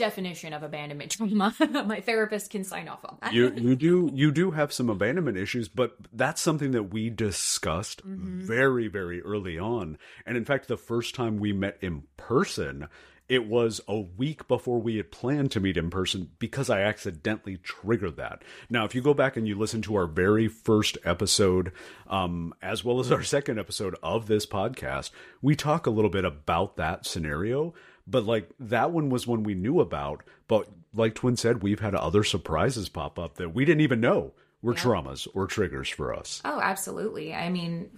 definition 0.02 0.52
of 0.52 0.64
abandonment 0.64 1.10
trauma. 1.16 1.54
My 1.86 2.00
therapist 2.00 2.50
can 2.50 2.64
sign 2.64 2.88
off 2.88 3.04
on 3.04 3.18
that. 3.22 3.32
you 3.32 3.52
you 3.56 3.76
do 3.76 4.10
you 4.12 4.32
do 4.32 4.50
have 4.50 4.72
some 4.72 4.90
abandonment 4.90 5.36
issues, 5.38 5.68
but 5.68 5.96
that's 6.12 6.40
something 6.40 6.72
that 6.72 6.92
we 6.92 7.08
discussed 7.08 8.02
very 8.04 8.88
very 8.88 9.22
early 9.22 9.58
on. 9.58 9.98
And 10.26 10.36
in 10.36 10.44
fact, 10.44 10.66
the 10.66 10.76
first 10.76 11.14
time 11.14 11.38
we 11.38 11.52
met 11.52 11.78
in 11.80 12.02
person, 12.16 12.88
it 13.28 13.46
was 13.46 13.80
a 13.86 13.98
week 13.98 14.48
before 14.48 14.80
we 14.80 14.96
had 14.96 15.12
planned 15.12 15.52
to 15.52 15.60
meet 15.60 15.76
in 15.76 15.88
person 15.88 16.30
because 16.38 16.68
I 16.68 16.80
accidentally 16.82 17.56
triggered 17.58 18.16
that. 18.16 18.42
Now, 18.68 18.84
if 18.84 18.94
you 18.94 19.00
go 19.00 19.14
back 19.14 19.36
and 19.36 19.46
you 19.46 19.56
listen 19.56 19.82
to 19.82 19.94
our 19.94 20.06
very 20.06 20.48
first 20.48 20.98
episode, 21.04 21.72
um, 22.08 22.52
as 22.60 22.84
well 22.84 22.98
as 22.98 23.12
our 23.12 23.22
second 23.22 23.58
episode 23.58 23.96
of 24.02 24.26
this 24.26 24.46
podcast, 24.46 25.12
we 25.40 25.54
talk 25.54 25.86
a 25.86 25.90
little 25.90 26.10
bit 26.10 26.24
about 26.24 26.76
that 26.76 27.06
scenario. 27.06 27.72
But 28.06 28.24
like 28.24 28.50
that 28.58 28.90
one 28.90 29.10
was 29.10 29.26
one 29.26 29.42
we 29.42 29.54
knew 29.54 29.80
about. 29.80 30.24
But 30.48 30.68
like 30.94 31.14
Twen 31.14 31.36
said, 31.36 31.62
we've 31.62 31.80
had 31.80 31.94
other 31.94 32.24
surprises 32.24 32.88
pop 32.88 33.18
up 33.18 33.36
that 33.36 33.54
we 33.54 33.64
didn't 33.64 33.82
even 33.82 34.00
know 34.00 34.32
were 34.62 34.74
traumas 34.74 35.26
or 35.34 35.46
triggers 35.46 35.88
for 35.88 36.14
us. 36.14 36.40
Oh, 36.44 36.60
absolutely. 36.60 37.34
I 37.34 37.48
mean, 37.48 37.90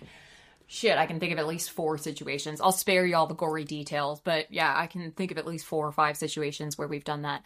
shit, 0.67 0.97
I 0.97 1.07
can 1.07 1.19
think 1.19 1.33
of 1.33 1.39
at 1.39 1.49
least 1.49 1.71
four 1.71 1.99
situations. 1.99 2.61
I'll 2.61 2.73
spare 2.73 3.05
you 3.05 3.17
all 3.17 3.27
the 3.27 3.35
gory 3.35 3.65
details, 3.65 4.21
but 4.21 4.53
yeah, 4.53 4.73
I 4.75 4.87
can 4.87 5.11
think 5.13 5.33
of 5.33 5.39
at 5.39 5.47
least 5.47 5.67
four 5.67 5.87
or 5.87 5.93
five 5.93 6.17
situations 6.17 6.79
where 6.79 6.89
we've 6.89 7.05
done 7.05 7.23
that. 7.23 7.43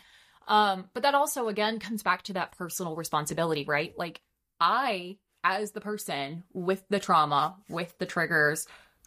Um, 0.46 0.90
but 0.92 1.04
that 1.04 1.14
also, 1.14 1.48
again, 1.48 1.78
comes 1.78 2.02
back 2.02 2.22
to 2.24 2.34
that 2.34 2.56
personal 2.58 2.96
responsibility, 2.96 3.64
right? 3.64 3.94
Like, 3.96 4.20
I, 4.60 5.18
as 5.44 5.72
the 5.72 5.80
person 5.80 6.44
with 6.52 6.82
the 6.88 7.00
trauma, 7.00 7.56
with 7.68 7.96
the 7.98 8.06
triggers, 8.06 8.66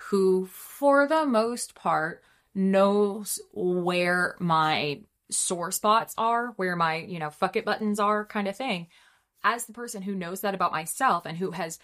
who, 0.10 0.48
for 0.48 1.08
the 1.08 1.26
most 1.26 1.76
part, 1.76 2.24
knows 2.56 3.40
where 3.54 4.36
my 4.40 5.02
sore 5.30 5.72
spots 5.72 6.14
are, 6.18 6.54
where 6.56 6.76
my, 6.76 6.96
you 6.96 7.20
know, 7.20 7.30
fuck 7.30 7.56
it 7.56 7.66
buttons 7.66 8.00
are, 8.00 8.26
kind 8.26 8.48
of 8.48 8.56
thing. 8.56 8.88
As 9.44 9.66
the 9.66 9.74
person 9.74 10.02
who 10.02 10.16
knows 10.16 10.42
that 10.42 10.56
about 10.56 10.72
myself 10.72 11.26
and 11.26 11.38
who 11.38 11.52
has 11.52 11.78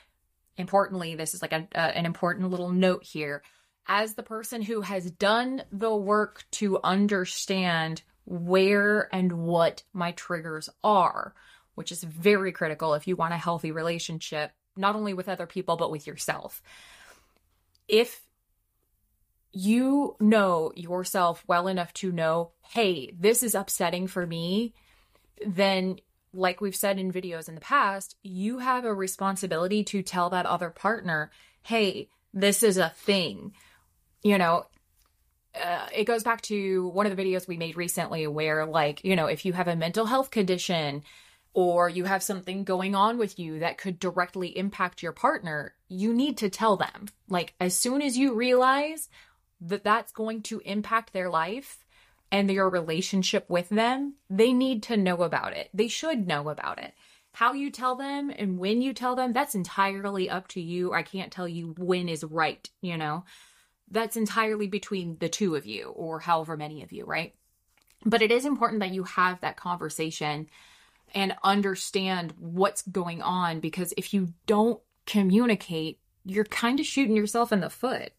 importantly, 0.57 1.15
this 1.15 1.34
is 1.34 1.41
like 1.41 1.53
a, 1.53 1.67
an 1.76 2.05
important 2.05 2.49
little 2.49 2.72
note 2.72 3.03
here. 3.03 3.43
As 3.88 4.13
the 4.13 4.24
person 4.24 4.61
who 4.61 4.82
has 4.82 5.09
done 5.11 5.63
the 5.72 5.93
work 5.93 6.45
to 6.51 6.80
understand 6.84 8.03
where 8.26 9.13
and 9.13 9.34
what 9.34 9.84
my 9.93 10.11
triggers 10.13 10.69
are, 10.84 11.34
which 11.76 11.91
is 11.91 12.03
very 12.03 12.51
critical 12.51 12.93
if 12.93 13.07
you 13.07 13.15
want 13.15 13.34
a 13.34 13.38
healthy 13.38 13.72
relationship, 13.72 14.51
not 14.78 14.95
only 14.95 15.13
with 15.13 15.28
other 15.28 15.47
people, 15.47 15.78
but 15.78 15.91
with 15.91 16.07
yourself. 16.07 16.61
If 17.88 18.22
you 19.52 20.16
know 20.20 20.72
yourself 20.76 21.43
well 21.47 21.68
enough 21.68 21.93
to 21.95 22.12
know, 22.12 22.52
hey, 22.70 23.14
this 23.20 23.43
is 23.43 23.56
upsetting 23.56 24.08
for 24.08 24.26
me, 24.26 24.74
then 25.45 25.97
like 26.34 26.62
we've 26.62 26.76
said 26.76 26.97
in 26.97 27.12
videos 27.12 27.49
in 27.49 27.56
the 27.56 27.62
past, 27.62 28.16
you 28.24 28.60
have 28.60 28.86
a 28.86 28.93
responsibility 28.93 29.84
to 29.84 30.02
tell 30.02 30.30
that 30.30 30.45
other 30.45 30.70
partner, 30.70 31.32
hey, 31.64 32.10
this 32.34 32.64
is 32.64 32.78
a 32.78 32.89
thing. 32.89 33.54
You 34.24 34.38
know, 34.38 34.66
uh, 35.62 35.88
it 35.93 36.06
goes 36.06 36.24
back 36.24 36.41
to 36.43 36.88
one 36.89 37.06
of 37.06 37.16
the 37.16 37.22
videos 37.22 37.47
we 37.47 37.58
made 37.58 37.76
recently 37.76 38.28
where, 38.28 38.66
like, 38.66 39.04
you 39.04 39.16
know, 39.16 39.26
if 39.26 39.45
you 39.45 39.54
have 39.54 39.68
a 39.68 39.76
mental 39.76 40.06
health 40.06 40.32
condition 40.32 41.04
or 41.54 41.89
you 41.89 42.06
have 42.06 42.24
something 42.24 42.64
going 42.64 42.95
on 42.95 43.18
with 43.18 43.38
you 43.38 43.60
that 43.60 43.78
could 43.78 43.99
directly 43.99 44.58
impact 44.58 45.04
your 45.04 45.12
partner, 45.12 45.76
you 45.89 46.14
need 46.14 46.38
to 46.38 46.49
tell 46.49 46.78
them. 46.78 47.08
Like, 47.28 47.54
as 47.60 47.76
soon 47.76 48.02
as 48.02 48.18
you 48.18 48.34
realize 48.34 49.10
that 49.62 49.84
that's 49.84 50.12
going 50.12 50.41
to 50.43 50.62
impact 50.66 51.14
their 51.14 51.30
life, 51.30 51.86
and 52.32 52.49
your 52.49 52.70
relationship 52.70 53.49
with 53.49 53.70
them, 53.70 54.16
they 54.30 54.53
need 54.53 54.84
to 54.84 54.97
know 54.97 55.24
about 55.24 55.53
it. 55.53 55.70
They 55.74 55.88
should 55.88 56.28
know 56.28 56.49
about 56.49 56.80
it. 56.80 56.93
How 57.34 57.53
you 57.53 57.70
tell 57.70 57.95
them 57.95 58.32
and 58.36 58.57
when 58.57 58.82
you 58.82 58.93
tell 58.93 59.16
them, 59.16 59.34
that's 59.34 59.55
entirely 59.55 60.30
up 60.30 60.47
to 60.49 60.62
you. 60.62 60.93
I 60.93 61.03
can't 61.03 61.32
tell 61.32 61.47
you 61.47 61.76
when 61.78 62.09
is 62.09 62.24
right, 62.24 62.70
you 62.82 62.97
know? 62.97 63.26
That's 63.89 64.16
entirely 64.18 64.68
between 64.68 65.18
the 65.20 65.30
two 65.30 65.55
of 65.55 65.66
you 65.66 65.89
or 65.89 66.20
however 66.20 66.55
many 66.55 66.84
of 66.84 66.91
you, 66.91 67.05
right? 67.05 67.36
But 68.05 68.22
it 68.22 68.32
is 68.32 68.45
important 68.45 68.80
that 68.80 68.93
you 68.93 69.03
have 69.03 69.41
that 69.41 69.57
conversation 69.57 70.47
and 71.14 71.36
understand 71.43 72.34
what's 72.38 72.82
going 72.84 73.22
on 73.22 73.59
because 73.59 73.93
if 73.97 74.14
you 74.14 74.34
don't 74.45 74.82
communicate, 75.05 75.99
you're 76.24 76.45
kind 76.45 76.80
of 76.80 76.86
shooting 76.86 77.16
yourself 77.16 77.51
in 77.51 77.59
the 77.59 77.70
foot. 77.70 78.14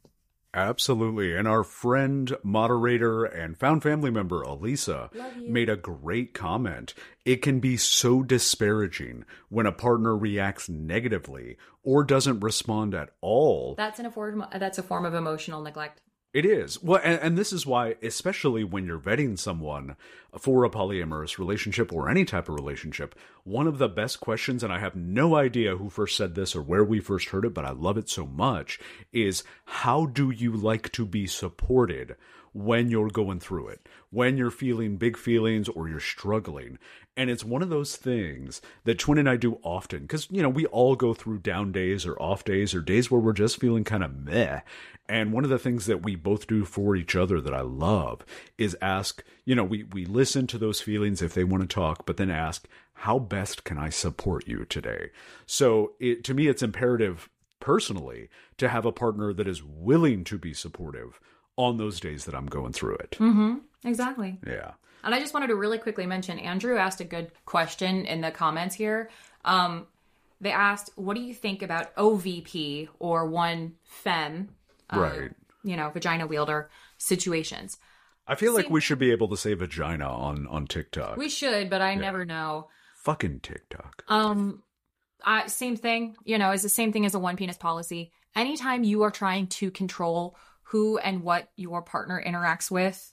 Absolutely. 0.54 1.34
And 1.34 1.48
our 1.48 1.64
friend, 1.64 2.36
moderator, 2.42 3.24
and 3.24 3.58
found 3.58 3.82
family 3.82 4.10
member, 4.10 4.42
Elisa, 4.42 5.10
made 5.38 5.70
a 5.70 5.76
great 5.76 6.34
comment. 6.34 6.94
It 7.24 7.36
can 7.36 7.58
be 7.58 7.76
so 7.76 8.22
disparaging 8.22 9.24
when 9.48 9.66
a 9.66 9.72
partner 9.72 10.16
reacts 10.16 10.68
negatively 10.68 11.56
or 11.82 12.04
doesn't 12.04 12.40
respond 12.40 12.94
at 12.94 13.10
all. 13.20 13.74
That's 13.76 13.98
an 13.98 14.10
form. 14.10 14.44
That's 14.52 14.78
a 14.78 14.82
form 14.82 15.06
of 15.06 15.14
emotional 15.14 15.62
neglect. 15.62 16.00
It 16.32 16.46
is. 16.46 16.82
Well, 16.82 17.00
and, 17.04 17.20
and 17.20 17.36
this 17.36 17.52
is 17.52 17.66
why, 17.66 17.96
especially 18.02 18.64
when 18.64 18.86
you're 18.86 18.98
vetting 18.98 19.38
someone 19.38 19.96
for 20.38 20.64
a 20.64 20.70
polyamorous 20.70 21.36
relationship 21.36 21.92
or 21.92 22.08
any 22.08 22.24
type 22.24 22.48
of 22.48 22.54
relationship, 22.54 23.14
one 23.44 23.66
of 23.66 23.76
the 23.76 23.88
best 23.88 24.18
questions, 24.18 24.62
and 24.62 24.72
I 24.72 24.78
have 24.78 24.96
no 24.96 25.34
idea 25.34 25.76
who 25.76 25.90
first 25.90 26.16
said 26.16 26.34
this 26.34 26.56
or 26.56 26.62
where 26.62 26.84
we 26.84 27.00
first 27.00 27.28
heard 27.28 27.44
it, 27.44 27.52
but 27.52 27.66
I 27.66 27.72
love 27.72 27.98
it 27.98 28.08
so 28.08 28.24
much, 28.24 28.80
is 29.12 29.44
how 29.66 30.06
do 30.06 30.30
you 30.30 30.52
like 30.52 30.90
to 30.92 31.04
be 31.04 31.26
supported 31.26 32.16
when 32.54 32.90
you're 32.90 33.10
going 33.10 33.40
through 33.40 33.68
it, 33.68 33.86
when 34.08 34.38
you're 34.38 34.50
feeling 34.50 34.96
big 34.96 35.18
feelings 35.18 35.68
or 35.68 35.86
you're 35.86 36.00
struggling? 36.00 36.78
And 37.16 37.28
it's 37.28 37.44
one 37.44 37.62
of 37.62 37.68
those 37.68 37.96
things 37.96 38.62
that 38.84 38.98
Twen 38.98 39.18
and 39.18 39.28
I 39.28 39.36
do 39.36 39.58
often 39.62 40.02
because, 40.02 40.28
you 40.30 40.40
know, 40.40 40.48
we 40.48 40.64
all 40.66 40.96
go 40.96 41.12
through 41.12 41.40
down 41.40 41.70
days 41.70 42.06
or 42.06 42.20
off 42.20 42.42
days 42.42 42.74
or 42.74 42.80
days 42.80 43.10
where 43.10 43.20
we're 43.20 43.34
just 43.34 43.60
feeling 43.60 43.84
kind 43.84 44.02
of 44.02 44.16
meh. 44.16 44.60
And 45.08 45.32
one 45.32 45.44
of 45.44 45.50
the 45.50 45.58
things 45.58 45.84
that 45.86 46.02
we 46.02 46.16
both 46.16 46.46
do 46.46 46.64
for 46.64 46.96
each 46.96 47.14
other 47.14 47.38
that 47.40 47.52
I 47.52 47.60
love 47.60 48.24
is 48.56 48.76
ask, 48.80 49.22
you 49.44 49.54
know, 49.54 49.64
we, 49.64 49.82
we 49.82 50.06
listen 50.06 50.46
to 50.46 50.58
those 50.58 50.80
feelings 50.80 51.20
if 51.20 51.34
they 51.34 51.44
want 51.44 51.68
to 51.68 51.74
talk, 51.74 52.06
but 52.06 52.16
then 52.16 52.30
ask, 52.30 52.66
how 52.94 53.18
best 53.18 53.64
can 53.64 53.76
I 53.76 53.90
support 53.90 54.48
you 54.48 54.64
today? 54.64 55.10
So 55.44 55.92
it, 56.00 56.24
to 56.24 56.34
me, 56.34 56.46
it's 56.46 56.62
imperative 56.62 57.28
personally 57.60 58.28
to 58.56 58.68
have 58.68 58.86
a 58.86 58.92
partner 58.92 59.32
that 59.34 59.48
is 59.48 59.62
willing 59.62 60.24
to 60.24 60.38
be 60.38 60.54
supportive 60.54 61.20
on 61.56 61.76
those 61.76 62.00
days 62.00 62.24
that 62.24 62.34
I'm 62.34 62.46
going 62.46 62.72
through 62.72 62.96
it. 62.96 63.16
Mm-hmm. 63.20 63.56
Exactly. 63.84 64.38
Yeah. 64.46 64.72
And 65.02 65.14
I 65.14 65.20
just 65.20 65.34
wanted 65.34 65.48
to 65.48 65.54
really 65.56 65.78
quickly 65.78 66.06
mention 66.06 66.38
Andrew 66.38 66.76
asked 66.76 67.00
a 67.00 67.04
good 67.04 67.32
question 67.44 68.06
in 68.06 68.20
the 68.20 68.30
comments 68.30 68.74
here. 68.74 69.10
Um, 69.44 69.86
they 70.40 70.52
asked, 70.52 70.90
"What 70.96 71.14
do 71.14 71.22
you 71.22 71.34
think 71.34 71.62
about 71.62 71.94
OVP 71.96 72.88
or 72.98 73.26
one 73.26 73.74
fem, 73.84 74.54
uh, 74.92 75.00
Right. 75.00 75.30
You 75.64 75.76
know, 75.76 75.90
vagina 75.90 76.26
wielder 76.26 76.70
situations." 76.98 77.78
I 78.26 78.36
feel 78.36 78.54
like 78.54 78.70
we 78.70 78.80
should 78.80 78.98
be 78.98 79.10
able 79.10 79.28
to 79.28 79.36
say 79.36 79.54
vagina 79.54 80.08
on 80.08 80.46
on 80.46 80.66
TikTok. 80.66 81.16
We 81.16 81.28
should, 81.28 81.68
but 81.70 81.82
I 81.82 81.94
never 81.94 82.24
know. 82.24 82.68
Fucking 82.96 83.40
TikTok. 83.40 84.04
Um, 84.08 84.62
I, 85.24 85.48
same 85.48 85.76
thing. 85.76 86.16
You 86.24 86.38
know, 86.38 86.50
it's 86.52 86.62
the 86.62 86.68
same 86.68 86.92
thing 86.92 87.04
as 87.04 87.14
a 87.14 87.18
one 87.18 87.36
penis 87.36 87.56
policy. 87.56 88.12
Anytime 88.34 88.84
you 88.84 89.02
are 89.02 89.10
trying 89.10 89.48
to 89.48 89.70
control 89.70 90.36
who 90.62 90.98
and 90.98 91.22
what 91.22 91.50
your 91.56 91.82
partner 91.82 92.22
interacts 92.24 92.70
with, 92.70 93.12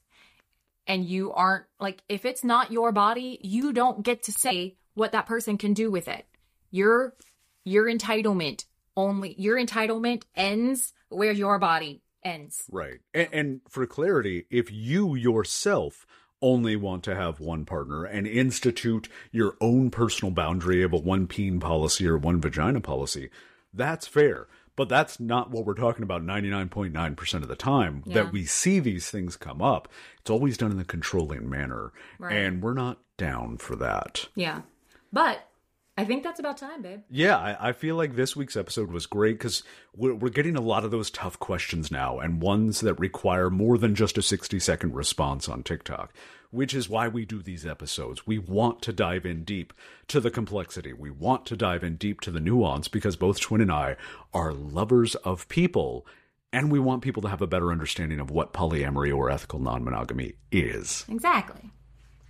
and 0.90 1.06
you 1.06 1.32
aren't 1.32 1.66
like, 1.80 2.02
if 2.10 2.26
it's 2.26 2.44
not 2.44 2.72
your 2.72 2.92
body, 2.92 3.40
you 3.42 3.72
don't 3.72 4.04
get 4.04 4.24
to 4.24 4.34
say 4.34 4.76
what 4.96 5.14
that 5.14 5.28
person 5.28 5.58
can 5.58 5.74
do 5.74 5.90
with 5.90 6.10
it. 6.10 6.26
Your 6.72 7.16
your 7.64 7.86
entitlement 7.86 8.66
only 8.98 9.34
your 9.38 9.58
entitlement 9.58 10.24
ends 10.36 10.94
where 11.08 11.32
your 11.32 11.58
body 11.58 12.02
ends. 12.24 12.64
Right. 12.70 13.00
And, 13.14 13.30
and 13.32 13.62
for 13.70 13.86
clarity, 13.86 14.46
if 14.50 14.72
you 14.72 15.16
yourself 15.16 16.06
only 16.42 16.76
want 16.76 17.04
to 17.04 17.16
have 17.16 17.40
one 17.40 17.66
partner 17.66 18.04
and 18.06 18.28
institute 18.28 19.10
your 19.32 19.56
own 19.62 19.90
personal 19.90 20.32
boundary 20.32 20.84
of 20.84 20.94
a 20.94 20.98
one 20.98 21.28
peen 21.28 21.60
policy 21.60 22.08
or 22.08 22.18
one 22.18 22.42
vagina 22.42 22.82
policy, 22.82 23.30
that's 23.74 24.08
fair. 24.08 24.48
But 24.80 24.88
that's 24.88 25.20
not 25.20 25.52
what 25.52 25.66
we're 25.66 25.74
talking 25.74 26.04
about 26.04 26.24
99.9% 26.24 27.34
of 27.42 27.50
the 27.50 27.58
time 27.58 28.02
Yeah. 28.06 28.14
that 28.14 28.32
we 28.32 28.46
see 28.46 28.80
these 28.80 29.10
things 29.12 29.36
come 29.36 29.62
up. 29.62 29.90
It's 30.22 30.30
always 30.30 30.58
done 30.58 30.72
in 30.72 30.80
a 30.80 30.86
controlling 30.86 31.50
manner. 31.50 31.92
Right. 32.18 32.32
And 32.34 32.64
we're 32.64 32.76
not 32.76 33.00
down 33.18 33.58
for 33.58 33.76
that. 33.76 34.30
Yeah, 34.36 34.62
but 35.12 35.49
I 36.00 36.06
think 36.06 36.24
that's 36.24 36.40
about 36.40 36.58
time, 36.58 36.82
babe. 36.82 37.02
Yeah, 37.10 37.38
I, 37.38 37.70
I 37.70 37.72
feel 37.74 37.98
like 37.98 38.16
this 38.16 38.34
week's 38.34 38.56
episode 38.56 38.90
was 38.90 39.06
great 39.06 39.38
because 39.38 39.64
we're, 39.94 40.16
we're 40.16 40.30
getting 40.30 40.56
a 40.56 40.62
lot 40.62 40.86
of 40.86 40.92
those 40.92 41.12
tough 41.12 41.38
questions 41.40 41.92
now 41.92 42.20
and 42.20 42.42
ones 42.42 42.80
that 42.80 42.94
require 42.94 43.50
more 43.50 43.78
than 43.78 43.96
just 43.96 44.18
a 44.18 44.22
60 44.22 44.62
second 44.62 44.96
response 44.96 45.50
on 45.50 45.62
TikTok, 45.62 46.14
which 46.52 46.74
is 46.74 46.88
why 46.88 47.10
we 47.10 47.26
do 47.26 47.42
these 47.42 47.66
episodes. 47.66 48.26
We 48.26 48.40
want 48.40 48.82
to 48.84 48.94
dive 48.94 49.26
in 49.26 49.44
deep 49.44 49.74
to 50.08 50.22
the 50.22 50.32
complexity. 50.32 50.94
We 50.94 51.10
want 51.10 51.46
to 51.48 51.58
dive 51.58 51.84
in 51.84 51.98
deep 51.98 52.22
to 52.22 52.32
the 52.32 52.40
nuance 52.40 52.88
because 52.88 53.18
both 53.18 53.42
Twen 53.42 53.60
and 53.60 53.72
I 53.72 53.98
are 54.34 54.54
lovers 54.54 55.16
of 55.16 55.50
people 55.50 56.08
and 56.54 56.72
we 56.72 56.80
want 56.80 57.02
people 57.02 57.22
to 57.24 57.30
have 57.30 57.42
a 57.42 57.48
better 57.48 57.74
understanding 57.74 58.22
of 58.22 58.32
what 58.32 58.54
polyamory 58.54 59.14
or 59.14 59.30
ethical 59.30 59.60
non 59.60 59.84
monogamy 59.84 60.36
is. 60.50 61.04
Exactly. 61.10 61.72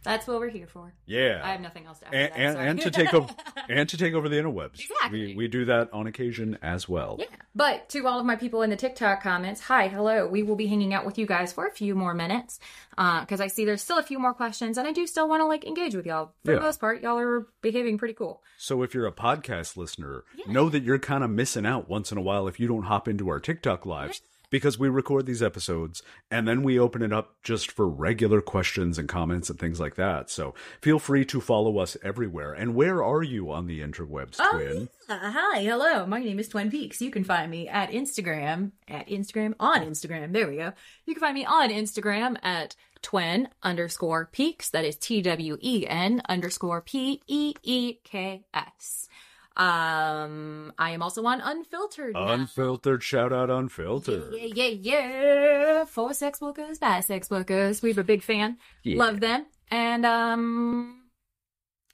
That's 0.03 0.25
what 0.27 0.39
we're 0.39 0.49
here 0.49 0.67
for. 0.67 0.93
Yeah. 1.05 1.41
I 1.43 1.51
have 1.51 1.61
nothing 1.61 1.85
else 1.85 1.99
to 1.99 2.07
add. 2.07 2.13
and, 2.13 2.57
and, 2.57 2.69
and 2.69 2.81
to 2.81 2.91
take 2.91 3.13
over 3.13 3.33
and 3.69 3.89
to 3.89 3.97
take 3.97 4.13
over 4.13 4.29
the 4.29 4.37
interwebs. 4.37 4.79
Exactly. 4.79 5.27
We 5.27 5.35
we 5.35 5.47
do 5.47 5.65
that 5.65 5.91
on 5.93 6.07
occasion 6.07 6.57
as 6.61 6.87
well. 6.87 7.17
Yeah. 7.19 7.25
But 7.55 7.89
to 7.89 8.07
all 8.07 8.19
of 8.19 8.25
my 8.25 8.35
people 8.37 8.61
in 8.61 8.69
the 8.69 8.75
TikTok 8.77 9.21
comments, 9.21 9.59
hi, 9.61 9.87
hello. 9.89 10.27
We 10.27 10.43
will 10.43 10.55
be 10.55 10.67
hanging 10.67 10.93
out 10.93 11.05
with 11.05 11.17
you 11.17 11.25
guys 11.25 11.51
for 11.51 11.67
a 11.67 11.71
few 11.71 11.95
more 11.95 12.13
minutes 12.13 12.59
uh, 12.97 13.19
because 13.21 13.41
I 13.41 13.47
see 13.47 13.65
there's 13.65 13.81
still 13.81 13.97
a 13.99 14.03
few 14.03 14.19
more 14.19 14.33
questions, 14.33 14.77
and 14.77 14.87
I 14.87 14.93
do 14.93 15.05
still 15.05 15.27
want 15.27 15.41
to 15.41 15.45
like 15.45 15.65
engage 15.65 15.95
with 15.95 16.05
y'all. 16.05 16.31
For 16.45 16.51
Yeah. 16.53 16.59
the 16.59 16.63
most 16.63 16.79
part, 16.79 17.01
y'all 17.01 17.17
are 17.17 17.47
behaving 17.61 17.97
pretty 17.97 18.13
cool. 18.13 18.41
So 18.57 18.83
if 18.83 18.93
you're 18.93 19.07
a 19.07 19.11
podcast 19.11 19.75
listener, 19.75 20.23
know 20.47 20.69
that 20.69 20.83
you're 20.83 20.99
kind 20.99 21.23
of 21.23 21.29
missing 21.29 21.65
out 21.65 21.89
once 21.89 22.11
in 22.11 22.17
a 22.17 22.21
while 22.21 22.47
if 22.47 22.59
you 22.59 22.67
don't 22.67 22.83
hop 22.83 23.07
into 23.07 23.27
our 23.29 23.39
TikTok 23.39 23.85
lives 23.85 24.21
because 24.49 24.79
we 24.79 24.89
record 24.89 25.25
these 25.25 25.43
episodes 25.43 26.01
and 26.31 26.47
then 26.47 26.63
we 26.63 26.79
open 26.79 27.01
it 27.01 27.13
up 27.13 27.35
just 27.43 27.71
for 27.71 27.87
regular 27.87 28.41
questions 28.41 28.97
and 28.97 29.07
comments 29.07 29.49
and 29.49 29.59
things 29.59 29.79
like 29.79 29.95
that. 29.95 30.29
So 30.29 30.53
feel 30.81 30.99
free 30.99 31.25
to 31.25 31.41
follow 31.41 31.77
us 31.79 31.97
everywhere. 32.03 32.53
And 32.53 32.75
where 32.75 33.03
are 33.03 33.23
you 33.23 33.51
on 33.51 33.67
the 33.67 33.81
interwebs, 33.81 34.37
Twen? 34.37 34.89
Uh, 35.07 35.31
hi, 35.31 35.61
hello. 35.61 36.05
My 36.05 36.19
name 36.19 36.39
is 36.39 36.49
Twen 36.49 36.69
Peeks. 36.71 37.01
You 37.01 37.11
can 37.11 37.23
find 37.23 37.49
me 37.49 37.67
at 37.67 37.91
Instagram, 37.91 38.71
at 38.87 39.07
Instagram, 39.07 39.53
on 39.59 39.81
Instagram. 39.81 40.33
There 40.33 40.47
we 40.47 40.57
go. 40.57 40.73
You 41.05 41.13
can 41.13 41.21
find 41.21 41.35
me 41.35 41.45
on 41.45 41.69
Instagram 41.69 42.37
at 42.43 42.75
twen 43.01 43.49
underscore 43.63 44.25
peeks. 44.31 44.69
That 44.69 44.85
is 44.85 44.97
T 44.97 45.21
W 45.21 45.57
E 45.61 45.85
N 45.87 46.21
underscore 46.27 46.81
P 46.81 47.21
E 47.27 47.53
E 47.63 47.93
K 48.03 48.43
S. 48.53 49.07
Um, 49.59 50.71
I 50.77 50.91
am 50.91 51.01
also 51.01 51.23
on 51.25 51.41
Unfiltered. 51.41 52.13
now. 52.13 52.27
Unfiltered, 52.29 53.03
shout 53.03 53.33
out 53.33 53.49
unfiltered. 53.49 54.33
Yeah, 54.33 54.45
yeah, 54.53 54.67
yeah. 54.81 55.85
For 55.85 56.13
sex 56.13 56.39
workers, 56.41 56.79
by 56.79 57.01
sex 57.01 57.29
workers. 57.29 57.81
We 57.81 57.89
have 57.89 57.97
a 57.97 58.03
big 58.03 58.23
fan. 58.23 58.57
Yeah. 58.83 58.97
Love 58.99 59.19
them. 59.19 59.45
And 59.69 60.05
um 60.05 61.03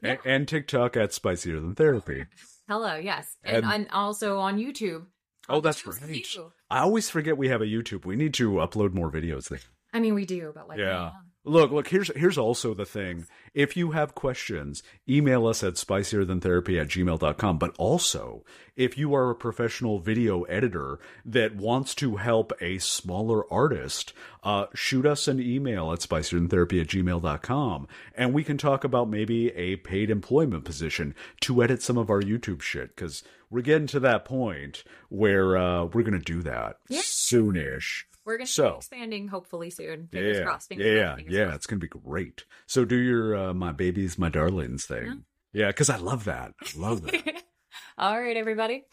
A- 0.04 0.20
And, 0.26 0.48
TikTok 0.48 0.96
at 0.96 1.12
Spicier 1.14 1.60
Than 1.60 1.74
Therapy. 1.76 2.26
hello, 2.68 2.96
yes. 2.98 3.36
And, 3.44 3.58
And- 3.58 3.66
and 3.74 3.88
also 3.92 4.38
on 4.38 4.58
YouTube. 4.60 5.06
Oh, 5.50 5.60
that's 5.62 5.86
right. 5.86 6.36
you. 6.36 6.52
I 6.70 6.80
always 6.80 7.10
forget 7.10 7.38
we 7.38 7.50
have 7.50 7.62
a 7.62 7.66
YouTube. 7.66 8.06
We 8.06 8.16
need 8.16 8.34
to 8.36 8.52
upload 8.54 8.94
more 8.94 9.12
videos 9.12 9.50
there. 9.50 9.60
I 9.94 10.00
mean 10.00 10.14
we 10.14 10.26
do, 10.26 10.52
but 10.54 10.68
like 10.68 10.78
Yeah. 10.80 11.12
Look, 11.48 11.70
look, 11.70 11.90
here's 11.90 12.10
here's 12.16 12.40
also 12.40 12.74
the 12.74 12.88
thing. 12.88 13.28
If 13.54 13.78
you 13.78 13.92
have 13.92 14.16
questions, 14.16 14.82
email 15.08 15.46
us 15.46 15.64
at 15.64 15.76
spicierthantherapy 15.76 16.82
at 16.82 16.88
gmail.com. 16.88 17.60
But 17.60 17.76
also, 17.78 18.44
if 18.76 18.98
you 18.98 19.14
are 19.14 19.30
a 19.30 19.36
professional 19.36 20.00
video 20.00 20.42
editor 20.44 21.00
that 21.24 21.56
wants 21.56 21.94
to 21.96 22.16
help 22.16 22.52
a 22.60 22.80
smaller 22.80 23.52
artist, 23.54 24.12
uh, 24.44 24.66
shoot 24.74 25.06
us 25.06 25.28
an 25.28 25.40
email 25.40 25.94
at 25.94 26.00
spicierthantherapy 26.00 26.82
at 26.82 26.88
gmail.com. 26.88 27.88
And 28.16 28.34
we 28.34 28.44
can 28.44 28.58
talk 28.58 28.84
about 28.84 29.08
maybe 29.08 29.52
a 29.56 29.76
paid 29.76 30.10
employment 30.10 30.66
position 30.66 31.14
to 31.42 31.62
edit 31.62 31.84
some 31.84 32.00
of 32.00 32.10
our 32.10 32.22
YouTube 32.22 32.64
shit. 32.64 32.96
Because 32.96 33.24
we're 33.52 33.62
getting 33.62 33.88
to 33.88 34.00
that 34.00 34.26
point 34.26 34.84
where 35.10 35.56
uh, 35.56 35.86
we're 35.86 36.02
going 36.02 36.14
to 36.14 36.20
do 36.20 36.42
that 36.42 36.80
soonish. 36.92 38.06
We're 38.26 38.38
gonna 38.38 38.48
So- 38.48 38.72
be 38.72 38.78
expanding 38.78 39.28
hopefully 39.28 39.70
soon. 39.70 40.08
Fingers 40.08 40.38
yeah, 40.40 40.44
crossed. 40.44 40.68
Fingers 40.70 40.86
yeah, 40.88 41.14
crossed, 41.14 41.30
yeah. 41.30 41.44
crossed. 41.44 41.56
It's 41.58 41.68
gonna 41.68 41.80
be 41.80 41.88
great. 41.88 42.46
So 42.66 42.84
do 42.84 42.96
your 42.98 43.36
uh, 43.38 43.54
my 43.54 43.72
babies, 43.72 44.18
my 44.18 44.30
darlings 44.30 44.86
thing. 44.86 45.26
Yeah, 45.54 45.68
because 45.68 45.90
I 45.90 45.98
love 45.98 46.26
that. 46.26 46.54
I 46.62 46.80
love 46.80 47.04
that. 47.04 47.44
All 47.98 48.20
right, 48.20 48.36
everybody. 48.36 48.84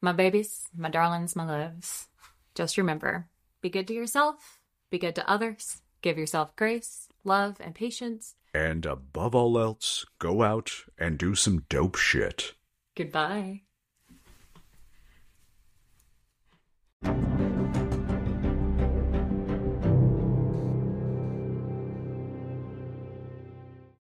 My 0.00 0.12
babies, 0.12 0.68
my 0.76 0.88
darlings, 0.90 1.34
my 1.34 1.44
loves. 1.46 2.06
Just 2.54 2.76
remember 2.76 3.28
be 3.62 3.70
good 3.70 3.86
to 3.88 3.94
yourself, 3.94 4.60
be 4.90 4.98
good 4.98 5.14
to 5.14 5.28
others, 5.30 5.80
give 6.02 6.18
yourself 6.18 6.54
grace, 6.56 7.08
love, 7.24 7.56
and 7.60 7.74
patience. 7.74 8.34
and 8.54 8.84
above 8.84 9.34
all 9.34 9.58
else, 9.58 10.04
go 10.18 10.42
out 10.42 10.70
and 10.98 11.16
do 11.16 11.34
some 11.34 11.64
dope 11.70 11.96
shit. 11.96 12.52
Goodbye. 12.94 13.62